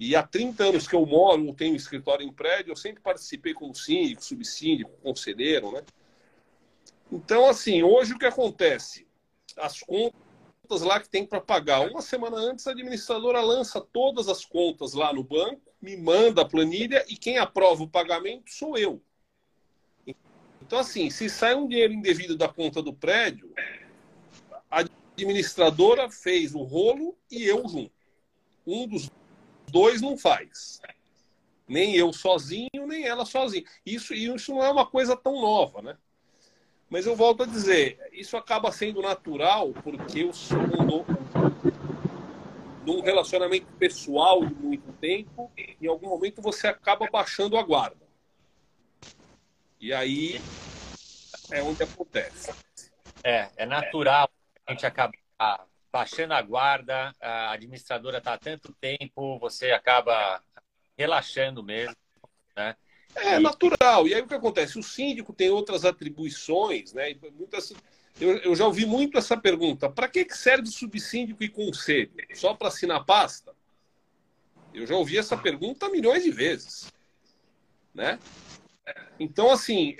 E 0.00 0.16
há 0.16 0.22
30 0.22 0.64
anos 0.64 0.88
que 0.88 0.96
eu 0.96 1.04
moro, 1.04 1.46
ou 1.46 1.54
tenho 1.54 1.76
escritório 1.76 2.26
em 2.26 2.32
prédio, 2.32 2.72
eu 2.72 2.76
sempre 2.76 3.02
participei 3.02 3.52
como 3.52 3.74
síndico, 3.74 4.24
subsíndico, 4.24 4.90
conselheiro, 5.02 5.70
né? 5.72 5.82
Então, 7.12 7.46
assim, 7.46 7.82
hoje 7.82 8.14
o 8.14 8.18
que 8.18 8.24
acontece? 8.24 9.06
As 9.58 9.80
contas 9.80 10.80
lá 10.80 10.98
que 10.98 11.10
tem 11.10 11.26
para 11.26 11.38
pagar. 11.38 11.86
Uma 11.86 12.00
semana 12.00 12.38
antes, 12.38 12.66
a 12.66 12.70
administradora 12.70 13.42
lança 13.42 13.78
todas 13.78 14.26
as 14.26 14.42
contas 14.42 14.94
lá 14.94 15.12
no 15.12 15.22
banco, 15.22 15.70
me 15.82 15.98
manda 15.98 16.40
a 16.40 16.48
planilha 16.48 17.04
e 17.06 17.14
quem 17.14 17.36
aprova 17.36 17.82
o 17.82 17.88
pagamento 17.88 18.50
sou 18.50 18.78
eu. 18.78 19.02
Então, 20.62 20.78
assim, 20.78 21.10
se 21.10 21.28
sai 21.28 21.54
um 21.54 21.68
dinheiro 21.68 21.92
indevido 21.92 22.38
da 22.38 22.48
conta 22.48 22.82
do 22.82 22.94
prédio, 22.94 23.52
a 24.70 24.82
administradora 25.14 26.10
fez 26.10 26.54
o 26.54 26.62
rolo 26.62 27.18
e 27.30 27.44
eu 27.44 27.68
junto. 27.68 27.92
Um 28.66 28.86
dos 28.86 29.10
dois 29.70 30.00
não 30.00 30.16
faz. 30.16 30.80
Nem 31.66 31.94
eu 31.94 32.12
sozinho, 32.12 32.86
nem 32.86 33.06
ela 33.06 33.24
sozinha. 33.24 33.64
Isso, 33.86 34.12
isso 34.12 34.52
não 34.52 34.64
é 34.64 34.70
uma 34.70 34.86
coisa 34.86 35.16
tão 35.16 35.40
nova, 35.40 35.80
né? 35.80 35.96
Mas 36.88 37.06
eu 37.06 37.14
volto 37.14 37.44
a 37.44 37.46
dizer, 37.46 38.00
isso 38.12 38.36
acaba 38.36 38.72
sendo 38.72 39.00
natural 39.00 39.72
porque 39.84 40.24
eu 40.24 40.32
sou 40.32 40.58
um, 40.58 41.04
num 42.84 43.00
relacionamento 43.00 43.66
pessoal 43.78 44.44
de 44.44 44.54
muito 44.54 44.92
tempo, 44.94 45.50
em 45.56 45.86
algum 45.86 46.08
momento 46.08 46.42
você 46.42 46.66
acaba 46.66 47.08
baixando 47.08 47.56
a 47.56 47.62
guarda. 47.62 48.08
E 49.80 49.92
aí 49.92 50.40
é 51.52 51.62
onde 51.62 51.82
acontece. 51.82 52.52
É, 53.22 53.48
é 53.56 53.66
natural 53.66 54.28
a 54.66 54.72
gente 54.72 54.84
acabar 54.84 55.66
baixando 55.92 56.34
a 56.34 56.42
guarda, 56.42 57.14
a 57.20 57.52
administradora 57.52 58.18
está 58.18 58.34
há 58.34 58.38
tanto 58.38 58.72
tempo, 58.80 59.38
você 59.38 59.72
acaba 59.72 60.40
relaxando 60.96 61.62
mesmo, 61.62 61.96
né? 62.56 62.76
É 63.14 63.36
e... 63.36 63.40
natural. 63.40 64.06
E 64.06 64.14
aí 64.14 64.20
o 64.20 64.26
que 64.26 64.34
acontece? 64.34 64.78
O 64.78 64.82
síndico 64.82 65.32
tem 65.32 65.50
outras 65.50 65.84
atribuições, 65.84 66.92
né? 66.92 67.14
Muitas, 67.32 67.72
eu, 68.20 68.36
eu 68.38 68.54
já 68.54 68.66
ouvi 68.66 68.86
muito 68.86 69.18
essa 69.18 69.36
pergunta: 69.36 69.90
para 69.90 70.08
que, 70.08 70.26
serve 70.30 70.68
subsíndico 70.68 71.42
e 71.42 71.48
conselho? 71.48 72.12
Só 72.34 72.54
para 72.54 72.68
assinar 72.68 73.04
pasta? 73.04 73.54
Eu 74.72 74.86
já 74.86 74.94
ouvi 74.94 75.18
essa 75.18 75.36
pergunta 75.36 75.88
milhões 75.88 76.22
de 76.22 76.30
vezes, 76.30 76.92
né? 77.92 78.18
Então, 79.18 79.50
assim, 79.50 79.96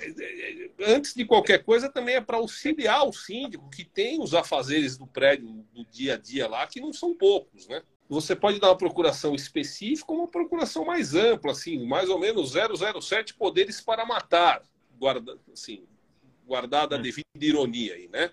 antes 0.80 1.14
de 1.14 1.24
qualquer 1.24 1.62
coisa, 1.64 1.88
também 1.90 2.16
é 2.16 2.20
para 2.20 2.38
auxiliar 2.38 3.06
o 3.06 3.12
síndico 3.12 3.68
que 3.70 3.84
tem 3.84 4.22
os 4.22 4.34
afazeres 4.34 4.96
do 4.96 5.06
prédio 5.06 5.64
do 5.72 5.84
dia 5.84 6.14
a 6.14 6.16
dia 6.16 6.48
lá, 6.48 6.66
que 6.66 6.80
não 6.80 6.92
são 6.92 7.14
poucos, 7.14 7.68
né? 7.68 7.82
Você 8.08 8.34
pode 8.34 8.58
dar 8.58 8.70
uma 8.70 8.76
procuração 8.76 9.34
específica 9.34 10.12
ou 10.12 10.18
uma 10.18 10.28
procuração 10.28 10.84
mais 10.84 11.14
ampla, 11.14 11.52
assim, 11.52 11.86
mais 11.86 12.08
ou 12.08 12.18
menos 12.18 12.52
007 12.52 13.34
poderes 13.34 13.80
para 13.80 14.04
matar, 14.04 14.62
guarda, 14.98 15.38
assim, 15.52 15.84
guardada 16.44 16.96
a 16.96 16.98
hum. 16.98 17.02
devida 17.02 17.24
ironia 17.40 17.94
aí, 17.94 18.08
né? 18.08 18.32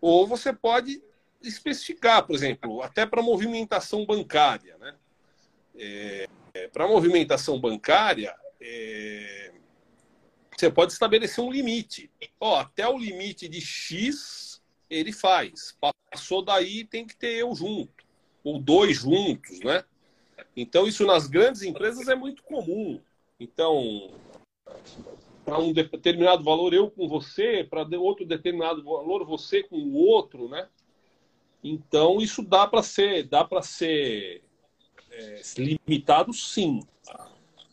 Ou 0.00 0.26
você 0.26 0.52
pode 0.52 1.02
especificar, 1.42 2.24
por 2.24 2.34
exemplo, 2.34 2.82
até 2.82 3.04
para 3.04 3.22
movimentação 3.22 4.06
bancária, 4.06 4.76
né? 4.78 4.94
É, 5.76 6.28
é 6.54 6.68
para 6.68 6.86
movimentação 6.86 7.60
bancária, 7.60 8.34
é, 8.60 9.47
você 10.60 10.70
pode 10.70 10.92
estabelecer 10.92 11.42
um 11.42 11.50
limite. 11.50 12.10
Ó, 12.40 12.56
até 12.56 12.88
o 12.88 12.98
limite 12.98 13.48
de 13.48 13.60
X 13.60 14.60
ele 14.90 15.12
faz. 15.12 15.76
Passou 16.10 16.42
daí 16.42 16.84
tem 16.84 17.06
que 17.06 17.16
ter 17.16 17.34
eu 17.36 17.54
junto. 17.54 18.04
Ou 18.42 18.58
dois 18.58 18.96
juntos, 18.96 19.60
né? 19.60 19.84
Então, 20.56 20.86
isso 20.86 21.06
nas 21.06 21.26
grandes 21.26 21.62
empresas 21.62 22.08
é 22.08 22.14
muito 22.14 22.42
comum. 22.42 23.00
Então, 23.38 24.10
para 25.44 25.58
um 25.58 25.72
determinado 25.72 26.42
valor 26.44 26.74
eu 26.74 26.90
com 26.90 27.08
você, 27.08 27.66
para 27.68 27.86
outro 27.98 28.26
determinado 28.26 28.82
valor 28.82 29.24
você 29.24 29.62
com 29.62 29.76
o 29.76 29.94
outro, 29.94 30.48
né? 30.48 30.68
Então 31.64 32.20
isso 32.20 32.42
dá 32.42 32.66
para 32.66 32.82
ser, 32.82 33.24
dá 33.24 33.44
para 33.44 33.62
ser 33.62 34.42
é, 35.10 35.40
limitado, 35.56 36.32
sim. 36.32 36.80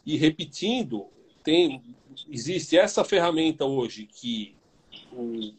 E 0.06 0.18
repetindo, 0.18 1.08
tem 1.44 1.84
existe 2.30 2.78
essa 2.78 3.04
ferramenta 3.04 3.66
hoje 3.66 4.06
que 4.06 4.56
o, 5.12 5.54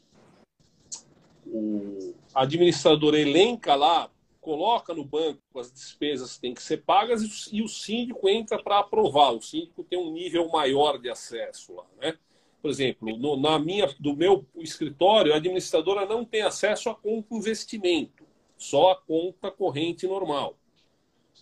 o 1.46 2.14
administrador 2.34 3.14
elenca 3.14 3.74
lá, 3.74 4.10
coloca 4.40 4.94
no 4.94 5.04
banco 5.04 5.40
as 5.56 5.72
despesas 5.72 6.34
que 6.34 6.40
têm 6.40 6.54
que 6.54 6.62
ser 6.62 6.84
pagas 6.84 7.48
e 7.50 7.62
o 7.62 7.68
síndico 7.68 8.28
entra 8.28 8.62
para 8.62 8.78
aprovar. 8.78 9.32
O 9.32 9.42
síndico 9.42 9.82
tem 9.82 9.98
um 9.98 10.12
nível 10.12 10.48
maior 10.48 10.98
de 10.98 11.10
acesso 11.10 11.74
lá, 11.74 11.84
né? 12.00 12.16
Por 12.62 12.70
exemplo, 12.70 13.16
no, 13.16 13.36
na 13.36 13.58
minha, 13.58 13.86
do 13.98 14.16
meu 14.16 14.46
escritório, 14.56 15.32
a 15.32 15.36
administradora 15.36 16.06
não 16.06 16.24
tem 16.24 16.42
acesso 16.42 16.88
a 16.88 16.94
conta 16.94 17.34
investimento, 17.34 18.24
só 18.56 18.92
a 18.92 18.96
conta 18.96 19.50
corrente 19.50 20.06
normal. 20.06 20.56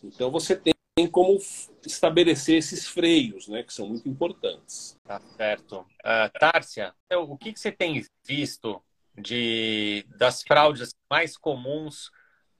Então 0.02 0.30
você 0.30 0.56
tem 0.56 0.74
como 1.10 1.40
estabelecer 1.84 2.56
esses 2.56 2.86
freios, 2.86 3.48
né, 3.48 3.64
que 3.64 3.74
são 3.74 3.88
muito 3.88 4.08
importantes. 4.08 4.96
Tá 5.04 5.20
certo. 5.36 5.80
Uh, 5.80 6.38
Tárcia, 6.38 6.94
então, 7.06 7.24
o 7.24 7.36
que, 7.36 7.52
que 7.52 7.58
você 7.58 7.72
tem 7.72 8.04
visto 8.24 8.80
de 9.16 10.06
das 10.16 10.42
fraudes 10.42 10.94
mais 11.10 11.36
comuns 11.36 12.08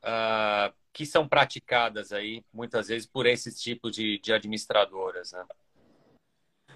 uh, 0.03 0.73
que 0.93 1.07
são 1.07 1.29
praticadas 1.29 2.13
aí 2.13 2.45
muitas 2.53 2.89
vezes 2.89 3.07
por 3.07 3.27
esses 3.27 3.61
tipos 3.61 3.95
de, 3.95 4.19
de 4.19 4.33
administradoras, 4.33 5.33
né? 5.33 5.45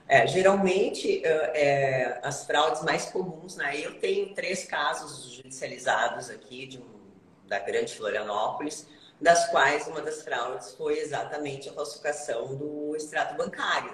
É, 0.08 0.26
geralmente, 0.26 1.22
é, 1.24 2.18
as 2.22 2.46
fraudes 2.46 2.82
mais 2.82 3.10
comuns, 3.10 3.56
né? 3.56 3.78
Eu 3.78 4.00
tenho 4.00 4.32
três 4.32 4.64
casos 4.64 5.30
judicializados 5.32 6.30
aqui 6.30 6.66
de 6.66 6.78
um, 6.78 7.10
da 7.46 7.58
Grande 7.58 7.94
Florianópolis, 7.94 8.88
das 9.20 9.48
quais 9.50 9.86
uma 9.88 10.00
das 10.00 10.22
fraudes 10.22 10.74
foi 10.74 10.98
exatamente 10.98 11.68
a 11.68 11.72
falsificação 11.72 12.54
do 12.54 12.94
extrato 12.94 13.34
bancário. 13.36 13.92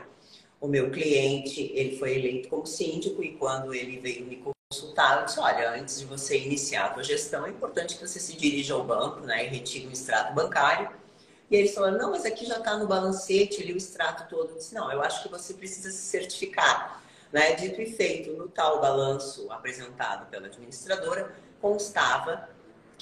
O 0.60 0.68
meu 0.68 0.90
cliente, 0.90 1.72
ele 1.74 1.96
foi 1.98 2.14
eleito 2.14 2.48
como 2.48 2.66
síndico 2.66 3.22
e 3.22 3.36
quando 3.36 3.74
ele 3.74 3.98
veio 3.98 4.24
me 4.24 4.42
consultar, 4.70 5.20
eu 5.20 5.26
disse, 5.26 5.40
olha, 5.40 5.72
antes 5.72 5.98
de 5.98 6.06
você 6.06 6.38
iniciar 6.38 6.86
a 6.86 6.94
sua 6.94 7.02
gestão, 7.02 7.46
é 7.46 7.50
importante 7.50 7.96
que 7.96 8.06
você 8.06 8.18
se 8.18 8.36
dirija 8.36 8.74
ao 8.74 8.84
banco 8.84 9.20
né, 9.20 9.46
e 9.46 9.48
retire 9.48 9.86
o 9.86 9.92
extrato 9.92 10.34
bancário. 10.34 10.90
E 11.50 11.56
eles 11.56 11.74
falaram, 11.74 11.98
não, 11.98 12.10
mas 12.10 12.24
aqui 12.24 12.46
já 12.46 12.58
está 12.58 12.76
no 12.76 12.86
balancete 12.86 13.62
ali 13.62 13.72
o 13.72 13.76
extrato 13.76 14.28
todo. 14.28 14.50
Eu 14.50 14.56
disse, 14.56 14.74
não, 14.74 14.90
eu 14.90 15.02
acho 15.02 15.22
que 15.22 15.28
você 15.28 15.54
precisa 15.54 15.90
se 15.90 15.98
certificar. 15.98 17.02
Né? 17.30 17.54
Dito 17.54 17.80
e 17.80 17.86
feito, 17.86 18.32
no 18.32 18.48
tal 18.48 18.80
balanço 18.80 19.50
apresentado 19.50 20.26
pela 20.30 20.46
administradora, 20.46 21.34
constava 21.60 22.48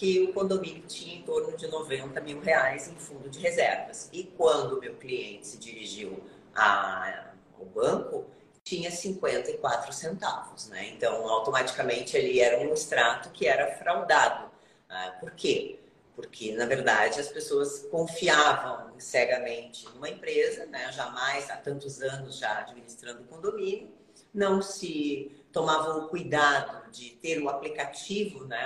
que 0.03 0.21
o 0.21 0.33
condomínio 0.33 0.83
tinha 0.89 1.15
em 1.15 1.23
torno 1.23 1.57
de 1.57 1.69
90 1.69 2.21
mil 2.23 2.41
reais 2.41 2.89
em 2.89 2.97
fundo 2.97 3.31
de 3.31 3.39
reservas. 3.39 4.11
E 4.13 4.25
quando 4.25 4.77
o 4.77 4.81
meu 4.81 4.97
cliente 4.97 5.47
se 5.47 5.59
dirigiu 5.59 6.25
a, 6.53 7.31
ao 7.57 7.65
banco, 7.67 8.27
tinha 8.65 8.91
54 8.91 9.93
centavos, 9.93 10.67
né? 10.71 10.89
Então, 10.89 11.29
automaticamente 11.29 12.17
ali 12.17 12.41
era 12.41 12.59
um 12.59 12.73
extrato 12.73 13.31
que 13.31 13.47
era 13.47 13.77
fraudado. 13.77 14.51
Ah, 14.89 15.19
por 15.21 15.31
quê? 15.37 15.79
Porque, 16.17 16.51
na 16.51 16.67
verdade, 16.67 17.21
as 17.21 17.29
pessoas 17.29 17.87
confiavam 17.89 18.99
cegamente 18.99 19.89
numa 19.91 20.09
empresa, 20.09 20.67
né? 20.67 20.91
jamais 20.91 21.49
há 21.49 21.57
tantos 21.57 22.03
anos 22.03 22.39
já 22.39 22.59
administrando 22.59 23.23
o 23.23 23.27
condomínio, 23.27 23.89
não 24.35 24.61
se 24.61 25.31
tomavam 25.53 26.07
o 26.07 26.09
cuidado 26.09 26.91
de 26.91 27.11
ter 27.11 27.41
o 27.41 27.49
aplicativo 27.49 28.45
né, 28.47 28.65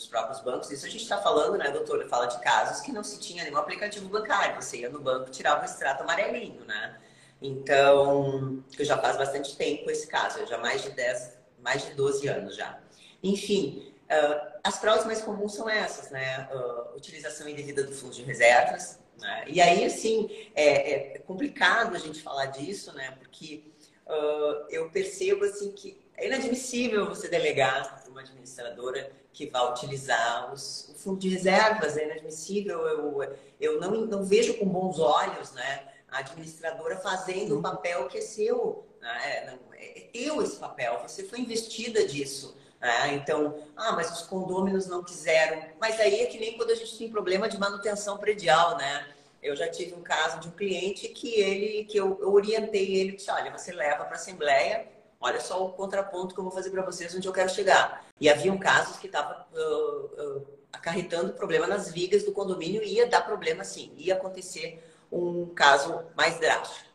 dos 0.00 0.08
próprios 0.08 0.40
bancos. 0.40 0.70
Isso 0.70 0.86
a 0.86 0.88
gente 0.88 1.02
está 1.02 1.18
falando, 1.18 1.58
né, 1.58 1.70
doutora? 1.70 2.08
Fala 2.08 2.26
de 2.26 2.40
casos 2.40 2.80
que 2.80 2.90
não 2.90 3.04
se 3.04 3.20
tinha 3.20 3.44
nenhum 3.44 3.58
aplicativo 3.58 4.08
bancário. 4.08 4.60
Você 4.60 4.78
ia 4.78 4.88
no 4.88 4.98
banco 4.98 5.30
tirava 5.30 5.60
o 5.60 5.64
extrato 5.64 6.02
amarelinho, 6.02 6.64
né? 6.64 6.98
Então, 7.42 8.64
que 8.70 8.82
já 8.84 8.96
faz 8.96 9.16
bastante 9.16 9.56
tempo 9.56 9.90
esse 9.90 10.06
caso, 10.06 10.46
já 10.46 10.58
mais 10.58 10.82
de 10.82 10.90
10, 10.90 11.38
mais 11.58 11.84
de 11.84 11.94
12 11.94 12.26
anos 12.28 12.56
já. 12.56 12.80
Enfim, 13.22 13.92
uh, 14.10 14.58
as 14.64 14.78
fraudes 14.78 15.04
mais 15.04 15.20
comuns 15.20 15.54
são 15.54 15.68
essas, 15.68 16.10
né? 16.10 16.48
Uh, 16.50 16.96
utilização 16.96 17.46
indevida 17.46 17.84
do 17.84 17.92
fundo 17.92 18.14
de 18.14 18.22
reservas. 18.22 18.98
Né? 19.18 19.44
E 19.48 19.60
aí, 19.60 19.84
assim, 19.84 20.30
é, 20.54 21.16
é, 21.16 21.18
complicado 21.18 21.94
a 21.94 21.98
gente 21.98 22.22
falar 22.22 22.46
disso, 22.46 22.90
né? 22.94 23.18
Porque 23.18 23.64
uh, 24.06 24.64
eu 24.70 24.88
percebo, 24.90 25.44
assim, 25.44 25.72
que 25.72 26.00
é 26.16 26.26
inadmissível 26.26 27.06
você 27.06 27.28
delegar 27.28 27.99
uma 28.10 28.20
administradora 28.20 29.10
que 29.32 29.46
vai 29.46 29.70
utilizar 29.70 30.52
os, 30.52 30.88
o 30.90 30.94
fundo 30.94 31.20
de 31.20 31.28
reservas, 31.28 31.96
é 31.96 32.04
inadmissível. 32.04 32.80
Eu, 32.86 33.36
eu 33.60 33.80
não, 33.80 34.06
não 34.06 34.24
vejo 34.24 34.54
com 34.58 34.66
bons 34.66 34.98
olhos, 34.98 35.52
né? 35.52 35.86
a 36.10 36.18
administradora 36.18 36.96
fazendo 36.96 37.58
um 37.58 37.62
papel 37.62 38.08
que 38.08 38.18
é 38.18 38.20
seu. 38.20 38.84
Né? 39.00 39.58
É, 39.72 39.98
é 39.98 40.00
teu 40.12 40.42
esse 40.42 40.56
papel, 40.56 41.00
você 41.02 41.24
foi 41.24 41.40
investida 41.40 42.04
disso. 42.04 42.56
Né? 42.80 43.14
Então, 43.14 43.62
ah, 43.76 43.92
mas 43.92 44.10
os 44.10 44.22
condôminos 44.22 44.86
não 44.86 45.04
quiseram. 45.04 45.62
Mas 45.80 46.00
aí 46.00 46.22
é 46.22 46.26
que 46.26 46.38
nem 46.38 46.56
quando 46.56 46.70
a 46.70 46.74
gente 46.74 46.96
tem 46.98 47.10
problema 47.10 47.48
de 47.48 47.58
manutenção 47.58 48.18
predial, 48.18 48.76
né? 48.76 49.06
Eu 49.42 49.56
já 49.56 49.68
tive 49.68 49.94
um 49.94 50.02
caso 50.02 50.38
de 50.40 50.48
um 50.48 50.50
cliente 50.50 51.08
que 51.08 51.40
ele, 51.40 51.84
que 51.84 51.96
eu, 51.96 52.18
eu 52.20 52.30
orientei 52.30 52.94
ele, 52.96 53.12
disse, 53.12 53.30
olha, 53.30 53.50
você 53.50 53.72
leva 53.72 54.04
para 54.04 54.12
a 54.12 54.16
assembleia, 54.16 54.86
olha 55.20 55.40
só 55.40 55.64
o 55.64 55.72
contraponto 55.72 56.34
que 56.34 56.40
eu 56.40 56.44
vou 56.44 56.52
fazer 56.52 56.70
para 56.70 56.82
vocês 56.82 57.14
onde 57.14 57.28
eu 57.28 57.32
quero 57.32 57.50
chegar. 57.50 58.06
E 58.18 58.28
havia 58.28 58.56
casos 58.58 58.96
que 58.96 59.06
estavam 59.06 59.44
uh, 59.52 60.38
uh, 60.38 60.46
acarretando 60.72 61.34
problema 61.34 61.66
nas 61.66 61.90
vigas 61.92 62.24
do 62.24 62.32
condomínio 62.32 62.82
e 62.82 62.94
ia 62.94 63.06
dar 63.06 63.20
problema 63.22 63.62
sim, 63.62 63.92
ia 63.96 64.14
acontecer 64.14 64.82
um 65.12 65.46
caso 65.54 66.04
mais 66.16 66.38
drástico. 66.38 66.88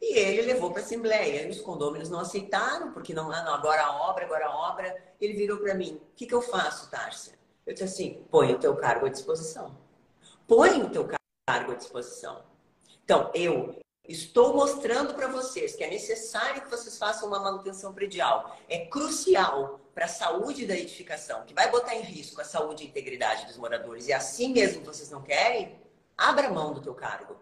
E 0.00 0.18
ele 0.18 0.52
levou 0.52 0.70
para 0.70 0.80
a 0.80 0.84
Assembleia. 0.84 1.46
E 1.46 1.50
os 1.50 1.60
condôminos 1.60 2.08
não 2.08 2.20
aceitaram, 2.20 2.92
porque 2.92 3.12
não, 3.12 3.28
não 3.28 3.54
agora 3.54 3.82
a 3.82 4.08
obra, 4.08 4.24
agora 4.24 4.46
a 4.46 4.70
obra. 4.70 4.96
Ele 5.20 5.34
virou 5.34 5.58
para 5.58 5.74
mim: 5.74 6.00
o 6.12 6.16
que, 6.16 6.26
que 6.26 6.34
eu 6.34 6.40
faço, 6.40 6.90
Tárcia? 6.90 7.34
Eu 7.66 7.74
disse 7.74 7.84
assim: 7.84 8.24
põe 8.30 8.54
o 8.54 8.58
teu 8.58 8.74
cargo 8.76 9.04
à 9.04 9.08
disposição. 9.10 9.76
Põe 10.48 10.82
o 10.82 10.88
teu 10.88 11.06
cargo 11.46 11.72
à 11.72 11.74
disposição. 11.74 12.42
Então, 13.04 13.30
eu 13.34 13.78
estou 14.10 14.54
mostrando 14.54 15.14
para 15.14 15.28
vocês 15.28 15.76
que 15.76 15.84
é 15.84 15.88
necessário 15.88 16.62
que 16.62 16.70
vocês 16.70 16.98
façam 16.98 17.28
uma 17.28 17.38
manutenção 17.38 17.94
predial. 17.94 18.58
É 18.68 18.86
crucial 18.86 19.80
para 19.94 20.06
a 20.06 20.08
saúde 20.08 20.66
da 20.66 20.74
edificação, 20.74 21.44
que 21.44 21.54
vai 21.54 21.70
botar 21.70 21.94
em 21.94 22.02
risco 22.02 22.40
a 22.40 22.44
saúde 22.44 22.82
e 22.82 22.88
integridade 22.88 23.46
dos 23.46 23.56
moradores. 23.56 24.08
E 24.08 24.12
assim 24.12 24.52
mesmo 24.52 24.84
vocês 24.84 25.10
não 25.10 25.22
querem, 25.22 25.78
abra 26.18 26.50
mão 26.50 26.72
do 26.72 26.80
teu 26.80 26.94
cargo. 26.94 27.36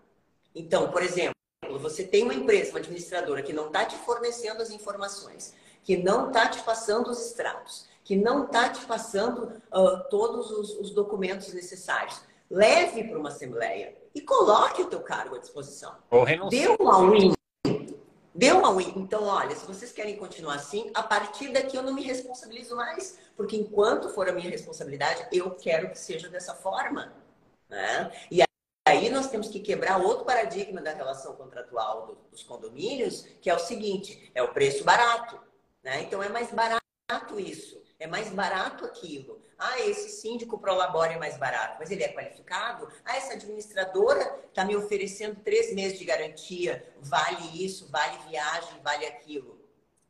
Então, 0.54 0.90
por 0.90 1.02
exemplo, 1.02 1.34
você 1.80 2.04
tem 2.04 2.22
uma 2.22 2.34
empresa, 2.34 2.70
uma 2.70 2.80
administradora 2.80 3.42
que 3.42 3.52
não 3.52 3.68
está 3.68 3.84
te 3.84 3.96
fornecendo 3.96 4.62
as 4.62 4.70
informações, 4.70 5.54
que 5.82 5.96
não 5.96 6.28
está 6.28 6.48
te 6.48 6.62
passando 6.62 7.10
os 7.10 7.20
extratos, 7.20 7.86
que 8.04 8.14
não 8.14 8.44
está 8.44 8.68
te 8.68 8.84
passando 8.84 9.52
uh, 9.72 10.08
todos 10.10 10.50
os, 10.50 10.70
os 10.78 10.90
documentos 10.90 11.52
necessários. 11.52 12.20
Leve 12.50 13.04
para 13.04 13.18
uma 13.18 13.28
assembleia 13.28 13.94
e 14.14 14.20
coloque 14.22 14.82
o 14.82 14.86
teu 14.86 15.00
cargo 15.00 15.36
à 15.36 15.38
disposição. 15.38 15.94
Dê 16.48 16.66
uma 16.68 17.10
win. 17.10 17.34
Dê 18.34 18.52
uma 18.52 18.74
win. 18.74 18.92
Então, 18.96 19.24
olha, 19.24 19.54
se 19.54 19.66
vocês 19.66 19.92
querem 19.92 20.16
continuar 20.16 20.54
assim, 20.54 20.90
a 20.94 21.02
partir 21.02 21.52
daqui 21.52 21.76
eu 21.76 21.82
não 21.82 21.92
me 21.92 22.02
responsabilizo 22.02 22.74
mais, 22.74 23.18
porque 23.36 23.56
enquanto 23.56 24.08
for 24.08 24.28
a 24.28 24.32
minha 24.32 24.48
responsabilidade, 24.48 25.26
eu 25.30 25.50
quero 25.50 25.90
que 25.90 25.98
seja 25.98 26.28
dessa 26.28 26.54
forma. 26.54 27.12
Né? 27.68 28.10
E 28.30 28.42
aí 28.86 29.10
nós 29.10 29.28
temos 29.28 29.48
que 29.48 29.60
quebrar 29.60 30.00
outro 30.00 30.24
paradigma 30.24 30.80
da 30.80 30.92
relação 30.92 31.36
contratual 31.36 32.16
dos 32.30 32.42
condomínios, 32.42 33.26
que 33.42 33.50
é 33.50 33.54
o 33.54 33.58
seguinte: 33.58 34.30
é 34.34 34.42
o 34.42 34.54
preço 34.54 34.84
barato. 34.84 35.38
Né? 35.82 36.02
Então 36.02 36.22
é 36.22 36.28
mais 36.30 36.50
barato 36.50 37.38
isso, 37.38 37.82
é 37.98 38.06
mais 38.06 38.30
barato 38.30 38.86
aquilo. 38.86 39.42
Ah, 39.58 39.80
esse 39.80 40.08
síndico 40.08 40.56
prolabora 40.56 41.14
é 41.14 41.18
mais 41.18 41.36
barato, 41.36 41.76
mas 41.80 41.90
ele 41.90 42.04
é 42.04 42.12
qualificado? 42.12 42.88
Ah, 43.04 43.16
essa 43.16 43.32
administradora 43.32 44.44
está 44.48 44.64
me 44.64 44.76
oferecendo 44.76 45.40
três 45.42 45.74
meses 45.74 45.98
de 45.98 46.04
garantia, 46.04 46.88
vale 47.00 47.64
isso, 47.64 47.88
vale 47.90 48.16
viagem, 48.28 48.80
vale 48.84 49.04
aquilo. 49.04 49.58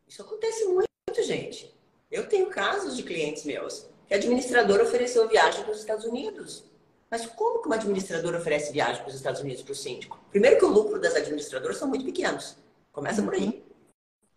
Isso 0.06 0.20
acontece 0.20 0.66
muito, 0.66 0.88
gente. 1.22 1.74
Eu 2.10 2.28
tenho 2.28 2.50
casos 2.50 2.94
de 2.94 3.02
clientes 3.02 3.44
meus 3.44 3.88
que 4.06 4.12
a 4.12 4.18
administradora 4.18 4.82
ofereceu 4.82 5.26
viagem 5.26 5.62
para 5.62 5.72
os 5.72 5.80
Estados 5.80 6.04
Unidos. 6.04 6.64
Mas 7.10 7.24
como 7.24 7.62
que 7.62 7.66
uma 7.68 7.76
administradora 7.76 8.38
oferece 8.38 8.70
viagem 8.70 9.02
para 9.02 9.08
os 9.08 9.14
Estados 9.14 9.40
Unidos 9.40 9.62
para 9.62 9.72
o 9.72 9.74
síndico? 9.74 10.20
Primeiro 10.30 10.58
que 10.58 10.64
o 10.64 10.68
lucro 10.68 11.00
das 11.00 11.14
administradoras 11.14 11.78
são 11.78 11.88
muito 11.88 12.04
pequenos. 12.04 12.56
Começa 12.92 13.22
por 13.22 13.32
aí. 13.32 13.46
Uhum. 13.46 13.62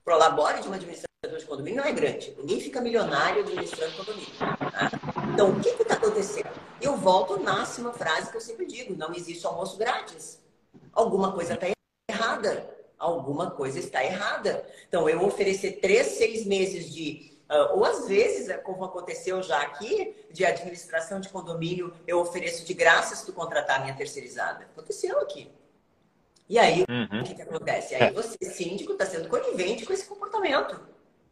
Prolabore 0.06 0.62
de 0.62 0.68
uma 0.68 0.78
administradora 0.78 1.11
de 1.42 1.48
condomínio 1.48 1.82
não 1.82 1.90
é 1.90 1.92
grande. 1.92 2.34
Ninguém 2.38 2.60
fica 2.62 2.82
milionário 2.82 3.42
administrando 3.42 3.96
condomínio. 3.98 4.32
Tá? 4.38 4.92
Então, 5.34 5.50
o 5.52 5.60
que 5.60 5.70
está 5.70 5.96
acontecendo? 5.96 6.50
Eu 6.82 6.96
volto, 6.96 7.42
nasce 7.42 7.82
uma 7.82 7.94
frase 7.94 8.32
que 8.32 8.38
eu 8.38 8.42
sempre 8.42 8.66
digo: 8.66 8.96
não 8.96 9.14
existe 9.14 9.46
almoço 9.46 9.78
grátis. 9.78 10.40
Alguma 10.94 11.32
coisa 11.34 11.54
está 11.54 11.68
errada. 12.10 12.70
alguma 12.98 13.52
coisa 13.52 13.80
está 13.80 14.04
errada. 14.04 14.66
Então, 14.88 15.10
eu 15.10 15.24
oferecer 15.26 15.80
três, 15.82 16.08
seis 16.08 16.46
meses 16.46 16.92
de. 16.94 17.32
Uh, 17.50 17.78
ou 17.78 17.86
às 17.86 18.08
vezes, 18.08 18.48
é 18.48 18.58
como 18.58 18.86
aconteceu 18.86 19.44
já 19.44 19.62
aqui, 19.62 20.16
de 20.32 20.46
administração 20.46 21.20
de 21.20 21.28
condomínio, 21.28 21.94
eu 22.08 22.20
ofereço 22.20 22.66
de 22.66 22.74
graça 22.74 23.14
se 23.14 23.26
tu 23.26 23.34
contratar 23.34 23.78
a 23.78 23.84
minha 23.84 23.94
terceirizada. 23.94 24.66
Aconteceu 24.72 25.20
aqui. 25.20 25.52
E 26.48 26.60
aí, 26.60 26.86
uhum. 26.90 27.22
o 27.22 27.24
que, 27.24 27.34
que 27.34 27.42
acontece? 27.42 27.96
Aí 27.96 28.14
você, 28.14 28.38
síndico, 28.44 28.92
está 28.92 29.06
sendo 29.06 29.30
conivente 29.30 29.86
com 29.86 29.94
esse 29.94 30.06
comportamento. 30.06 30.80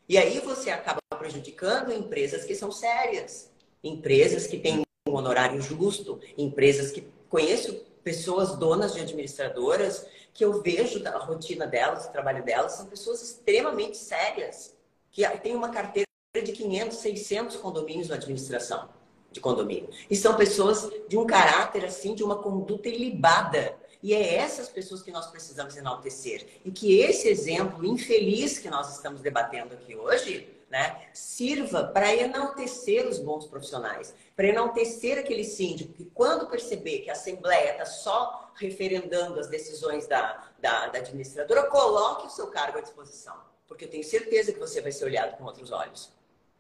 E 0.10 0.18
aí 0.18 0.40
você 0.40 0.72
acaba 0.72 1.00
prejudicando 1.20 1.94
empresas 1.94 2.44
que 2.44 2.56
são 2.56 2.72
sérias, 2.72 3.52
empresas 3.84 4.48
que 4.48 4.58
têm 4.58 4.82
um 5.08 5.14
honorário 5.14 5.62
justo, 5.62 6.20
empresas 6.36 6.92
que 6.92 7.08
conheço 7.30 7.86
pessoas 8.04 8.58
donas 8.58 8.96
de 8.96 9.02
administradoras 9.02 10.08
que 10.34 10.44
eu 10.44 10.64
vejo 10.64 11.00
da 11.00 11.16
rotina 11.20 11.68
delas, 11.68 12.08
o 12.08 12.12
trabalho 12.12 12.44
delas, 12.44 12.72
são 12.72 12.88
pessoas 12.88 13.22
extremamente 13.22 13.98
sérias, 13.98 14.76
que 15.12 15.28
têm 15.40 15.56
uma 15.56 15.70
carteira 15.70 16.08
de 16.34 16.54
500, 16.54 16.98
600 16.98 17.56
condomínios 17.58 18.10
na 18.10 18.16
administração 18.16 18.90
de 19.32 19.40
condomínio. 19.40 19.90
E 20.10 20.16
são 20.16 20.36
pessoas 20.36 20.90
de 21.08 21.18
um 21.18 21.28
caráter, 21.28 21.86
assim, 21.86 22.16
de 22.16 22.24
uma 22.24 22.42
conduta 22.42 22.90
ilibada. 22.90 23.78
E 24.02 24.14
é 24.14 24.36
essas 24.36 24.70
pessoas 24.70 25.02
que 25.02 25.12
nós 25.12 25.28
precisamos 25.28 25.76
enaltecer. 25.76 26.62
E 26.64 26.72
que 26.72 27.00
esse 27.00 27.28
exemplo 27.28 27.86
infeliz 27.86 28.58
que 28.58 28.70
nós 28.70 28.96
estamos 28.96 29.22
debatendo 29.22 29.74
aqui 29.74 29.96
hoje, 29.96 30.50
né, 30.70 31.10
sirva 31.14 31.86
para 31.86 32.16
enaltecer 32.16 33.08
os 33.08 33.18
bons 33.18 33.48
profissionais, 33.48 34.14
para 34.36 34.48
enaltecer 34.48 35.18
aquele 35.18 35.44
síndico 35.44 35.94
que, 35.94 36.06
quando 36.06 36.48
perceber 36.48 37.00
que 37.00 37.10
a 37.10 37.14
Assembleia 37.14 37.72
está 37.72 37.86
só 37.86 38.52
referendando 38.56 39.40
as 39.40 39.48
decisões 39.48 40.08
da, 40.08 40.48
da, 40.60 40.88
da 40.88 41.00
administradora, 41.00 41.64
coloque 41.64 42.28
o 42.28 42.30
seu 42.30 42.48
cargo 42.48 42.78
à 42.78 42.82
disposição. 42.82 43.36
Porque 43.68 43.86
eu 43.86 43.90
tenho 43.90 44.04
certeza 44.04 44.54
que 44.54 44.60
você 44.60 44.82
vai 44.82 44.92
ser 44.92 45.06
olhado 45.06 45.38
com 45.38 45.44
outros 45.44 45.72
olhos. 45.72 46.12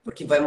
Porque 0.04 0.26
vai 0.26 0.44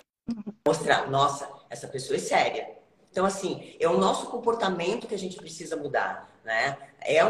mostrar, 0.67 1.11
nossa, 1.11 1.49
essa 1.71 1.87
pessoa 1.87 2.17
é 2.17 2.21
séria. 2.21 2.71
Então, 3.11 3.27
assim, 3.27 3.77
é 3.79 3.89
o 3.89 3.99
nosso 3.99 4.27
comportamento 4.27 5.07
que 5.07 5.15
a 5.15 5.19
gente 5.19 5.37
precisa 5.37 5.77
mudar. 5.77 6.32
Né? 6.45 6.77
É, 7.01 7.21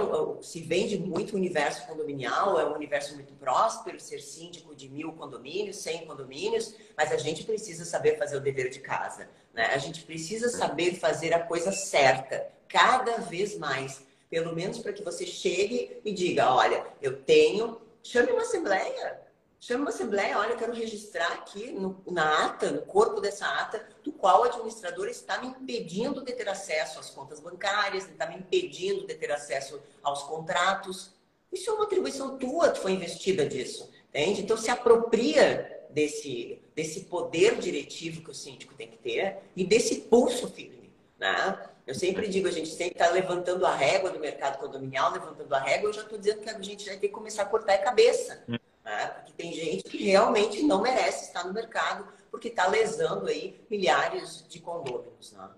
se 0.40 0.60
vende 0.60 0.98
muito 0.98 1.34
o 1.34 1.36
universo 1.36 1.86
condominial, 1.86 2.58
é 2.58 2.66
um 2.66 2.74
universo 2.74 3.14
muito 3.14 3.34
próspero, 3.34 4.00
ser 4.00 4.20
síndico 4.20 4.74
de 4.74 4.88
mil 4.88 5.12
condomínios, 5.12 5.76
cem 5.76 6.06
condomínios, 6.06 6.74
mas 6.96 7.12
a 7.12 7.16
gente 7.16 7.44
precisa 7.44 7.84
saber 7.84 8.16
fazer 8.18 8.36
o 8.36 8.40
dever 8.40 8.70
de 8.70 8.80
casa. 8.80 9.28
Né? 9.52 9.66
A 9.66 9.78
gente 9.78 10.02
precisa 10.02 10.48
saber 10.48 10.94
fazer 10.94 11.34
a 11.34 11.40
coisa 11.40 11.72
certa, 11.72 12.50
cada 12.68 13.18
vez 13.18 13.58
mais. 13.58 14.02
Pelo 14.30 14.54
menos 14.54 14.78
para 14.78 14.94
que 14.94 15.02
você 15.02 15.26
chegue 15.26 16.00
e 16.04 16.12
diga: 16.12 16.50
olha, 16.50 16.86
eu 17.02 17.22
tenho. 17.22 17.80
Chame 18.02 18.32
uma 18.32 18.42
assembleia, 18.42 19.20
chama 19.62 19.82
uma 19.82 19.90
assembleia, 19.90 20.36
olha, 20.36 20.56
quero 20.56 20.74
registrar 20.74 21.32
aqui 21.34 21.70
no, 21.70 22.02
na 22.10 22.46
ata, 22.46 22.72
no 22.72 22.82
corpo 22.82 23.20
dessa 23.20 23.46
ata, 23.46 23.86
do 24.02 24.10
qual 24.10 24.40
o 24.40 24.44
administrador 24.44 25.06
está 25.06 25.40
me 25.40 25.46
impedindo 25.46 26.24
de 26.24 26.32
ter 26.32 26.48
acesso 26.48 26.98
às 26.98 27.08
contas 27.10 27.38
bancárias, 27.38 28.08
está 28.08 28.26
me 28.26 28.34
impedindo 28.34 29.06
de 29.06 29.14
ter 29.14 29.30
acesso 29.30 29.80
aos 30.02 30.24
contratos. 30.24 31.12
Isso 31.52 31.70
é 31.70 31.72
uma 31.74 31.84
atribuição 31.84 32.36
tua, 32.36 32.70
tu 32.70 32.80
foi 32.80 32.90
investida 32.90 33.46
disso, 33.46 33.88
entende? 34.08 34.42
Então 34.42 34.56
se 34.56 34.68
apropria 34.68 35.86
desse, 35.90 36.60
desse 36.74 37.02
poder 37.02 37.56
diretivo 37.56 38.20
que 38.20 38.30
o 38.32 38.34
síndico 38.34 38.74
tem 38.74 38.88
que 38.88 38.98
ter 38.98 39.38
e 39.54 39.64
desse 39.64 40.00
pulso 40.00 40.48
firme, 40.48 40.90
né? 41.16 41.68
Eu 41.86 41.94
sempre 41.94 42.26
digo, 42.26 42.48
a 42.48 42.52
gente 42.52 42.68
sempre 42.68 42.94
está 42.94 43.10
levantando 43.10 43.64
a 43.64 43.74
régua 43.74 44.10
do 44.10 44.18
mercado 44.18 44.58
condominial, 44.58 45.12
levantando 45.12 45.52
a 45.54 45.60
régua, 45.60 45.88
eu 45.88 45.92
já 45.92 46.02
estou 46.02 46.18
dizendo 46.18 46.40
que 46.40 46.50
a 46.50 46.60
gente 46.60 46.86
vai 46.86 46.96
ter 46.96 47.08
que 47.08 47.14
começar 47.14 47.42
a 47.42 47.46
cortar 47.46 47.74
a 47.74 47.78
cabeça. 47.78 48.44
Né? 48.84 49.06
Porque 49.08 49.32
tem 49.32 49.52
gente 49.52 49.84
que 49.84 50.04
realmente 50.04 50.62
não 50.62 50.82
merece 50.82 51.26
estar 51.26 51.44
no 51.44 51.52
mercado 51.52 52.06
porque 52.30 52.48
está 52.48 52.66
lesando 52.66 53.26
aí 53.26 53.60
milhares 53.70 54.46
de 54.48 54.58
condôminos. 54.58 55.32
Né? 55.32 55.50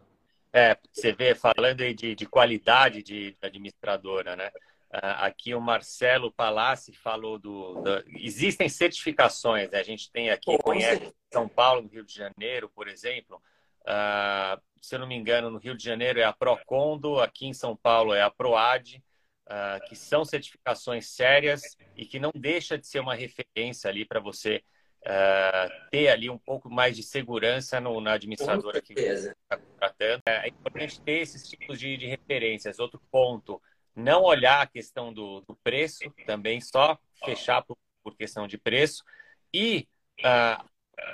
É, 0.53 0.79
você 0.93 1.13
vê, 1.13 1.35
falando 1.35 1.81
aí 1.81 1.95
de, 1.95 2.15
de 2.15 2.27
qualidade 2.27 3.03
de 3.03 3.37
administradora, 3.41 4.37
né? 4.37 4.51
Uh, 4.93 5.19
aqui 5.19 5.53
o 5.53 5.61
Marcelo 5.61 6.31
Palassi 6.31 6.93
falou 6.93 7.37
do, 7.37 7.83
do, 7.83 8.05
Existem 8.17 8.69
certificações, 8.69 9.69
né? 9.69 9.81
a 9.81 9.83
gente 9.83 10.09
tem 10.13 10.31
aqui, 10.31 10.57
conhece 10.59 11.13
São 11.33 11.49
Paulo, 11.49 11.83
no 11.83 11.89
Rio 11.89 12.05
de 12.05 12.15
Janeiro, 12.15 12.71
por 12.73 12.87
exemplo. 12.87 13.43
Uh, 13.83 14.61
se 14.81 14.95
eu 14.95 15.01
não 15.01 15.07
me 15.09 15.17
engano, 15.17 15.51
no 15.51 15.59
Rio 15.59 15.77
de 15.77 15.83
Janeiro 15.83 16.21
é 16.21 16.25
a 16.25 16.33
Procondo, 16.33 17.19
aqui 17.19 17.47
em 17.47 17.53
São 17.53 17.75
Paulo 17.75 18.15
é 18.15 18.23
a 18.23 18.31
Proad 18.31 19.03
uh, 19.47 19.85
que 19.89 19.97
são 19.97 20.25
certificações 20.25 21.09
sérias 21.09 21.77
e 21.97 22.05
que 22.05 22.19
não 22.19 22.31
deixa 22.35 22.79
de 22.79 22.87
ser 22.87 23.01
uma 23.01 23.15
referência 23.15 23.89
ali 23.89 24.05
para 24.05 24.21
você 24.21 24.63
uh, 25.03 25.91
ter 25.91 26.09
ali 26.09 26.31
um 26.31 26.39
pouco 26.39 26.71
mais 26.71 26.97
de 26.97 27.03
segurança 27.03 27.81
no, 27.81 28.01
na 28.01 28.13
administradora 28.13 28.81
que 28.81 28.93
está 28.95 29.57
contratando. 29.57 30.23
É 30.27 30.49
importante 30.49 31.01
ter 31.01 31.21
esses 31.21 31.49
tipos 31.49 31.79
de, 31.79 31.97
de 31.97 32.07
referências. 32.07 32.79
Outro 32.79 33.01
ponto, 33.11 33.61
não 33.95 34.23
olhar 34.23 34.63
a 34.63 34.67
questão 34.67 35.13
do, 35.13 35.41
do 35.43 35.55
preço, 35.57 36.11
também 36.27 36.61
só 36.61 36.99
fechar 37.25 37.63
por, 37.63 37.77
por 38.03 38.17
questão 38.17 38.47
de 38.47 38.59
preço. 38.59 39.05
E 39.53 39.87
uh, 40.21 40.65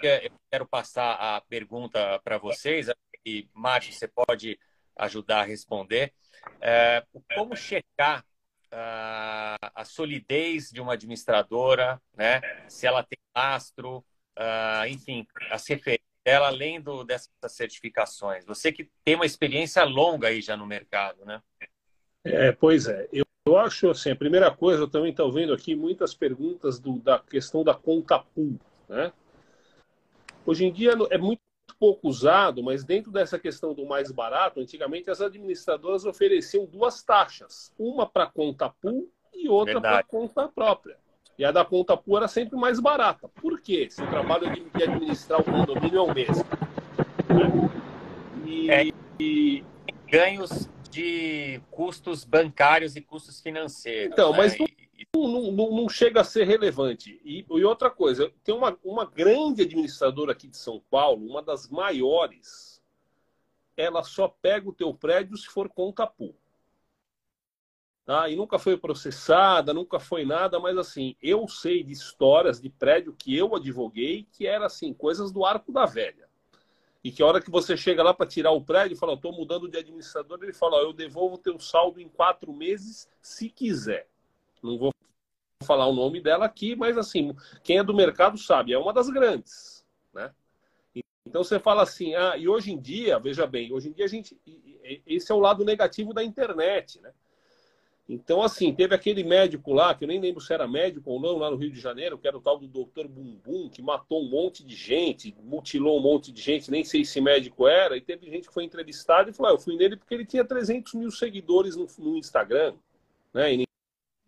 eu 0.02 0.30
quero 0.50 0.66
passar 0.66 1.14
a 1.14 1.40
pergunta 1.42 2.18
para 2.24 2.38
vocês, 2.38 2.88
e 3.24 3.48
Márcio, 3.52 3.92
você 3.92 4.08
pode 4.08 4.58
ajudar 4.96 5.40
a 5.40 5.44
responder. 5.44 6.12
É, 6.60 7.02
como 7.34 7.56
checar 7.56 8.24
uh, 8.72 9.70
a 9.74 9.84
solidez 9.84 10.70
de 10.70 10.80
uma 10.80 10.94
administradora, 10.94 12.00
né? 12.16 12.40
se 12.68 12.86
ela 12.86 13.02
tem 13.02 13.18
lastro, 13.36 14.04
uh, 14.38 14.86
enfim, 14.88 15.26
as 15.50 15.66
referências 15.66 16.10
dela 16.24 16.48
além 16.48 16.80
do, 16.80 17.04
dessas 17.04 17.30
certificações. 17.48 18.44
Você 18.44 18.72
que 18.72 18.90
tem 19.04 19.14
uma 19.14 19.26
experiência 19.26 19.82
longa 19.84 20.28
aí 20.28 20.40
já 20.40 20.56
no 20.56 20.66
mercado, 20.66 21.24
né? 21.24 21.42
É, 22.24 22.52
pois 22.52 22.86
é. 22.86 23.08
Eu, 23.12 23.24
eu 23.46 23.56
acho 23.56 23.90
assim, 23.90 24.10
a 24.10 24.16
primeira 24.16 24.50
coisa, 24.50 24.82
eu 24.82 24.88
também 24.88 25.10
estou 25.10 25.32
vendo 25.32 25.52
aqui 25.52 25.74
muitas 25.74 26.14
perguntas 26.14 26.78
do, 26.78 26.98
da 26.98 27.18
questão 27.18 27.64
da 27.64 27.74
conta 27.74 28.18
pool, 28.18 28.58
né? 28.88 29.12
Hoje 30.44 30.64
em 30.64 30.72
dia 30.72 30.92
é 31.10 31.18
muito 31.18 31.40
pouco 31.80 32.08
usado, 32.08 32.62
mas 32.62 32.84
dentro 32.84 33.10
dessa 33.10 33.38
questão 33.38 33.72
do 33.72 33.86
mais 33.86 34.12
barato, 34.12 34.60
antigamente 34.60 35.10
as 35.10 35.22
administradoras 35.22 36.04
ofereciam 36.04 36.66
duas 36.66 37.02
taxas, 37.02 37.72
uma 37.78 38.06
para 38.06 38.26
conta 38.26 38.68
pool 38.68 39.10
e 39.32 39.48
outra 39.48 39.80
para 39.80 40.02
conta 40.02 40.46
própria. 40.46 40.98
E 41.38 41.44
a 41.44 41.50
da 41.50 41.64
conta 41.64 41.96
pool 41.96 42.18
era 42.18 42.28
sempre 42.28 42.58
mais 42.58 42.78
barata. 42.78 43.28
Por 43.28 43.62
quê? 43.62 43.88
Se 43.88 44.02
o 44.02 44.06
trabalho 44.10 44.52
de 44.52 44.82
administrar 44.82 45.40
o 45.40 45.44
condomínio 45.44 46.00
é 46.00 46.02
o 46.02 46.14
mesmo. 46.14 46.44
E, 48.44 48.70
é, 48.70 48.90
e... 49.18 49.64
ganhos 50.06 50.68
de 50.90 51.62
custos 51.70 52.24
bancários 52.24 52.94
e 52.94 53.00
custos 53.00 53.40
financeiros. 53.40 54.12
Então, 54.12 54.32
né? 54.32 54.36
mas 54.36 54.58
não, 54.58 54.66
não, 55.14 55.52
não, 55.52 55.70
não, 55.70 55.88
chega 55.88 56.20
a 56.20 56.24
ser 56.24 56.44
relevante. 56.44 57.20
E, 57.24 57.44
e, 57.48 57.64
outra 57.64 57.90
coisa, 57.90 58.32
tem 58.44 58.54
uma, 58.54 58.78
uma 58.84 59.04
grande 59.04 59.62
administradora 59.62 60.32
aqui 60.32 60.46
de 60.46 60.56
São 60.56 60.82
Paulo, 60.90 61.26
uma 61.26 61.42
das 61.42 61.68
maiores, 61.68 62.82
ela 63.76 64.02
só 64.02 64.28
pega 64.28 64.68
o 64.68 64.74
teu 64.74 64.92
prédio 64.92 65.36
se 65.36 65.46
for 65.46 65.68
conta 65.68 66.06
pool. 66.06 66.34
Tá? 68.04 68.28
E 68.28 68.36
nunca 68.36 68.58
foi 68.58 68.76
processada, 68.76 69.72
nunca 69.72 70.00
foi 70.00 70.24
nada, 70.24 70.58
mas 70.58 70.76
assim, 70.76 71.14
eu 71.22 71.46
sei 71.46 71.82
de 71.82 71.92
histórias 71.92 72.60
de 72.60 72.68
prédio 72.68 73.14
que 73.16 73.36
eu 73.36 73.54
advoguei 73.54 74.26
que 74.32 74.46
era 74.46 74.66
assim, 74.66 74.92
coisas 74.92 75.30
do 75.30 75.44
arco 75.44 75.72
da 75.72 75.86
velha. 75.86 76.28
E 77.02 77.10
que 77.10 77.22
a 77.22 77.26
hora 77.26 77.40
que 77.40 77.50
você 77.50 77.76
chega 77.76 78.02
lá 78.02 78.12
para 78.12 78.26
tirar 78.26 78.50
o 78.50 78.62
prédio 78.62 78.96
fala, 78.96 79.14
estou 79.14 79.32
mudando 79.32 79.68
de 79.68 79.78
administrador, 79.78 80.38
ele 80.42 80.52
fala, 80.52 80.78
eu 80.78 80.92
devolvo 80.92 81.36
o 81.36 81.38
teu 81.38 81.58
saldo 81.58 82.00
em 82.00 82.08
quatro 82.08 82.52
meses, 82.52 83.08
se 83.22 83.48
quiser. 83.48 84.06
Não 84.62 84.78
vou 84.78 84.92
falar 85.62 85.86
o 85.86 85.94
nome 85.94 86.20
dela 86.20 86.44
aqui, 86.46 86.74
mas 86.74 86.96
assim, 86.96 87.34
quem 87.62 87.78
é 87.78 87.84
do 87.84 87.94
mercado 87.94 88.38
sabe, 88.38 88.72
é 88.72 88.78
uma 88.78 88.92
das 88.92 89.08
grandes, 89.10 89.84
né? 90.12 90.32
Então 91.26 91.44
você 91.44 91.60
fala 91.60 91.82
assim, 91.82 92.14
ah, 92.14 92.36
e 92.36 92.48
hoje 92.48 92.72
em 92.72 92.80
dia, 92.80 93.18
veja 93.18 93.46
bem, 93.46 93.72
hoje 93.72 93.88
em 93.88 93.92
dia 93.92 94.04
a 94.04 94.08
gente, 94.08 94.36
esse 95.06 95.30
é 95.30 95.34
o 95.34 95.38
lado 95.38 95.64
negativo 95.64 96.12
da 96.12 96.24
internet, 96.24 97.00
né? 97.00 97.12
Então, 98.12 98.42
assim, 98.42 98.74
teve 98.74 98.92
aquele 98.92 99.22
médico 99.22 99.72
lá, 99.72 99.94
que 99.94 100.02
eu 100.02 100.08
nem 100.08 100.20
lembro 100.20 100.40
se 100.40 100.52
era 100.52 100.66
médico 100.66 101.12
ou 101.12 101.20
não, 101.20 101.38
lá 101.38 101.48
no 101.48 101.56
Rio 101.56 101.70
de 101.70 101.78
Janeiro, 101.78 102.18
que 102.18 102.26
era 102.26 102.36
o 102.36 102.40
tal 102.40 102.58
do 102.58 102.66
doutor 102.66 103.06
Bumbum, 103.06 103.68
que 103.68 103.80
matou 103.80 104.20
um 104.20 104.28
monte 104.28 104.64
de 104.64 104.74
gente, 104.74 105.32
mutilou 105.44 105.96
um 105.96 106.02
monte 106.02 106.32
de 106.32 106.42
gente, 106.42 106.72
nem 106.72 106.82
sei 106.82 107.04
se 107.04 107.20
médico 107.20 107.68
era, 107.68 107.96
e 107.96 108.00
teve 108.00 108.28
gente 108.28 108.48
que 108.48 108.52
foi 108.52 108.64
entrevistada 108.64 109.30
e 109.30 109.32
falou, 109.32 109.52
ah, 109.52 109.54
eu 109.54 109.60
fui 109.60 109.76
nele 109.76 109.96
porque 109.96 110.12
ele 110.12 110.26
tinha 110.26 110.44
300 110.44 110.94
mil 110.94 111.10
seguidores 111.12 111.76
no, 111.76 111.86
no 111.98 112.16
Instagram, 112.16 112.74
né? 113.32 113.54
E 113.54 113.69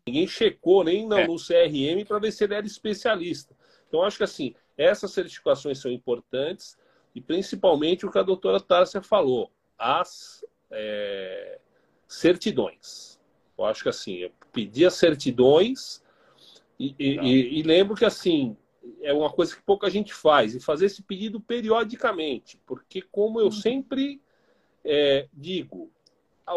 Ninguém 0.06 0.26
checou 0.26 0.82
nem 0.84 1.06
no, 1.06 1.16
é. 1.16 1.26
no 1.26 1.36
CRM 1.36 2.04
para 2.06 2.18
ver 2.18 2.32
se 2.32 2.44
ele 2.44 2.54
era 2.54 2.66
especialista. 2.66 3.54
Então, 3.88 4.02
acho 4.02 4.16
que 4.16 4.24
assim, 4.24 4.54
essas 4.76 5.12
certificações 5.12 5.78
são 5.78 5.90
importantes 5.90 6.76
e 7.14 7.20
principalmente 7.20 8.06
o 8.06 8.10
que 8.10 8.18
a 8.18 8.22
doutora 8.22 8.58
Tárcia 8.58 9.02
falou, 9.02 9.52
as 9.78 10.44
é, 10.70 11.60
certidões. 12.08 13.20
Eu 13.56 13.64
acho 13.64 13.82
que 13.82 13.88
assim, 13.88 14.30
pedir 14.52 14.86
as 14.86 14.94
certidões, 14.94 16.02
E, 16.78 16.96
e, 16.98 17.60
e, 17.60 17.62
lembro 17.62 17.94
que, 17.94 18.04
assim, 18.04 18.56
é 19.02 19.12
uma 19.12 19.30
coisa 19.30 19.54
que 19.54 19.62
pouca 19.62 19.88
gente 19.88 20.12
faz, 20.12 20.54
e 20.54 20.60
fazer 20.60 20.86
esse 20.86 21.02
pedido 21.02 21.40
periodicamente, 21.40 22.58
porque, 22.66 23.02
como 23.02 23.40
eu 23.40 23.52
sempre 23.52 24.20
é, 24.84 25.28
digo, 25.32 25.92
a, 26.44 26.54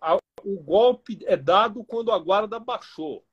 a, 0.00 0.18
o 0.44 0.60
golpe 0.60 1.18
é 1.24 1.36
dado 1.36 1.84
quando 1.84 2.12
a 2.12 2.18
guarda 2.18 2.58
baixou. 2.58 3.24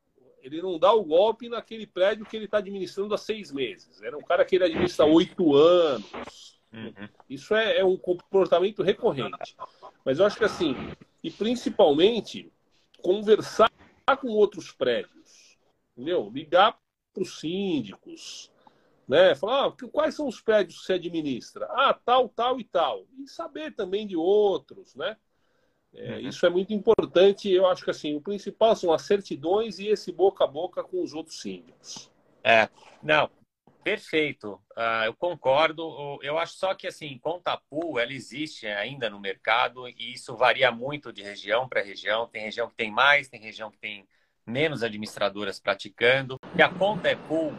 Ele 0.42 0.62
não 0.62 0.78
dá 0.78 0.94
o 0.94 1.04
golpe 1.04 1.50
naquele 1.50 1.88
prédio 1.88 2.26
que 2.26 2.36
ele 2.36 2.46
está 2.46 2.60
administrando 2.60 3.16
há 3.16 3.18
seis 3.18 3.52
meses. 3.52 4.02
Era 4.02 4.16
um 4.16 4.22
cara 4.22 4.46
que 4.46 4.56
ele 4.56 4.66
administra 4.66 5.06
há 5.06 5.08
oito 5.08 5.56
anos. 5.56 6.60
Uhum. 6.72 7.10
Isso 7.30 7.56
é, 7.56 7.80
é, 7.80 7.86
um 7.86 7.98
comportamento 7.98 8.84
recorrente. 8.84 9.56
Mas 10.04 10.20
eu 10.20 10.26
acho 10.26 10.38
que 10.38 10.44
assim, 10.44 10.76
e 11.24 11.32
principalmente 11.32 12.52
conversar 13.02 13.72
com 14.20 14.28
outros 14.28 14.72
prédios, 14.72 15.58
entendeu? 15.96 16.30
Ligar 16.32 16.78
para 17.14 17.24
os 17.24 17.40
síndicos, 17.40 18.52
né? 19.08 19.34
Falar, 19.36 19.68
ah, 19.68 19.74
quais 19.92 20.16
são 20.16 20.28
os 20.28 20.42
prédios 20.42 20.80
que 20.80 20.86
você 20.86 20.94
administra? 20.94 21.66
Ah, 21.72 21.94
tal, 21.94 22.30
tal 22.30 22.60
e 22.60 22.64
tal. 22.64 23.06
E 23.18 23.28
saber 23.28 23.74
também 23.74 24.06
de 24.06 24.16
outros, 24.16 24.96
né? 24.96 25.18
É, 25.96 26.14
uhum. 26.14 26.20
Isso 26.20 26.46
é 26.46 26.50
muito 26.50 26.74
importante. 26.74 27.52
Eu 27.52 27.66
acho 27.68 27.84
que 27.84 27.92
assim, 27.92 28.16
o 28.16 28.22
principal 28.22 28.76
são 28.76 28.92
as 28.92 29.04
certidões 29.04 29.80
e 29.80 29.88
esse 29.88 30.12
boca 30.12 30.44
a 30.44 30.48
boca 30.48 30.84
com 30.84 31.02
os 31.02 31.14
outros 31.14 31.42
síndicos. 31.42 32.12
É, 32.44 32.70
não, 33.02 33.30
perfeito. 33.84 34.62
Uh, 34.78 35.06
eu 35.06 35.14
concordo. 35.14 36.20
Eu 36.22 36.38
acho 36.38 36.54
só 36.56 36.74
que 36.76 36.88
assim, 36.88 37.18
conta 37.18 37.60
pool, 37.70 37.98
ela 38.00 38.14
existe 38.14 38.68
ainda 38.68 39.10
no 39.10 39.20
mercado 39.20 39.88
e 39.88 40.14
isso 40.14 40.36
varia 40.36 40.72
muito 40.72 41.14
de 41.14 41.24
região 41.24 41.68
para 41.68 41.82
região. 41.82 42.28
Tem 42.28 42.44
região 42.44 42.70
que 42.70 42.76
tem 42.76 42.92
mais, 42.92 43.30
tem 43.30 43.40
região 43.40 43.72
que 43.72 43.78
tem 43.78 44.08
menos 44.46 44.84
administradoras 44.84 45.60
praticando. 45.60 46.40
E 46.56 46.62
a 46.62 46.70
conta 46.70 47.10
é 47.10 47.16
pool 47.16 47.54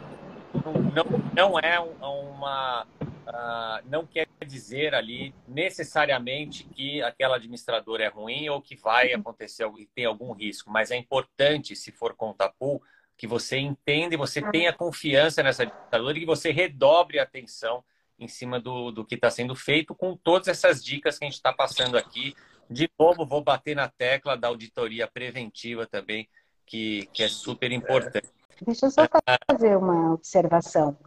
não, 0.93 1.05
não 1.33 1.59
é 1.59 1.79
uma. 1.79 2.85
Uh, 3.01 3.89
não 3.89 4.05
quer 4.05 4.26
dizer 4.47 4.95
ali 4.95 5.35
necessariamente 5.47 6.63
que 6.63 7.01
aquela 7.01 7.35
administradora 7.35 8.03
é 8.03 8.07
ruim 8.07 8.49
ou 8.49 8.61
que 8.61 8.75
vai 8.75 9.13
acontecer 9.13 9.69
e 9.77 9.85
tem 9.85 10.05
algum 10.05 10.31
risco, 10.31 10.71
mas 10.71 10.89
é 10.89 10.95
importante, 10.95 11.75
se 11.75 11.91
for 11.91 12.15
conta 12.15 12.51
pool, 12.57 12.81
que 13.17 13.27
você 13.27 13.57
entenda 13.57 14.13
e 14.13 14.17
você 14.17 14.41
tenha 14.51 14.71
confiança 14.71 15.43
nessa 15.43 15.63
administradora 15.63 16.17
e 16.17 16.19
que 16.21 16.25
você 16.25 16.51
redobre 16.51 17.19
a 17.19 17.23
atenção 17.23 17.83
em 18.19 18.27
cima 18.27 18.59
do, 18.59 18.91
do 18.91 19.05
que 19.05 19.15
está 19.15 19.29
sendo 19.29 19.55
feito 19.55 19.93
com 19.93 20.15
todas 20.15 20.47
essas 20.47 20.83
dicas 20.83 21.17
que 21.17 21.25
a 21.25 21.27
gente 21.27 21.35
está 21.35 21.53
passando 21.53 21.97
aqui. 21.97 22.35
De 22.69 22.89
novo, 22.99 23.25
vou 23.25 23.43
bater 23.43 23.75
na 23.75 23.87
tecla 23.87 24.35
da 24.35 24.47
auditoria 24.47 25.07
preventiva 25.07 25.85
também, 25.85 26.27
que, 26.65 27.07
que 27.13 27.23
é 27.23 27.27
super 27.27 27.71
importante. 27.71 28.27
Deixa 28.61 28.87
eu 28.87 28.91
só 28.91 29.07
fazer 29.49 29.77
uma 29.77 30.13
observação. 30.13 30.97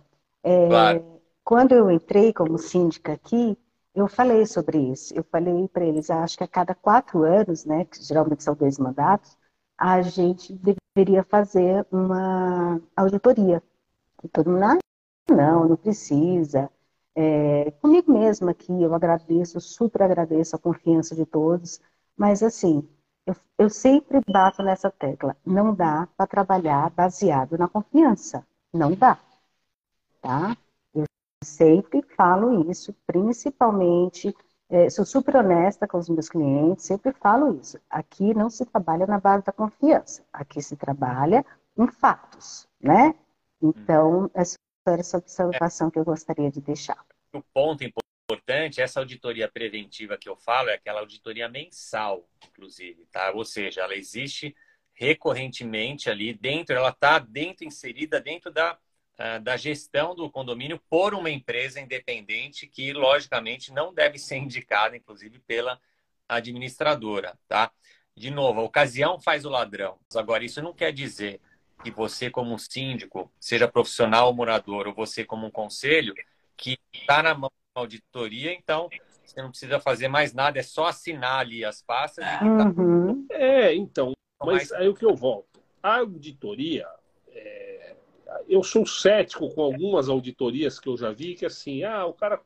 É, 0.43 0.69
claro. 0.69 1.20
Quando 1.51 1.73
eu 1.73 1.91
entrei 1.91 2.33
como 2.33 2.57
síndica 2.57 3.13
aqui, 3.13 3.59
eu 3.93 4.07
falei 4.07 4.47
sobre 4.47 4.79
isso. 4.79 5.13
Eu 5.13 5.25
falei 5.25 5.67
para 5.67 5.85
eles, 5.85 6.09
acho 6.09 6.39
que 6.39 6.45
a 6.45 6.47
cada 6.47 6.77
quatro 6.77 7.25
anos, 7.25 7.65
né, 7.65 7.85
que 7.87 8.01
geralmente 8.05 8.45
são 8.45 8.55
dois 8.55 8.79
mandatos, 8.79 9.37
a 9.77 10.01
gente 10.01 10.55
deveria 10.55 11.25
fazer 11.25 11.85
uma 11.91 12.81
auditoria. 12.95 13.61
E 14.23 14.29
todo 14.29 14.49
mundo, 14.49 14.63
ah, 14.63 14.79
não, 15.29 15.69
não 15.71 15.77
precisa. 15.77 16.71
É, 17.17 17.73
comigo 17.83 18.13
mesma 18.13 18.53
aqui, 18.53 18.81
eu 18.81 18.95
agradeço, 18.95 19.61
super 19.61 20.03
agradeço 20.03 20.55
a 20.55 20.59
confiança 20.61 21.17
de 21.17 21.27
todos, 21.27 21.81
mas 22.17 22.45
assim, 22.45 22.89
eu, 23.27 23.35
eu 23.59 23.69
sempre 23.69 24.21
bato 24.31 24.63
nessa 24.63 24.89
tecla. 24.89 25.37
Não 25.45 25.75
dá 25.75 26.07
para 26.17 26.29
trabalhar 26.29 26.91
baseado 26.91 27.59
na 27.59 27.67
confiança. 27.67 28.47
Não 28.73 28.95
dá. 28.95 29.19
Tá? 30.23 30.57
Sempre 31.61 32.01
falo 32.17 32.71
isso, 32.71 32.95
principalmente. 33.07 34.35
É, 34.71 34.89
sou 34.89 35.05
super 35.05 35.37
honesta 35.37 35.87
com 35.87 35.99
os 35.99 36.09
meus 36.09 36.27
clientes, 36.27 36.87
sempre 36.87 37.13
falo 37.13 37.61
isso. 37.61 37.79
Aqui 37.91 38.33
não 38.33 38.49
se 38.49 38.65
trabalha 38.65 39.07
na 39.07 39.21
base 39.21 39.45
da 39.45 39.53
confiança. 39.53 40.25
Aqui 40.33 40.63
se 40.63 40.75
trabalha 40.75 41.45
em 41.77 41.87
fatos, 41.87 42.67
né? 42.81 43.15
Então, 43.61 44.31
essa 44.33 44.57
era 44.87 45.01
essa 45.01 45.19
observação 45.19 45.91
que 45.91 45.99
eu 45.99 46.05
gostaria 46.05 46.51
de 46.51 46.63
deixar. 46.63 47.05
O 47.35 47.43
ponto 47.53 47.85
importante 47.85 48.81
essa 48.81 48.99
auditoria 48.99 49.47
preventiva 49.47 50.17
que 50.17 50.31
eu 50.31 50.37
falo 50.37 50.71
é 50.71 50.75
aquela 50.75 51.01
auditoria 51.01 51.47
mensal, 51.47 52.27
inclusive, 52.49 53.05
tá? 53.13 53.33
Ou 53.33 53.45
seja, 53.45 53.83
ela 53.83 53.95
existe 53.95 54.57
recorrentemente 54.95 56.09
ali 56.09 56.33
dentro, 56.33 56.75
ela 56.75 56.89
está 56.89 57.19
dentro, 57.19 57.67
inserida 57.67 58.19
dentro 58.19 58.51
da, 58.51 58.79
da 59.43 59.57
gestão 59.57 60.15
do 60.15 60.31
condomínio 60.31 60.81
por 60.89 61.15
uma 61.15 61.31
empresa 61.31 61.81
independente 61.81 62.67
que, 62.67 62.93
logicamente, 62.93 63.73
não 63.73 63.93
deve 63.93 64.19
ser 64.19 64.37
indicada, 64.37 64.97
inclusive, 64.97 65.39
pela 65.41 65.79
administradora, 66.29 67.39
tá? 67.47 67.71
De 68.17 68.31
novo, 68.31 68.61
a 68.61 68.65
ocasião 68.65 69.21
faz 69.21 69.45
o 69.45 69.51
ladrão. 69.51 69.99
Agora, 70.15 70.45
isso 70.45 70.63
não 70.63 70.73
quer 70.73 70.93
dizer 70.93 71.41
que 71.83 71.91
você, 71.91 72.31
como 72.31 72.59
síndico, 72.59 73.31
seja 73.39 73.69
profissional 73.69 74.29
ou 74.29 74.35
morador, 74.35 74.87
ou 74.87 74.95
você, 74.95 75.25
como 75.25 75.47
um 75.47 75.51
conselho, 75.51 76.15
que 76.57 76.79
está 76.93 77.23
na 77.23 77.35
mão 77.35 77.51
auditoria, 77.75 78.53
então 78.53 78.89
você 79.25 79.41
não 79.41 79.51
precisa 79.51 79.79
fazer 79.79 80.09
mais 80.09 80.33
nada, 80.33 80.59
é 80.59 80.63
só 80.63 80.87
assinar 80.87 81.41
ali 81.41 81.65
as 81.65 81.83
pastas. 81.83 82.25
Tá 82.25 82.43
uhum. 82.45 83.27
É, 83.31 83.75
então, 83.75 84.13
mas 84.45 84.73
aí 84.73 84.89
o 84.89 84.95
que 84.95 85.05
eu 85.05 85.15
volto. 85.15 85.63
A 85.83 85.99
auditoria, 85.99 86.87
é... 87.29 87.80
eu 88.49 88.63
sou 88.63 88.87
cético 88.87 89.49
com 89.55 89.63
algumas 89.63 90.09
auditorias 90.09 90.79
que 90.79 90.89
eu 90.89 90.97
já 90.97 91.13
vi, 91.13 91.35
que 91.35 91.47
assim, 91.47 91.83
ah, 91.83 92.07
o 92.07 92.13
cara 92.13 92.41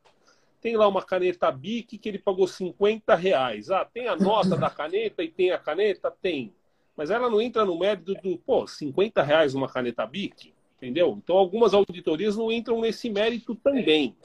tem 0.61 0.77
lá 0.77 0.89
uma 0.89 1.03
caneta 1.03 1.51
BIC 1.51 1.99
que 1.99 2.09
ele 2.09 2.19
pagou 2.19 2.47
50 2.47 3.15
reais. 3.15 3.71
Ah, 3.71 3.85
tem 3.85 4.09
a 4.09 4.17
nota 4.17 4.57
da 4.57 4.71
caneta 4.71 5.23
e 5.23 5.29
tem 5.29 5.51
a 5.51 5.59
caneta? 5.59 6.11
Tem. 6.11 6.55
Mas 6.97 7.11
ela 7.11 7.29
não 7.29 7.41
entra 7.41 7.65
no 7.65 7.79
mérito 7.79 8.15
do, 8.15 8.39
pô, 8.39 8.67
50 8.67 9.23
reais 9.23 9.55
uma 9.55 9.69
caneta 9.69 10.07
BIC, 10.07 10.55
entendeu? 10.77 11.19
Então 11.23 11.37
algumas 11.37 11.75
auditorias 11.75 12.37
não 12.37 12.51
entram 12.51 12.81
nesse 12.81 13.11
mérito 13.11 13.55
também. 13.57 14.17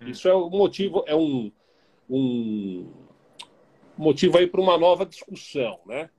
Hum. 0.00 0.08
Isso 0.08 0.28
é 0.28 0.36
um 0.36 0.50
motivo, 0.50 1.02
é 1.06 1.14
um, 1.14 1.50
um 2.10 2.90
motivo 3.96 4.36
aí 4.38 4.46
para 4.46 4.60
uma 4.60 4.76
nova 4.76 5.06
discussão, 5.06 5.78
né? 5.86 6.10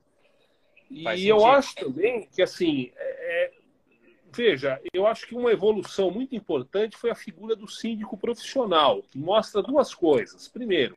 E 0.89 1.27
eu 1.27 1.45
acho 1.45 1.75
também 1.75 2.27
que, 2.33 2.41
assim, 2.41 2.91
é, 2.95 3.16
é, 3.16 3.16
veja, 4.37 4.79
eu 4.93 5.07
acho 5.07 5.25
que 5.25 5.35
uma 5.35 5.51
evolução 5.51 6.11
muito 6.11 6.35
importante 6.35 6.95
foi 6.95 7.09
a 7.09 7.15
figura 7.15 7.55
do 7.55 7.67
síndico 7.67 8.15
profissional, 8.15 9.01
que 9.01 9.17
mostra 9.17 9.63
duas 9.63 9.95
coisas. 9.95 10.47
Primeiro, 10.47 10.95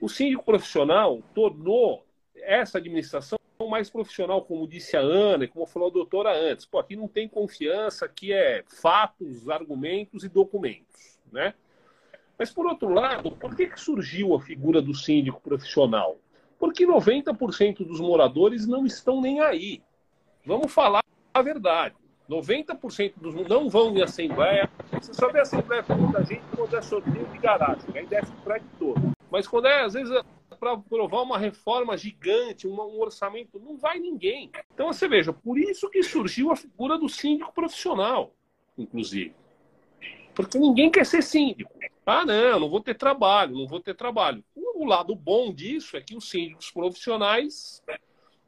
o 0.00 0.08
síndico 0.08 0.42
profissional 0.42 1.22
tornou 1.34 2.06
essa 2.34 2.78
administração 2.78 3.38
mais 3.68 3.90
profissional, 3.90 4.42
como 4.42 4.66
disse 4.66 4.96
a 4.96 5.00
Ana 5.00 5.44
e 5.44 5.48
como 5.48 5.66
falou 5.66 5.88
a 5.88 5.92
doutora 5.92 6.34
antes. 6.34 6.64
Pô, 6.64 6.78
aqui 6.78 6.96
não 6.96 7.06
tem 7.06 7.28
confiança, 7.28 8.06
aqui 8.06 8.32
é 8.32 8.64
fatos, 8.80 9.48
argumentos 9.48 10.24
e 10.24 10.28
documentos, 10.28 11.18
né? 11.30 11.54
Mas, 12.38 12.50
por 12.50 12.66
outro 12.66 12.88
lado, 12.88 13.30
por 13.32 13.54
que, 13.54 13.66
que 13.66 13.80
surgiu 13.80 14.34
a 14.34 14.40
figura 14.40 14.82
do 14.82 14.94
síndico 14.94 15.40
profissional? 15.40 16.18
Porque 16.58 16.86
90% 16.86 17.86
dos 17.86 18.00
moradores 18.00 18.66
não 18.66 18.84
estão 18.84 19.20
nem 19.20 19.40
aí. 19.40 19.82
Vamos 20.44 20.72
falar 20.72 21.02
a 21.32 21.42
verdade. 21.42 21.94
90% 22.28 23.14
dos 23.16 23.34
não 23.48 23.68
vão 23.68 23.96
em 23.96 24.02
assembleia. 24.02 24.70
Você 24.92 25.12
só 25.12 25.30
vê 25.30 25.40
assembleia 25.40 25.82
com 25.82 25.94
muita 25.94 26.24
gente 26.24 26.42
quando 26.56 26.74
é 26.76 26.82
sorteio 26.82 27.26
de 27.26 27.38
garagem, 27.38 27.84
aí 27.94 28.06
desce 28.06 28.32
o 28.32 28.44
prédio 28.44 28.68
todo. 28.78 29.12
Mas 29.30 29.46
quando 29.46 29.66
é, 29.66 29.82
às 29.82 29.94
vezes, 29.94 30.12
para 30.58 30.72
aprovar 30.72 31.22
uma 31.22 31.38
reforma 31.38 31.96
gigante, 31.96 32.66
um, 32.66 32.74
um 32.74 33.00
orçamento, 33.00 33.58
não 33.58 33.76
vai 33.76 33.98
ninguém. 33.98 34.50
Então 34.72 34.92
você 34.92 35.08
veja, 35.08 35.32
por 35.32 35.58
isso 35.58 35.90
que 35.90 36.02
surgiu 36.02 36.50
a 36.50 36.56
figura 36.56 36.96
do 36.96 37.08
síndico 37.08 37.52
profissional, 37.52 38.32
inclusive. 38.78 39.34
Porque 40.34 40.58
ninguém 40.58 40.90
quer 40.90 41.06
ser 41.06 41.22
síndico. 41.22 41.72
Ah, 42.06 42.24
não, 42.24 42.60
não 42.60 42.68
vou 42.68 42.80
ter 42.80 42.94
trabalho, 42.94 43.56
não 43.56 43.66
vou 43.66 43.80
ter 43.80 43.94
trabalho. 43.94 44.44
O 44.54 44.84
lado 44.84 45.14
bom 45.14 45.52
disso 45.52 45.96
é 45.96 46.00
que 46.00 46.16
os 46.16 46.28
síndicos 46.28 46.70
profissionais 46.70 47.82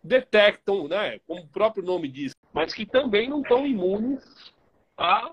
detectam, 0.07 0.89
né, 0.89 1.19
como 1.27 1.43
o 1.43 1.49
próprio 1.49 1.85
nome 1.85 2.09
diz, 2.09 2.33
mas 2.53 2.73
que 2.73 2.87
também 2.87 3.29
não 3.29 3.43
estão 3.43 3.67
imunes 3.67 4.25
a 4.97 5.33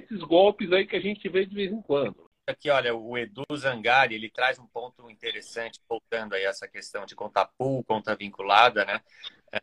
esses 0.00 0.20
golpes 0.20 0.72
aí 0.72 0.86
que 0.86 0.96
a 0.96 1.00
gente 1.00 1.28
vê 1.28 1.44
de 1.44 1.54
vez 1.54 1.72
em 1.72 1.82
quando. 1.82 2.28
Aqui, 2.46 2.70
olha, 2.70 2.94
o 2.94 3.18
Edu 3.18 3.44
Zangari, 3.54 4.14
ele 4.14 4.30
traz 4.30 4.58
um 4.58 4.66
ponto 4.66 5.10
interessante, 5.10 5.80
voltando 5.86 6.34
aí 6.34 6.46
a 6.46 6.48
essa 6.48 6.66
questão 6.66 7.04
de 7.04 7.14
conta 7.14 7.44
pool, 7.44 7.84
conta 7.84 8.16
vinculada, 8.16 8.86
né? 8.86 9.02
É, 9.52 9.60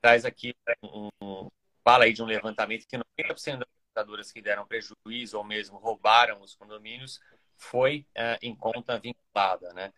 traz 0.00 0.24
aqui 0.24 0.54
um, 0.84 1.48
fala 1.82 2.04
aí 2.04 2.12
de 2.12 2.22
um 2.22 2.26
levantamento 2.26 2.86
que 2.86 2.96
90% 2.96 3.58
das 3.58 3.68
montadoras 3.88 4.30
que 4.30 4.40
deram 4.40 4.64
prejuízo 4.64 5.36
ou 5.36 5.42
mesmo 5.42 5.78
roubaram 5.78 6.40
os 6.40 6.54
condomínios 6.54 7.20
foi 7.56 8.06
uh, 8.16 8.38
em 8.40 8.54
conta 8.54 9.00
vinculada, 9.00 9.72
né? 9.72 9.92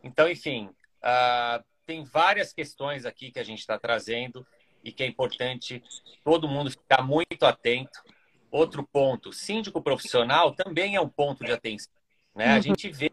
Então, 0.00 0.28
enfim, 0.28 0.66
uh, 1.02 1.64
tem 1.86 2.04
várias 2.04 2.52
questões 2.52 3.04
aqui 3.04 3.30
que 3.30 3.38
a 3.38 3.44
gente 3.44 3.60
está 3.60 3.78
trazendo. 3.78 4.46
e 4.82 4.92
que 4.92 5.02
é 5.02 5.06
importante 5.06 5.82
todo 6.22 6.46
mundo 6.46 6.70
ficar 6.70 7.02
muito 7.02 7.46
atento. 7.46 8.02
Outro 8.50 8.86
ponto, 8.86 9.32
síndico 9.32 9.80
profissional 9.80 10.52
também 10.54 10.94
é 10.94 11.00
um 11.00 11.08
ponto 11.08 11.42
de 11.42 11.50
atenção. 11.50 11.92
Né? 12.34 12.48
A 12.48 12.60
gente 12.60 12.90
vê 12.90 13.10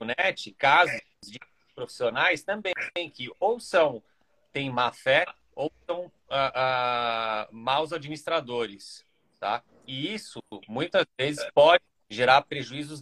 no 0.00 0.06
net 0.06 0.52
casos 0.52 1.00
de 1.24 1.38
profissionais 1.74 2.42
também 2.42 2.74
que 3.12 3.30
ou 3.38 3.60
são 3.60 4.02
têm 4.52 4.70
má 4.70 4.90
fé 4.90 5.24
ou 5.54 5.70
são 5.86 6.10
ah, 6.28 6.52
ah, 6.54 7.48
maus 7.52 7.92
administradores, 7.92 9.04
tá? 9.38 9.62
E 9.86 10.12
isso 10.12 10.40
muitas 10.68 11.06
vezes 11.18 11.46
pode 11.54 11.82
gerar 12.10 12.42
prejuízos 12.42 13.00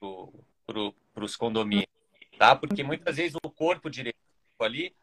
para 0.00 1.24
os 1.24 1.36
condomínios, 1.36 1.88
tá? 2.38 2.54
Porque 2.54 2.82
muitas 2.82 3.16
vezes 3.16 3.36
o 3.42 3.50
corpo 3.50 3.90
diretivo 3.90 4.20
ali 4.60 4.94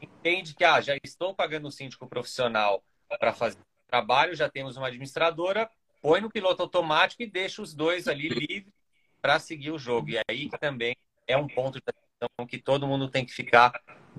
entende 0.00 0.54
que 0.54 0.64
ah, 0.64 0.80
já 0.80 0.96
estou 1.02 1.34
pagando 1.34 1.68
um 1.68 1.70
síndico 1.70 2.06
profissional 2.06 2.82
para 3.18 3.32
fazer 3.32 3.58
o 3.58 3.88
trabalho, 3.88 4.34
já 4.34 4.48
temos 4.48 4.76
uma 4.76 4.88
administradora, 4.88 5.68
põe 6.00 6.20
no 6.20 6.30
piloto 6.30 6.62
automático 6.62 7.22
e 7.22 7.26
deixa 7.26 7.62
os 7.62 7.74
dois 7.74 8.06
ali 8.06 8.28
livres 8.28 8.72
para 9.20 9.38
seguir 9.38 9.70
o 9.70 9.78
jogo. 9.78 10.10
E 10.10 10.20
aí 10.28 10.48
também 10.60 10.96
é 11.26 11.36
um 11.36 11.48
ponto 11.48 11.80
de 11.80 11.84
atenção 11.86 12.46
que 12.46 12.58
todo 12.58 12.86
mundo 12.86 13.08
tem 13.08 13.24
que 13.24 13.32
ficar 13.32 13.72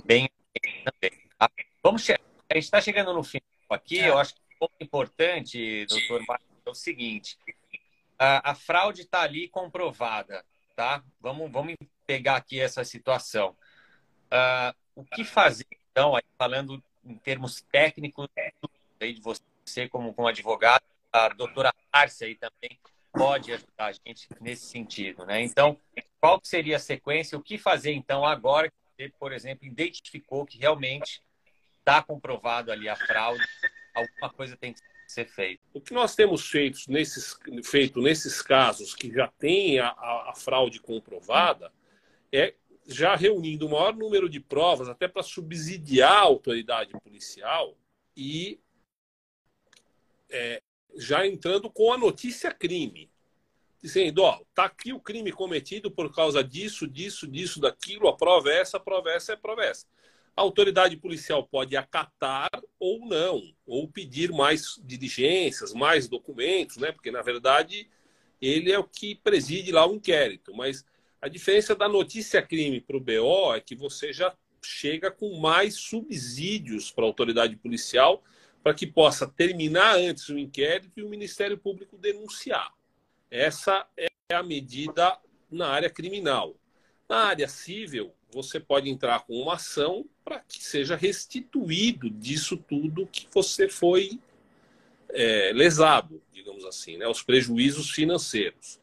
bem 0.05 0.29
também. 0.83 1.19
Tá? 1.37 1.49
Vamos, 1.83 2.09
a 2.09 2.13
gente 2.53 2.63
está 2.63 2.81
chegando 2.81 3.13
no 3.13 3.23
final 3.23 3.43
aqui, 3.69 3.99
eu 3.99 4.17
acho 4.17 4.35
que 4.35 4.41
um 4.41 4.59
ponto 4.59 4.73
importante, 4.81 5.85
doutor 5.85 6.25
Marcos, 6.27 6.47
é 6.65 6.69
o 6.69 6.73
seguinte, 6.73 7.37
a, 8.17 8.51
a 8.51 8.55
fraude 8.55 9.01
está 9.01 9.21
ali 9.21 9.47
comprovada, 9.47 10.43
tá? 10.75 11.03
Vamos, 11.21 11.49
vamos 11.51 11.75
pegar 12.09 12.37
aqui 12.37 12.59
essa 12.59 12.83
situação. 12.83 13.55
Uh, 14.33 14.73
o 14.95 15.05
que 15.05 15.23
fazer, 15.23 15.67
então, 15.91 16.15
aí, 16.15 16.23
falando 16.39 16.83
em 17.05 17.15
termos 17.19 17.61
técnicos, 17.71 18.27
aí 18.99 19.13
de 19.13 19.21
você 19.21 19.87
como, 19.87 20.11
como 20.15 20.27
advogado, 20.27 20.83
a 21.13 21.29
doutora 21.29 21.71
Márcia 21.93 22.25
aí 22.25 22.33
também 22.33 22.79
pode 23.13 23.53
ajudar 23.53 23.85
a 23.85 23.91
gente 23.91 24.27
nesse 24.41 24.65
sentido, 24.65 25.23
né? 25.23 25.39
Então, 25.43 25.79
qual 26.19 26.39
seria 26.43 26.77
a 26.77 26.79
sequência? 26.79 27.37
O 27.37 27.43
que 27.43 27.59
fazer, 27.59 27.91
então, 27.91 28.25
agora 28.25 28.71
que 28.71 28.75
você, 28.97 29.13
por 29.19 29.31
exemplo, 29.31 29.67
identificou 29.67 30.47
que 30.47 30.57
realmente 30.57 31.21
está 31.77 32.01
comprovado 32.01 32.71
ali 32.71 32.89
a 32.89 32.95
fraude, 32.95 33.45
alguma 33.93 34.31
coisa 34.33 34.57
tem 34.57 34.73
que 34.73 34.79
ser 35.07 35.25
feita? 35.25 35.61
O 35.75 35.79
que 35.79 35.93
nós 35.93 36.15
temos 36.15 36.49
feito 36.49 36.79
nesses, 36.87 37.37
feito 37.63 38.01
nesses 38.01 38.41
casos 38.41 38.95
que 38.95 39.13
já 39.13 39.27
tem 39.27 39.77
a, 39.79 39.89
a, 39.89 40.31
a 40.31 40.33
fraude 40.35 40.79
comprovada 40.79 41.71
é 42.31 42.55
já 42.87 43.15
reunindo 43.15 43.67
o 43.67 43.71
maior 43.71 43.95
número 43.95 44.27
de 44.27 44.39
provas, 44.39 44.89
até 44.89 45.07
para 45.07 45.21
subsidiar 45.21 46.11
a 46.11 46.21
autoridade 46.21 46.91
policial 47.03 47.77
e 48.17 48.59
é, 50.29 50.61
já 50.97 51.25
entrando 51.25 51.69
com 51.69 51.93
a 51.93 51.97
notícia 51.97 52.51
crime. 52.51 53.09
Dizendo, 53.81 54.23
ó, 54.23 54.41
tá 54.53 54.65
aqui 54.65 54.91
o 54.91 54.99
crime 54.99 55.31
cometido 55.31 55.89
por 55.89 56.13
causa 56.13 56.43
disso, 56.43 56.85
disso, 56.85 57.25
disso, 57.27 57.61
daquilo, 57.61 58.09
a 58.09 58.17
prova 58.17 58.49
é 58.49 58.59
essa, 58.59 58.77
a 58.77 58.79
prova 58.79 59.09
é 59.09 59.15
essa, 59.15 59.33
a 59.33 59.37
prova 59.37 59.63
é 59.63 59.69
essa. 59.69 59.87
A 60.35 60.41
autoridade 60.41 60.97
policial 60.97 61.45
pode 61.45 61.77
acatar 61.77 62.49
ou 62.77 63.05
não, 63.05 63.41
ou 63.65 63.87
pedir 63.87 64.31
mais 64.31 64.79
diligências, 64.83 65.73
mais 65.73 66.07
documentos, 66.07 66.77
né? 66.77 66.91
Porque, 66.91 67.11
na 67.11 67.21
verdade, 67.21 67.89
ele 68.41 68.71
é 68.71 68.79
o 68.79 68.83
que 68.83 69.15
preside 69.15 69.71
lá 69.71 69.87
o 69.87 69.95
inquérito. 69.95 70.53
Mas 70.53 70.83
a 71.21 71.27
diferença 71.27 71.75
da 71.75 71.87
notícia 71.87 72.41
crime 72.41 72.79
para 72.79 72.97
o 72.97 72.99
BO 72.99 73.53
é 73.53 73.59
que 73.59 73.75
você 73.75 74.13
já 74.13 74.33
chega 74.61 75.11
com 75.11 75.37
mais 75.39 75.75
subsídios 75.75 76.91
para 76.91 77.03
a 77.03 77.07
autoridade 77.07 77.55
policial 77.55 78.23
para 78.63 78.73
que 78.73 78.85
possa 78.85 79.27
terminar 79.27 79.95
antes 79.95 80.27
o 80.29 80.37
inquérito 80.37 80.99
e 80.99 81.03
o 81.03 81.09
Ministério 81.09 81.57
Público 81.57 81.97
denunciar. 81.97 82.73
Essa 83.31 83.87
é 83.97 84.09
a 84.33 84.43
medida 84.43 85.17
na 85.49 85.67
área 85.67 85.89
criminal. 85.89 86.55
Na 87.07 87.25
área 87.25 87.47
civil, 87.47 88.13
você 88.31 88.59
pode 88.59 88.89
entrar 88.89 89.25
com 89.25 89.33
uma 89.33 89.55
ação 89.55 90.05
para 90.23 90.39
que 90.39 90.63
seja 90.63 90.95
restituído 90.95 92.09
disso 92.09 92.57
tudo 92.57 93.07
que 93.07 93.27
você 93.33 93.67
foi 93.67 94.19
é, 95.09 95.51
lesado, 95.53 96.21
digamos 96.31 96.65
assim, 96.65 96.97
né? 96.97 97.07
os 97.07 97.23
prejuízos 97.23 97.89
financeiros. 97.89 98.78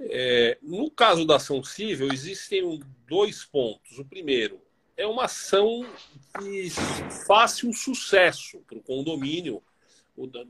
É, 0.00 0.58
no 0.60 0.90
caso 0.90 1.24
da 1.24 1.36
ação 1.36 1.62
civil, 1.62 2.12
existem 2.12 2.80
dois 3.06 3.44
pontos. 3.44 3.98
O 3.98 4.04
primeiro 4.04 4.60
é 4.96 5.06
uma 5.06 5.24
ação 5.24 5.86
de 6.40 6.70
fácil 7.26 7.72
sucesso 7.72 8.60
para 8.66 8.78
o 8.78 8.82
condomínio, 8.82 9.62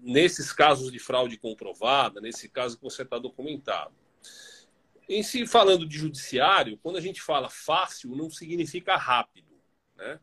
nesses 0.02 0.52
casos 0.52 0.92
de 0.92 0.98
fraude 0.98 1.38
comprovada, 1.38 2.20
nesse 2.20 2.48
caso 2.48 2.76
que 2.76 2.82
você 2.82 3.02
está 3.02 3.18
documentado. 3.18 3.94
Em 5.08 5.22
si, 5.22 5.46
falando 5.46 5.86
de 5.86 5.96
judiciário, 5.96 6.78
quando 6.82 6.96
a 6.96 7.00
gente 7.00 7.20
fala 7.20 7.48
fácil, 7.48 8.14
não 8.14 8.30
significa 8.30 8.96
rápido. 8.96 9.54
Né? 9.96 10.20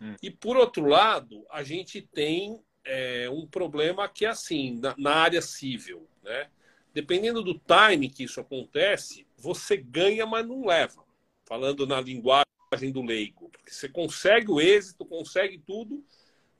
Hum. 0.00 0.16
E, 0.22 0.30
por 0.30 0.56
outro 0.56 0.86
lado, 0.86 1.44
a 1.50 1.62
gente 1.62 2.02
tem 2.02 2.62
é, 2.84 3.28
um 3.30 3.46
problema 3.46 4.08
que 4.08 4.24
é 4.24 4.28
assim, 4.28 4.78
na, 4.80 4.94
na 4.98 5.14
área 5.14 5.42
civil. 5.42 6.08
Né? 6.22 6.50
Dependendo 6.94 7.42
do 7.42 7.54
time 7.54 8.08
que 8.08 8.22
isso 8.22 8.40
acontece, 8.40 9.26
você 9.36 9.76
ganha, 9.76 10.24
mas 10.24 10.46
não 10.46 10.64
leva. 10.64 11.04
Falando 11.44 11.86
na 11.86 12.00
linguagem 12.00 12.92
do 12.92 13.02
leigo. 13.02 13.50
Porque 13.50 13.70
você 13.70 13.88
consegue 13.88 14.50
o 14.50 14.60
êxito, 14.60 15.04
consegue 15.04 15.58
tudo, 15.58 16.02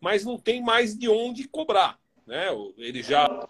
mas 0.01 0.25
não 0.25 0.37
tem 0.37 0.61
mais 0.61 0.99
de 0.99 1.09
onde 1.09 1.49
cobrar. 1.49 1.99
Né? 2.27 2.49
Ele 2.77 3.03
já 3.03 3.49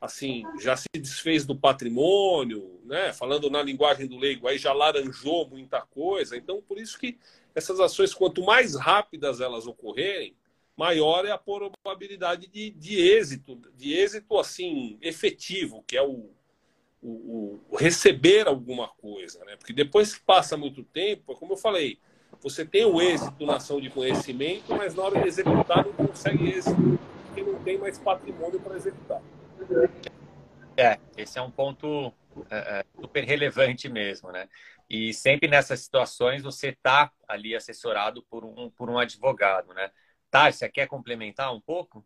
assim 0.00 0.42
já 0.60 0.76
se 0.76 0.88
desfez 0.94 1.46
do 1.46 1.54
patrimônio, 1.54 2.80
né? 2.84 3.12
falando 3.12 3.48
na 3.48 3.62
linguagem 3.62 4.08
do 4.08 4.18
leigo, 4.18 4.48
aí 4.48 4.58
já 4.58 4.72
laranjou 4.72 5.48
muita 5.48 5.80
coisa. 5.82 6.36
Então, 6.36 6.60
por 6.60 6.78
isso 6.78 6.98
que 6.98 7.16
essas 7.54 7.78
ações, 7.78 8.12
quanto 8.12 8.42
mais 8.42 8.74
rápidas 8.74 9.40
elas 9.40 9.66
ocorrerem, 9.66 10.34
maior 10.76 11.24
é 11.24 11.30
a 11.30 11.38
probabilidade 11.38 12.48
de, 12.48 12.70
de 12.70 13.00
êxito, 13.00 13.56
de 13.76 13.94
êxito 13.94 14.38
assim 14.38 14.98
efetivo, 15.00 15.84
que 15.86 15.96
é 15.96 16.02
o, 16.02 16.30
o, 17.02 17.60
o, 17.70 17.76
receber 17.76 18.46
alguma 18.46 18.88
coisa, 18.88 19.44
né? 19.44 19.56
Porque 19.56 19.72
depois 19.72 20.14
que 20.14 20.24
passa 20.24 20.56
muito 20.56 20.82
tempo, 20.82 21.34
como 21.36 21.52
eu 21.52 21.56
falei, 21.56 21.98
você 22.40 22.64
tem 22.64 22.84
o 22.84 23.00
êxito 23.00 23.44
na 23.44 23.56
ação 23.56 23.80
de 23.80 23.90
conhecimento, 23.90 24.74
mas 24.74 24.94
na 24.94 25.02
hora 25.02 25.20
de 25.20 25.28
executar 25.28 25.84
não 25.84 25.92
consegue 25.92 26.50
êxito, 26.50 26.98
porque 27.26 27.42
não 27.42 27.62
tem 27.62 27.78
mais 27.78 27.98
patrimônio 27.98 28.60
para 28.60 28.76
executar. 28.76 29.22
É, 30.76 30.98
esse 31.16 31.38
é 31.38 31.42
um 31.42 31.50
ponto 31.50 32.12
é, 32.50 32.80
é 32.80 32.84
super 33.00 33.24
relevante 33.24 33.88
mesmo, 33.88 34.32
né? 34.32 34.48
E 34.88 35.12
sempre 35.12 35.48
nessas 35.48 35.80
situações 35.80 36.42
você 36.42 36.68
está 36.68 37.12
ali 37.28 37.54
assessorado 37.54 38.22
por 38.24 38.44
um, 38.44 38.70
por 38.70 38.90
um 38.90 38.98
advogado, 38.98 39.72
né? 39.74 39.90
Tárcia, 40.32 40.66
quer 40.66 40.86
complementar 40.86 41.54
um 41.54 41.60
pouco? 41.60 42.02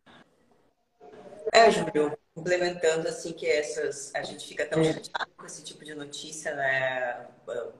É, 1.53 1.71
Júlio, 1.71 2.19
complementando 2.35 3.07
assim 3.07 3.33
que 3.33 3.47
essas 3.47 4.13
a 4.17 4.23
gente 4.25 4.45
fica 4.45 4.67
tão 4.67 4.83
chateado 4.83 5.31
com 5.37 5.47
esse 5.47 5.63
tipo 5.63 5.85
de 5.85 5.95
notícia, 5.95 6.53
né? 6.57 7.29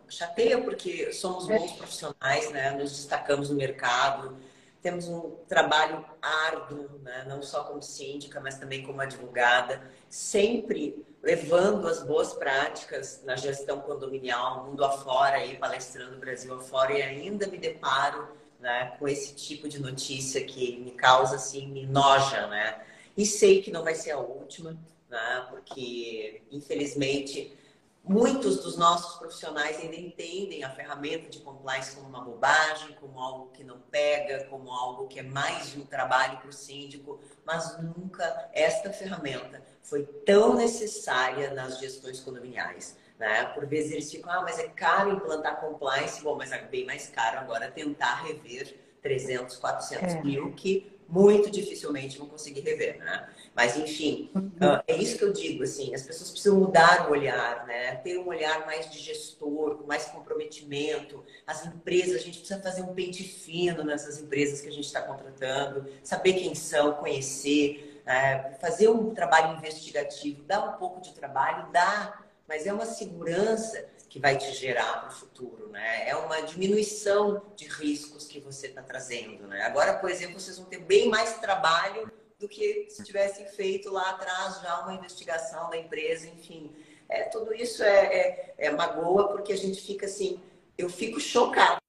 Chateia 0.09 0.63
porque 0.63 1.13
somos 1.13 1.49
bons 1.49 1.73
profissionais, 1.73 2.49
né? 2.53 2.71
Nos 2.71 2.93
destacamos 2.93 3.51
no 3.51 3.57
mercado, 3.57 4.37
temos 4.81 5.09
um 5.09 5.35
trabalho 5.49 6.07
árduo, 6.23 7.01
né? 7.03 7.25
Não 7.27 7.43
só 7.43 7.65
como 7.65 7.83
síndica, 7.83 8.41
mas 8.41 8.57
também 8.57 8.85
como 8.85 9.01
advogada, 9.01 9.83
sempre 10.09 11.05
levando 11.25 11.89
as 11.89 12.05
boas 12.05 12.33
práticas 12.35 13.21
na 13.25 13.35
gestão 13.35 13.81
condominial, 13.81 14.65
mundo 14.65 14.85
afora, 14.85 15.39
aí 15.39 15.57
palestrando 15.57 16.21
Brasil 16.21 16.55
afora 16.55 16.93
e 16.93 17.03
ainda 17.03 17.49
me 17.49 17.59
deparo 17.59 18.46
né, 18.67 18.97
com 18.99 19.07
esse 19.07 19.33
tipo 19.33 19.69
de 19.69 19.79
notícia 19.79 20.45
que 20.45 20.77
me 20.79 20.91
causa 20.91 21.37
assim, 21.37 21.69
me 21.69 21.87
noja, 21.87 22.49
né? 22.49 22.83
E 23.17 23.25
sei 23.25 23.63
que 23.63 23.71
não 23.71 23.85
vai 23.85 23.95
ser 23.95 24.11
a 24.11 24.19
última, 24.19 24.77
né? 25.09 25.47
Porque 25.49 26.43
infelizmente 26.51 27.57
muitos 28.03 28.57
dos 28.65 28.77
nossos 28.77 29.19
profissionais 29.21 29.79
ainda 29.79 29.95
entendem 29.95 30.65
a 30.65 30.71
ferramenta 30.71 31.29
de 31.29 31.39
compliance 31.39 31.95
como 31.95 32.09
uma 32.09 32.21
bobagem, 32.21 32.93
como 33.01 33.21
algo 33.21 33.53
que 33.53 33.63
não 33.63 33.79
pega, 33.79 34.47
como 34.47 34.73
algo 34.73 35.07
que 35.07 35.21
é 35.21 35.23
mais 35.23 35.71
de 35.71 35.79
um 35.79 35.87
trabalho 35.87 36.39
para 36.39 36.51
o 36.51 36.53
síndico, 36.53 37.21
mas 37.45 37.81
nunca 37.81 38.51
esta 38.53 38.93
ferramenta 38.93 39.63
foi 39.81 40.03
tão 40.03 40.57
necessária 40.57 41.55
nas 41.55 41.79
gestões 41.79 42.19
condominiais. 42.19 42.97
Né? 43.19 43.45
Por 43.55 43.67
vezes 43.67 43.93
eles 43.93 44.11
ficam, 44.11 44.31
ah, 44.31 44.43
mas 44.43 44.59
é 44.59 44.69
caro 44.69 45.13
implantar 45.13 45.61
compliance. 45.61 46.23
Bom, 46.23 46.37
mas 46.37 46.53
é 46.53 46.63
bem 46.63 46.85
mais 46.85 47.09
caro 47.09 47.39
agora 47.39 47.71
tentar 47.71 48.23
rever 48.23 48.77
300, 49.03 49.57
400 49.57 50.15
é. 50.15 50.23
mil, 50.23 50.53
que 50.53 50.97
muito 51.09 51.51
dificilmente 51.51 52.19
vão 52.19 52.27
conseguir 52.27 52.61
rever, 52.61 52.99
né? 52.99 53.29
Mas, 53.55 53.77
enfim, 53.77 54.31
uhum. 54.35 54.51
uh, 54.61 54.83
é 54.87 54.97
isso 54.97 55.17
que 55.17 55.25
eu 55.25 55.33
digo, 55.33 55.63
assim, 55.63 55.95
as 55.95 56.03
pessoas 56.03 56.31
precisam 56.31 56.59
mudar 56.59 57.09
o 57.09 57.13
olhar, 57.13 57.67
né? 57.67 57.95
Ter 57.97 58.19
um 58.19 58.27
olhar 58.27 58.67
mais 58.67 58.91
de 58.91 58.99
gestor, 58.99 59.77
com 59.77 59.87
mais 59.87 60.07
comprometimento. 60.07 61.25
As 61.47 61.65
empresas, 61.65 62.17
a 62.17 62.19
gente 62.19 62.39
precisa 62.39 62.61
fazer 62.61 62.83
um 62.83 62.95
pente 62.95 63.23
fino 63.23 63.85
nessas 63.85 64.21
empresas 64.21 64.61
que 64.61 64.69
a 64.69 64.73
gente 64.73 64.85
está 64.85 65.01
contratando, 65.01 65.87
saber 66.03 66.35
quem 66.35 66.55
são, 66.55 66.95
conhecer, 66.95 68.03
né? 68.05 68.55
fazer 68.61 68.89
um 68.89 69.15
trabalho 69.15 69.57
investigativo, 69.57 70.43
dá 70.43 70.65
um 70.65 70.73
pouco 70.73 71.01
de 71.01 71.15
trabalho, 71.15 71.71
dá, 71.73 72.26
mas 72.49 72.67
é 72.67 72.73
uma 72.73 72.87
segurança 72.87 73.85
que 74.09 74.19
vai 74.19 74.39
te 74.39 74.53
gerar 74.53 75.05
no 75.05 75.11
futuro, 75.11 75.69
né? 75.69 76.09
É 76.09 76.17
uma 76.17 76.41
diminuição 76.43 77.43
de 77.57 77.67
riscos 77.67 78.27
que 78.27 78.41
você 78.41 78.69
está 78.69 78.83
trazendo, 78.83 79.47
né? 79.47 79.63
Agora, 79.63 79.95
por 79.95 80.11
exemplo, 80.11 80.39
vocês 80.39 80.57
vão 80.57 80.67
ter 80.67 80.79
bem 80.79 81.09
mais 81.09 81.39
trabalho 81.39 82.11
do 82.39 82.49
que 82.49 82.87
se 82.89 83.03
tivessem 83.03 83.47
feito 83.47 83.91
lá 83.91 84.11
atrás 84.11 84.61
já 84.63 84.81
uma 84.81 84.95
investigação 84.95 85.71
da 85.71 85.77
empresa, 85.77 86.27
enfim. 86.29 86.75
É, 87.09 87.25
tudo 87.25 87.55
isso 87.55 87.83
é, 87.83 88.07
é, 88.07 88.55
é 88.59 88.71
magoa 88.71 89.29
porque 89.29 89.53
a 89.53 89.57
gente 89.57 89.81
fica 89.81 90.07
assim, 90.07 90.41
eu 90.77 90.89
fico 90.89 91.21
chocada 91.21 91.81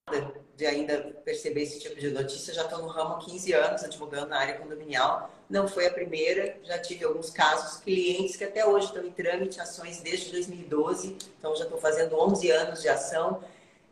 de 0.58 0.66
ainda 0.66 0.98
perceber 1.24 1.62
esse 1.62 1.80
tipo 1.80 1.96
de 1.96 2.10
notícia. 2.10 2.52
Já 2.52 2.64
estou 2.64 2.80
no 2.80 2.88
ramo 2.88 3.14
há 3.14 3.20
15 3.20 3.54
anos, 3.54 3.84
advogando 3.84 4.30
na 4.30 4.40
área 4.40 4.56
condominial. 4.58 5.32
Não 5.48 5.68
foi 5.68 5.86
a 5.86 5.94
primeira, 5.94 6.58
já 6.64 6.80
tive 6.80 7.06
alguns 7.06 7.30
casos, 7.30 7.80
clientes 7.80 8.36
que 8.36 8.44
até 8.44 8.66
hoje 8.66 8.88
estão 8.88 9.06
em 9.06 9.12
trâmite, 9.12 9.62
ações 9.62 10.02
desde 10.02 10.32
2012, 10.32 11.16
então 11.38 11.56
já 11.56 11.64
estou 11.64 11.80
fazendo 11.80 12.20
11 12.20 12.50
anos 12.50 12.82
de 12.82 12.90
ação. 12.90 13.44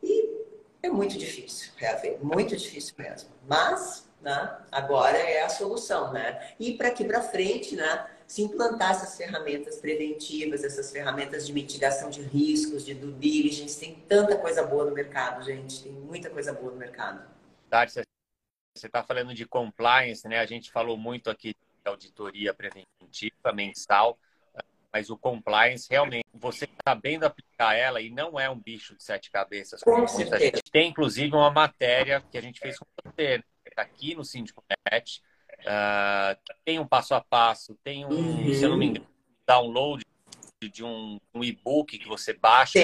E 0.01 0.28
é 0.82 0.89
muito 0.89 1.16
difícil 1.20 1.72
reaver, 1.78 2.18
muito 2.20 2.57
difícil 2.57 2.95
mesmo. 2.97 3.30
Mas, 3.47 4.09
né, 4.20 4.57
agora 4.72 5.18
é 5.18 5.43
a 5.43 5.49
solução, 5.49 6.11
né? 6.11 6.55
E 6.59 6.74
para 6.74 6.88
aqui 6.88 7.05
para 7.05 7.22
frente, 7.22 7.76
né? 7.76 8.07
Se 8.28 8.42
implantar 8.42 8.92
essas 8.92 9.16
ferramentas 9.18 9.78
preventivas, 9.78 10.64
essas 10.64 10.92
ferramentas 10.92 11.46
de 11.46 11.54
mitigação 11.54 12.10
de 12.10 12.22
riscos, 12.22 12.84
de 12.84 12.94
due 12.94 13.14
diligence. 13.14 13.80
Tem 13.80 13.96
tanta 14.08 14.38
coisa 14.38 14.64
boa 14.64 14.86
no 14.86 14.92
mercado, 14.92 15.44
gente. 15.44 15.84
Tem 15.84 15.92
muita 15.92 16.30
coisa 16.30 16.52
boa 16.54 16.72
no 16.72 16.78
mercado. 16.78 17.26
Tati, 17.70 18.02
você 18.76 18.88
está 18.88 19.04
falando 19.04 19.34
de 19.34 19.46
compliance, 19.46 20.28
né? 20.28 20.40
A 20.40 20.46
gente 20.46 20.72
falou 20.72 20.98
muito 20.98 21.30
aqui 21.30 21.54
de 21.54 21.90
auditoria 21.90 22.54
preventiva 22.54 23.54
mensal, 23.54 24.18
mas 24.92 25.10
o 25.10 25.18
compliance 25.18 25.88
realmente, 25.90 26.26
você 26.34 26.68
sabendo 26.88 27.26
aplicar 27.26 27.76
ela 27.76 28.02
e 28.02 28.10
não 28.10 28.40
é 28.40 28.50
um 28.50 28.60
bicho 28.60 28.96
de 28.96 29.04
sete 29.04 29.30
cabeças. 29.30 29.82
Com 29.82 30.04
a 30.04 30.06
gente 30.08 30.64
tem 30.72 30.90
inclusive 30.90 31.36
uma 31.36 31.52
matéria 31.52 32.24
que 32.32 32.38
a 32.38 32.42
gente 32.42 32.60
fez 32.60 32.78
com 32.78 32.86
você, 33.04 33.38
né? 33.38 33.44
tá 33.76 33.82
aqui 33.82 34.16
no 34.16 34.24
Síndico 34.24 34.64
Net, 34.92 35.22
Uh, 35.66 36.38
tem 36.63 36.78
um 36.78 36.88
passo 36.88 37.16
a 37.16 37.22
passo, 37.22 37.76
tem 37.84 38.05
um, 38.05 38.09
uhum. 38.09 38.53
se 38.53 38.61
eu 38.61 38.70
não 38.70 38.78
me 38.78 38.86
engano, 38.86 39.07
download 39.47 40.05
de 40.61 40.84
um, 40.84 41.20
um 41.34 41.43
e-book 41.43 41.97
que 41.97 42.07
você 42.07 42.34
baixa, 42.34 42.80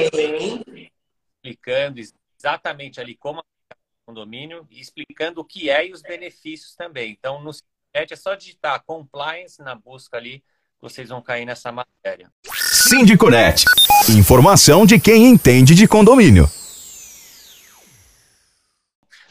explicando 1.43 1.99
exatamente 2.37 2.99
ali 2.99 3.15
como 3.15 3.39
é 3.39 3.75
condomínio 4.05 4.67
e 4.69 4.79
explicando 4.79 5.41
o 5.41 5.45
que 5.45 5.69
é 5.69 5.87
e 5.87 5.93
os 5.93 6.01
benefícios 6.01 6.75
também. 6.75 7.11
Então, 7.11 7.41
no 7.41 7.53
site 7.53 8.13
é 8.13 8.15
só 8.15 8.33
digitar 8.33 8.83
compliance 8.83 9.61
na 9.61 9.75
busca 9.75 10.17
ali, 10.17 10.43
vocês 10.81 11.09
vão 11.09 11.21
cair 11.21 11.45
nessa 11.45 11.71
matéria. 11.71 12.31
Sindiconet. 12.43 13.63
Informação 14.09 14.87
de 14.87 14.99
quem 14.99 15.27
entende 15.27 15.75
de 15.75 15.87
condomínio. 15.87 16.49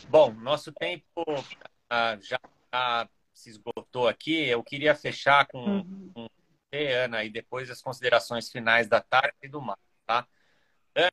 Bom, 0.09 0.33
nosso 0.33 0.73
tempo 0.73 1.23
uh, 1.27 2.21
já 2.23 2.39
está 2.65 3.09
se 3.41 3.51
esgotou 3.51 4.07
aqui, 4.07 4.47
eu 4.47 4.63
queria 4.63 4.95
fechar 4.95 5.47
com, 5.47 5.59
uhum. 5.59 6.11
com 6.13 6.29
você, 6.73 6.93
Ana, 6.93 7.25
e 7.25 7.31
depois 7.31 7.71
as 7.71 7.81
considerações 7.81 8.51
finais 8.51 8.87
da 8.87 9.01
tarde 9.01 9.37
e 9.43 9.49
do 9.49 9.61
mar, 9.61 9.79
tá? 10.07 10.27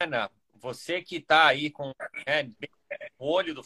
Ana, 0.01 0.30
você 0.55 1.01
que 1.01 1.17
está 1.17 1.47
aí 1.47 1.69
com 1.69 1.93
né, 2.28 2.51
o 3.17 3.32
olho 3.32 3.53
do 3.53 3.65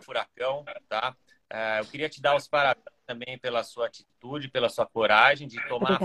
furacão, 0.00 0.64
tá? 0.88 1.16
Uh, 1.52 1.78
eu 1.80 1.86
queria 1.86 2.08
te 2.08 2.20
dar 2.20 2.34
os 2.34 2.48
parabéns 2.48 2.84
também 3.06 3.38
pela 3.38 3.62
sua 3.62 3.86
atitude, 3.86 4.48
pela 4.48 4.68
sua 4.68 4.86
coragem 4.86 5.46
de 5.46 5.62
tomar 5.68 5.98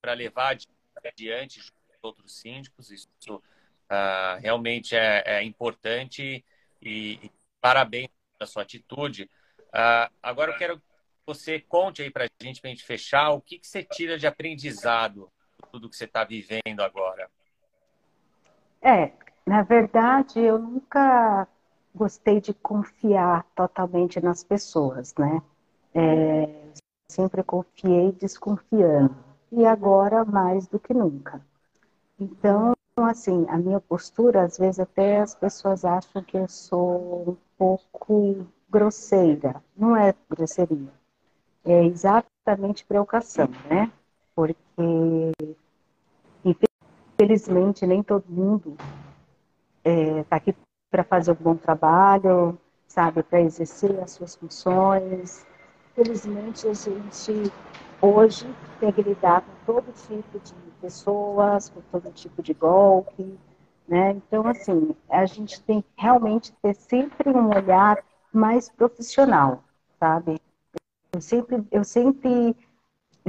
para 0.00 0.12
levar 0.12 0.58
adiante 1.04 1.60
junto 1.60 1.72
com 1.72 2.08
outros 2.08 2.40
síndicos. 2.40 2.90
Isso 2.90 3.08
uh, 3.36 4.40
realmente 4.40 4.96
é, 4.96 5.22
é 5.24 5.42
importante 5.44 6.44
e, 6.80 7.12
e, 7.22 7.32
parabéns 7.60 8.10
pela 8.36 8.50
sua 8.50 8.62
atitude. 8.62 9.30
Uh, 9.68 10.12
agora 10.20 10.50
eu 10.50 10.58
quero 10.58 10.82
você 11.26 11.60
conte 11.60 12.02
aí 12.02 12.10
para 12.10 12.24
a 12.24 12.44
gente, 12.44 12.60
para 12.60 12.68
a 12.70 12.72
gente 12.72 12.84
fechar, 12.84 13.30
o 13.30 13.40
que, 13.40 13.58
que 13.58 13.66
você 13.66 13.82
tira 13.82 14.18
de 14.18 14.26
aprendizado 14.26 15.30
tudo 15.70 15.88
que 15.88 15.96
você 15.96 16.04
está 16.04 16.22
vivendo 16.24 16.80
agora? 16.80 17.30
É, 18.80 19.12
na 19.46 19.62
verdade, 19.62 20.38
eu 20.38 20.58
nunca 20.58 21.48
gostei 21.94 22.40
de 22.40 22.52
confiar 22.52 23.44
totalmente 23.54 24.20
nas 24.20 24.44
pessoas, 24.44 25.14
né? 25.14 25.40
É, 25.94 26.72
sempre 27.10 27.42
confiei 27.42 28.12
desconfiando. 28.12 29.16
E 29.50 29.64
agora 29.64 30.24
mais 30.24 30.66
do 30.66 30.78
que 30.78 30.92
nunca. 30.92 31.44
Então, 32.18 32.72
assim, 32.96 33.46
a 33.48 33.58
minha 33.58 33.80
postura, 33.80 34.42
às 34.42 34.58
vezes 34.58 34.80
até 34.80 35.20
as 35.20 35.34
pessoas 35.34 35.84
acham 35.84 36.22
que 36.22 36.36
eu 36.36 36.48
sou 36.48 37.30
um 37.30 37.36
pouco 37.56 38.46
grosseira. 38.68 39.62
Não 39.76 39.94
é 39.96 40.14
grosseria 40.28 41.01
é 41.64 41.84
exatamente 41.84 42.84
preocupação, 42.84 43.48
né? 43.70 43.90
Porque, 44.34 44.54
infelizmente, 46.44 47.86
nem 47.86 48.02
todo 48.02 48.24
mundo 48.28 48.76
está 49.84 49.90
é, 49.90 50.24
tá 50.24 50.36
aqui 50.36 50.54
para 50.90 51.04
fazer 51.04 51.32
um 51.32 51.36
bom 51.36 51.56
trabalho, 51.56 52.58
sabe, 52.86 53.22
para 53.22 53.40
exercer 53.40 53.98
as 54.00 54.12
suas 54.12 54.34
funções. 54.34 55.46
Felizmente, 55.94 56.66
a 56.68 56.74
gente 56.74 57.52
hoje 58.00 58.46
tem 58.80 58.92
que 58.92 59.02
lidar 59.02 59.42
com 59.42 59.72
todo 59.72 59.92
tipo 60.06 60.38
de 60.38 60.54
pessoas, 60.80 61.68
com 61.70 61.80
todo 61.92 62.12
tipo 62.12 62.42
de 62.42 62.52
golpe, 62.52 63.38
né? 63.86 64.10
Então, 64.12 64.46
assim, 64.46 64.94
a 65.08 65.24
gente 65.26 65.62
tem 65.62 65.82
que 65.82 65.88
realmente 65.96 66.52
ter 66.62 66.74
sempre 66.74 67.30
um 67.30 67.48
olhar 67.48 67.98
mais 68.32 68.68
profissional, 68.70 69.62
sabe? 70.00 70.40
Eu 71.14 71.20
sempre, 71.20 71.62
eu 71.70 71.84
sempre 71.84 72.56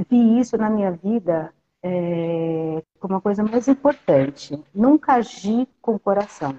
vi 0.08 0.40
isso 0.40 0.56
na 0.56 0.70
minha 0.70 0.90
vida 0.90 1.54
é, 1.82 2.82
como 2.98 3.14
uma 3.14 3.20
coisa 3.20 3.42
mais 3.42 3.68
importante. 3.68 4.58
Nunca 4.74 5.14
agir 5.14 5.68
com 5.82 5.94
o 5.94 5.98
coração, 5.98 6.56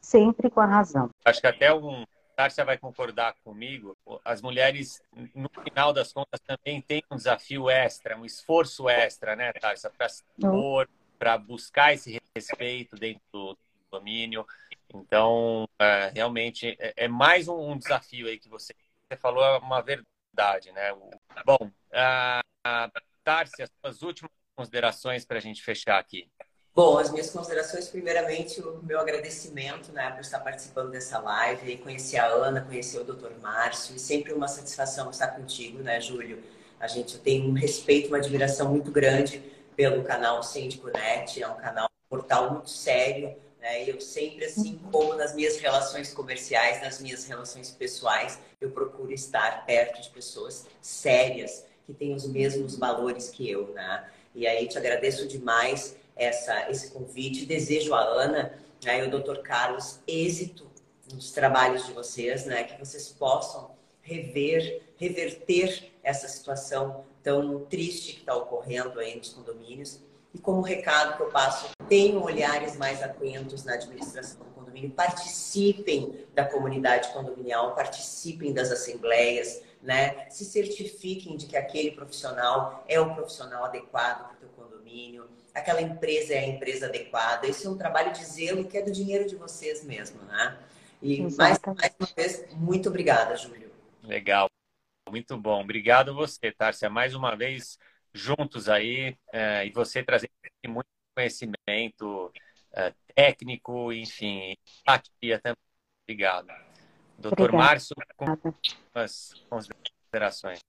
sempre 0.00 0.48
com 0.48 0.60
a 0.60 0.66
razão. 0.66 1.10
Acho 1.24 1.40
que 1.40 1.48
até 1.48 1.74
um 1.74 2.04
Tárcia 2.36 2.64
vai 2.64 2.78
concordar 2.78 3.34
comigo. 3.42 3.96
As 4.24 4.40
mulheres, 4.40 5.02
no 5.34 5.50
final 5.64 5.92
das 5.92 6.12
contas, 6.12 6.38
também 6.46 6.80
têm 6.80 7.02
um 7.10 7.16
desafio 7.16 7.68
extra, 7.68 8.16
um 8.16 8.24
esforço 8.24 8.88
extra, 8.88 9.34
né, 9.34 9.52
Tárcia, 9.54 9.90
para 9.90 10.08
se 10.08 10.22
impor, 10.38 10.88
para 11.18 11.36
buscar 11.36 11.92
esse 11.92 12.20
respeito 12.36 12.94
dentro 12.94 13.20
do 13.32 13.58
domínio. 13.90 14.46
Então, 14.94 15.68
é, 15.80 16.12
realmente, 16.14 16.76
é, 16.78 16.94
é 16.96 17.08
mais 17.08 17.48
um, 17.48 17.72
um 17.72 17.76
desafio 17.76 18.28
aí 18.28 18.38
que 18.38 18.48
você, 18.48 18.72
você 19.10 19.18
falou, 19.18 19.42
é 19.42 19.58
uma 19.58 19.80
verdade 19.80 20.06
verdade, 20.38 20.70
né? 20.72 20.94
Bom, 21.44 21.58
uh, 21.60 23.00
Tarsi, 23.24 23.62
as 23.62 23.70
suas 23.80 24.02
últimas 24.02 24.30
considerações 24.56 25.24
para 25.24 25.38
a 25.38 25.40
gente 25.40 25.62
fechar 25.62 25.98
aqui. 25.98 26.30
Bom, 26.74 26.96
as 26.96 27.10
minhas 27.10 27.30
considerações, 27.30 27.88
primeiramente, 27.88 28.60
o 28.60 28.80
meu 28.84 29.00
agradecimento 29.00 29.90
né, 29.90 30.12
por 30.12 30.20
estar 30.20 30.38
participando 30.38 30.90
dessa 30.92 31.18
live, 31.18 31.78
conhecer 31.78 32.18
a 32.18 32.26
Ana, 32.26 32.60
conhecer 32.60 33.00
o 33.00 33.04
Dr. 33.04 33.32
Márcio, 33.40 33.96
e 33.96 33.98
sempre 33.98 34.32
uma 34.32 34.46
satisfação 34.46 35.10
estar 35.10 35.28
contigo, 35.28 35.82
né, 35.82 36.00
Júlio? 36.00 36.40
A 36.78 36.86
gente 36.86 37.18
tem 37.18 37.50
um 37.50 37.52
respeito, 37.52 38.06
uma 38.08 38.18
admiração 38.18 38.68
muito 38.68 38.92
grande 38.92 39.42
pelo 39.74 40.04
canal 40.04 40.40
Síndico 40.44 40.88
Net, 40.88 41.42
é 41.42 41.48
um 41.48 41.56
canal, 41.56 41.86
um 41.86 42.08
portal 42.08 42.52
muito 42.52 42.70
sério, 42.70 43.36
né? 43.60 43.88
Eu 43.88 44.00
sempre, 44.00 44.44
assim 44.44 44.78
como 44.90 45.14
nas 45.14 45.34
minhas 45.34 45.58
relações 45.58 46.12
comerciais, 46.12 46.80
nas 46.82 47.00
minhas 47.00 47.24
relações 47.24 47.70
pessoais, 47.70 48.38
eu 48.60 48.70
procuro 48.70 49.12
estar 49.12 49.64
perto 49.66 50.00
de 50.00 50.10
pessoas 50.10 50.66
sérias, 50.80 51.64
que 51.86 51.94
têm 51.94 52.14
os 52.14 52.26
mesmos 52.26 52.76
valores 52.76 53.30
que 53.30 53.48
eu, 53.48 53.68
né? 53.68 54.08
E 54.34 54.46
aí 54.46 54.68
te 54.68 54.76
agradeço 54.76 55.26
demais 55.26 55.96
essa, 56.14 56.70
esse 56.70 56.90
convite. 56.90 57.46
Desejo 57.46 57.94
a 57.94 58.00
Ana 58.00 58.52
né, 58.84 59.04
e 59.04 59.08
o 59.08 59.10
Dr. 59.10 59.38
Carlos 59.38 59.98
êxito 60.06 60.66
nos 61.12 61.32
trabalhos 61.32 61.86
de 61.86 61.92
vocês, 61.92 62.44
né? 62.44 62.64
Que 62.64 62.78
vocês 62.78 63.08
possam 63.08 63.70
rever, 64.02 64.82
reverter 64.96 65.90
essa 66.02 66.28
situação 66.28 67.04
tão 67.22 67.64
triste 67.64 68.14
que 68.14 68.20
está 68.20 68.34
ocorrendo 68.34 69.00
aí 69.00 69.16
nos 69.16 69.30
condomínios 69.30 70.00
e 70.34 70.38
como 70.38 70.60
recado 70.60 71.16
que 71.16 71.22
eu 71.22 71.30
passo, 71.30 71.70
tenham 71.88 72.22
olhares 72.22 72.76
mais 72.76 73.02
atentos 73.02 73.64
na 73.64 73.74
administração 73.74 74.38
condominial 74.40 74.58
condomínio, 74.78 74.90
participem 74.90 76.26
da 76.34 76.44
comunidade 76.44 77.12
condominial, 77.12 77.74
participem 77.74 78.52
das 78.52 78.70
assembleias, 78.70 79.62
né? 79.82 80.28
Se 80.30 80.44
certifiquem 80.44 81.36
de 81.36 81.46
que 81.46 81.56
aquele 81.56 81.90
profissional 81.90 82.84
é 82.88 83.00
o 83.00 83.14
profissional 83.14 83.64
adequado 83.64 84.24
para 84.24 84.34
o 84.34 84.36
teu 84.36 84.48
condomínio, 84.50 85.28
aquela 85.54 85.82
empresa 85.82 86.34
é 86.34 86.38
a 86.38 86.46
empresa 86.46 86.86
adequada. 86.86 87.46
Esse 87.46 87.66
é 87.66 87.70
um 87.70 87.76
trabalho 87.76 88.12
de 88.12 88.24
zelo 88.24 88.64
que 88.64 88.78
é 88.78 88.82
do 88.82 88.92
dinheiro 88.92 89.26
de 89.26 89.34
vocês 89.36 89.84
mesmo, 89.84 90.22
né? 90.22 90.56
E 91.02 91.20
mais, 91.20 91.58
mais 91.64 91.94
uma 91.98 92.08
vez, 92.16 92.44
muito 92.52 92.88
obrigada, 92.88 93.36
Júlio. 93.36 93.70
Legal. 94.02 94.48
Muito 95.08 95.36
bom. 95.38 95.62
Obrigado 95.62 96.14
você, 96.14 96.52
Tárcia. 96.52 96.90
Mais 96.90 97.14
uma 97.14 97.34
vez 97.36 97.78
juntos 98.12 98.68
aí 98.68 99.16
é, 99.32 99.64
e 99.64 99.70
você 99.70 100.02
trazendo 100.02 100.30
muito 100.66 100.88
conhecimento 101.18 102.32
é, 102.72 102.94
técnico, 103.12 103.92
enfim, 103.92 104.54
empatia 104.80 105.40
também. 105.40 105.56
Obrigado. 106.04 106.46
Doutor 107.18 107.52
Márcio, 107.52 107.96
com 108.16 108.54
as 108.94 109.34
considerações. 109.50 110.60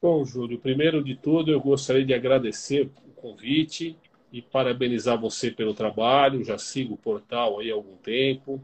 Bom, 0.00 0.22
Júlio, 0.26 0.58
primeiro 0.58 1.02
de 1.02 1.16
tudo 1.16 1.50
eu 1.50 1.58
gostaria 1.58 2.04
de 2.04 2.12
agradecer 2.12 2.90
o 3.06 3.12
convite 3.12 3.98
e 4.30 4.42
parabenizar 4.42 5.18
você 5.18 5.50
pelo 5.50 5.72
trabalho. 5.72 6.44
Já 6.44 6.58
sigo 6.58 6.94
o 6.94 6.98
portal 6.98 7.60
aí 7.60 7.70
há 7.70 7.74
algum 7.74 7.96
tempo. 7.96 8.62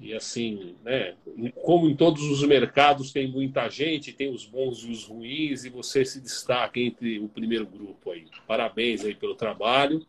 E 0.00 0.12
assim, 0.12 0.74
né, 0.84 1.14
como 1.62 1.88
em 1.88 1.96
todos 1.96 2.22
os 2.24 2.42
mercados 2.44 3.12
tem 3.12 3.28
muita 3.30 3.68
gente, 3.68 4.12
tem 4.12 4.28
os 4.28 4.44
bons 4.44 4.84
e 4.84 4.90
os 4.90 5.04
ruins, 5.04 5.64
e 5.64 5.70
você 5.70 6.04
se 6.04 6.20
destaca 6.20 6.80
entre 6.80 7.18
o 7.20 7.28
primeiro 7.28 7.66
grupo 7.66 8.10
aí. 8.10 8.26
Parabéns 8.46 9.04
aí 9.04 9.14
pelo 9.14 9.34
trabalho 9.34 10.04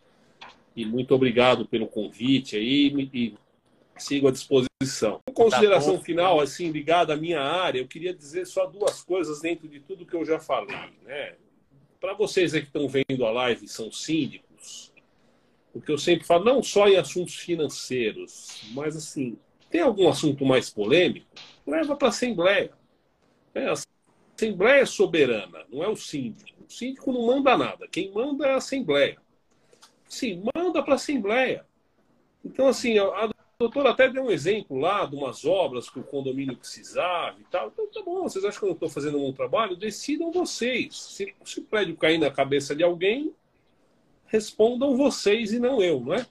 e 0.75 0.85
muito 0.85 1.13
obrigado 1.15 1.65
pelo 1.65 1.87
convite 1.87 2.57
aí 2.57 3.09
e 3.13 3.35
sigo 3.97 4.27
à 4.27 4.31
disposição. 4.31 5.21
Em 5.29 5.33
consideração 5.33 5.97
tá 5.97 6.03
final, 6.03 6.41
assim, 6.41 6.69
ligada 6.71 7.13
à 7.13 7.17
minha 7.17 7.41
área, 7.41 7.79
eu 7.79 7.87
queria 7.87 8.13
dizer 8.13 8.45
só 8.45 8.65
duas 8.65 9.01
coisas 9.01 9.39
dentro 9.39 9.67
de 9.67 9.79
tudo 9.79 10.05
que 10.05 10.15
eu 10.15 10.25
já 10.25 10.39
falei, 10.39 10.75
né? 11.03 11.35
Para 12.01 12.13
vocês 12.13 12.53
aí 12.53 12.61
que 12.61 12.67
estão 12.67 12.89
vendo 12.89 13.25
a 13.25 13.31
live, 13.31 13.67
são 13.67 13.91
síndicos, 13.91 14.91
o 15.73 15.81
que 15.81 15.91
eu 15.91 15.97
sempre 15.97 16.25
falo, 16.25 16.43
não 16.43 16.61
só 16.61 16.87
em 16.87 16.97
assuntos 16.97 17.35
financeiros, 17.35 18.61
mas 18.73 18.95
assim, 18.95 19.37
tem 19.75 19.81
algum 19.81 20.07
assunto 20.07 20.45
mais 20.45 20.69
polêmico? 20.69 21.27
Leva 21.67 21.97
para 21.97 22.07
a 22.07 22.09
Assembleia. 22.09 22.71
É, 23.53 23.67
a 23.67 23.73
Assembleia 24.37 24.83
é 24.83 24.85
soberana, 24.85 25.65
não 25.69 25.83
é 25.83 25.87
o 25.89 25.97
síndico. 25.97 26.63
O 26.65 26.71
síndico 26.71 27.11
não 27.11 27.27
manda 27.27 27.57
nada. 27.57 27.85
Quem 27.85 28.09
manda 28.09 28.47
é 28.47 28.53
a 28.53 28.55
Assembleia. 28.55 29.17
Sim, 30.07 30.43
manda 30.55 30.81
para 30.81 30.93
a 30.93 30.95
Assembleia. 30.95 31.65
Então, 32.41 32.69
assim, 32.69 32.97
a 32.97 33.29
doutora 33.59 33.89
até 33.89 34.07
deu 34.07 34.23
um 34.23 34.31
exemplo 34.31 34.77
lá 34.77 35.05
de 35.05 35.17
umas 35.17 35.43
obras 35.43 35.89
que 35.89 35.99
o 35.99 36.03
condomínio 36.03 36.55
precisava 36.55 37.37
e 37.37 37.43
tal. 37.51 37.67
Então, 37.67 37.85
tá 37.91 38.01
bom, 38.01 38.23
vocês 38.23 38.45
acham 38.45 38.59
que 38.59 38.65
eu 38.65 38.69
não 38.69 38.75
estou 38.75 38.89
fazendo 38.89 39.17
um 39.17 39.23
bom 39.23 39.33
trabalho? 39.33 39.75
Decidam 39.75 40.31
vocês. 40.31 40.95
Se, 40.95 41.35
se 41.43 41.59
o 41.59 41.63
prédio 41.63 41.97
cair 41.97 42.17
na 42.17 42.31
cabeça 42.31 42.73
de 42.73 42.81
alguém, 42.81 43.33
respondam 44.27 44.95
vocês 44.95 45.51
e 45.51 45.59
não 45.59 45.83
eu, 45.83 45.99
não 45.99 46.13
é? 46.13 46.25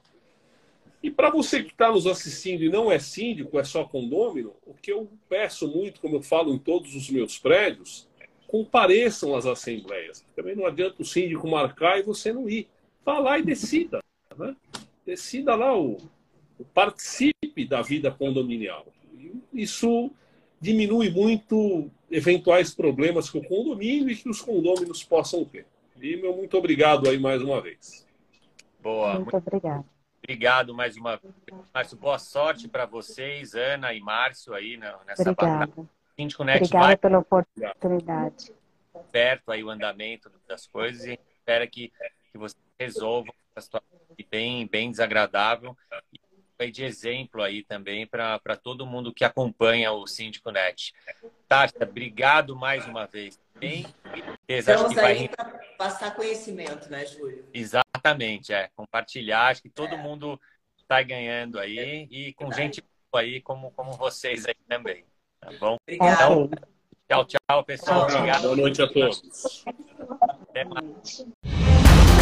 E 1.05 1.11
para 1.11 1.29
você 1.29 1.61
que 1.61 1.69
está 1.69 1.91
nos 1.91 2.07
assistindo 2.07 2.63
e 2.63 2.69
não 2.69 2.91
é 2.91 2.97
síndico, 2.97 3.59
é 3.59 3.63
só 3.63 3.83
condômino, 3.85 4.55
o 4.65 4.73
que 4.73 4.91
eu 4.91 5.07
peço 5.29 5.67
muito, 5.67 6.01
como 6.01 6.15
eu 6.15 6.21
falo 6.23 6.51
em 6.51 6.57
todos 6.57 6.95
os 6.95 7.11
meus 7.11 7.37
prédios, 7.37 8.09
compareçam 8.47 9.35
às 9.35 9.45
assembleias. 9.45 10.25
Também 10.35 10.55
não 10.55 10.65
adianta 10.65 11.03
o 11.03 11.05
síndico 11.05 11.47
marcar 11.47 11.99
e 11.99 12.01
você 12.01 12.33
não 12.33 12.49
ir. 12.49 12.67
Vá 13.05 13.19
lá 13.19 13.37
e 13.37 13.43
decida. 13.43 13.99
Né? 14.35 14.55
Decida 15.05 15.53
lá, 15.53 15.79
o, 15.79 15.97
o 16.57 16.65
participe 16.73 17.67
da 17.69 17.83
vida 17.83 18.09
condominial. 18.09 18.87
Isso 19.53 20.09
diminui 20.59 21.11
muito 21.11 21.87
eventuais 22.09 22.73
problemas 22.73 23.29
com 23.29 23.37
o 23.37 23.47
condomínio 23.47 24.09
e 24.09 24.15
que 24.15 24.27
os 24.27 24.41
condôminos 24.41 25.03
possam 25.03 25.45
ter. 25.45 25.67
E 26.01 26.17
meu 26.17 26.35
muito 26.35 26.57
obrigado 26.57 27.07
aí 27.07 27.19
mais 27.19 27.43
uma 27.43 27.61
vez. 27.61 28.07
Boa. 28.81 29.19
Muito 29.19 29.37
obrigado. 29.37 29.85
Obrigado 30.25 30.73
mais 30.73 30.97
uma 30.97 31.17
vez, 31.17 31.35
Márcio. 31.71 31.97
Boa 31.99 32.17
sorte 32.17 32.67
para 32.67 32.87
vocês, 32.87 33.53
Ana 33.53 33.93
e 33.93 33.99
Márcio, 33.99 34.55
aí 34.55 34.75
nessa 34.75 35.21
Obrigada. 35.21 35.67
batalha. 35.67 35.87
Síndico 36.15 36.43
Net 36.43 36.63
Obrigada 36.63 36.85
vai 36.87 36.97
pela 36.97 37.19
oportunidade. 37.19 38.51
perto 39.11 39.51
aí 39.51 39.63
o 39.63 39.69
andamento 39.69 40.31
das 40.47 40.65
coisas 40.65 41.05
e 41.05 41.19
espera 41.37 41.67
que, 41.67 41.93
que 42.31 42.39
você 42.39 42.55
resolva 42.79 43.31
a 43.55 43.61
situação 43.61 43.87
bem, 44.31 44.65
bem 44.65 44.89
desagradável 44.89 45.77
e 46.11 46.19
aí 46.59 46.71
de 46.71 46.83
exemplo 46.83 47.41
aí 47.41 47.63
também 47.63 48.07
para 48.07 48.39
todo 48.61 48.85
mundo 48.85 49.13
que 49.13 49.23
acompanha 49.23 49.91
o 49.91 50.07
Síndico 50.07 50.51
Net. 50.51 50.93
Tássia, 51.47 51.83
obrigado 51.83 52.55
mais 52.55 52.85
uma 52.87 53.05
vez. 53.05 53.39
Bem, 53.57 53.85
Estamos 54.47 54.97
aí 54.97 55.27
vai... 55.27 55.29
para 55.29 55.45
passar 55.77 56.13
conhecimento, 56.13 56.89
né, 56.89 57.05
Júlio? 57.05 57.47
Exatamente, 57.53 58.53
é. 58.53 58.69
Compartilhar, 58.75 59.47
acho 59.47 59.61
que 59.61 59.69
todo 59.69 59.95
é. 59.95 59.97
mundo 59.97 60.39
está 60.77 61.01
ganhando 61.01 61.59
aí 61.59 62.07
e 62.11 62.33
com 62.33 62.51
gente 62.51 62.83
aí 63.13 63.41
como, 63.41 63.71
como 63.71 63.93
vocês 63.93 64.45
aí 64.45 64.55
também. 64.67 65.05
Tá 65.39 65.51
bom? 65.59 65.77
Obrigado. 65.81 66.49
Então, 67.05 67.25
tchau, 67.25 67.25
tchau, 67.25 67.63
pessoal. 67.63 68.07
Tchau, 68.07 68.17
Obrigado. 68.17 68.41
Boa 68.43 68.55
noite 68.55 68.81
a 68.81 68.87
todos. 68.87 69.63
Até 70.49 70.65
mais. 70.65 71.25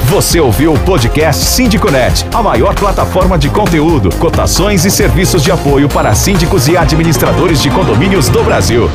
Você 0.10 0.40
ouviu 0.40 0.74
o 0.74 0.80
podcast 0.80 1.44
Síndiconet, 1.46 2.26
a 2.34 2.44
maior 2.44 2.76
plataforma 2.76 3.38
de 3.38 3.50
conteúdo, 3.50 4.14
cotações 4.18 4.86
e 4.86 4.92
serviços 4.92 5.42
de 5.42 5.52
apoio 5.52 5.88
para 5.88 6.14
síndicos 6.14 6.68
e 6.68 6.78
administradores 6.78 7.62
de 7.62 7.72
condomínios 7.72 8.30
do 8.30 8.44
Brasil. 8.44 8.90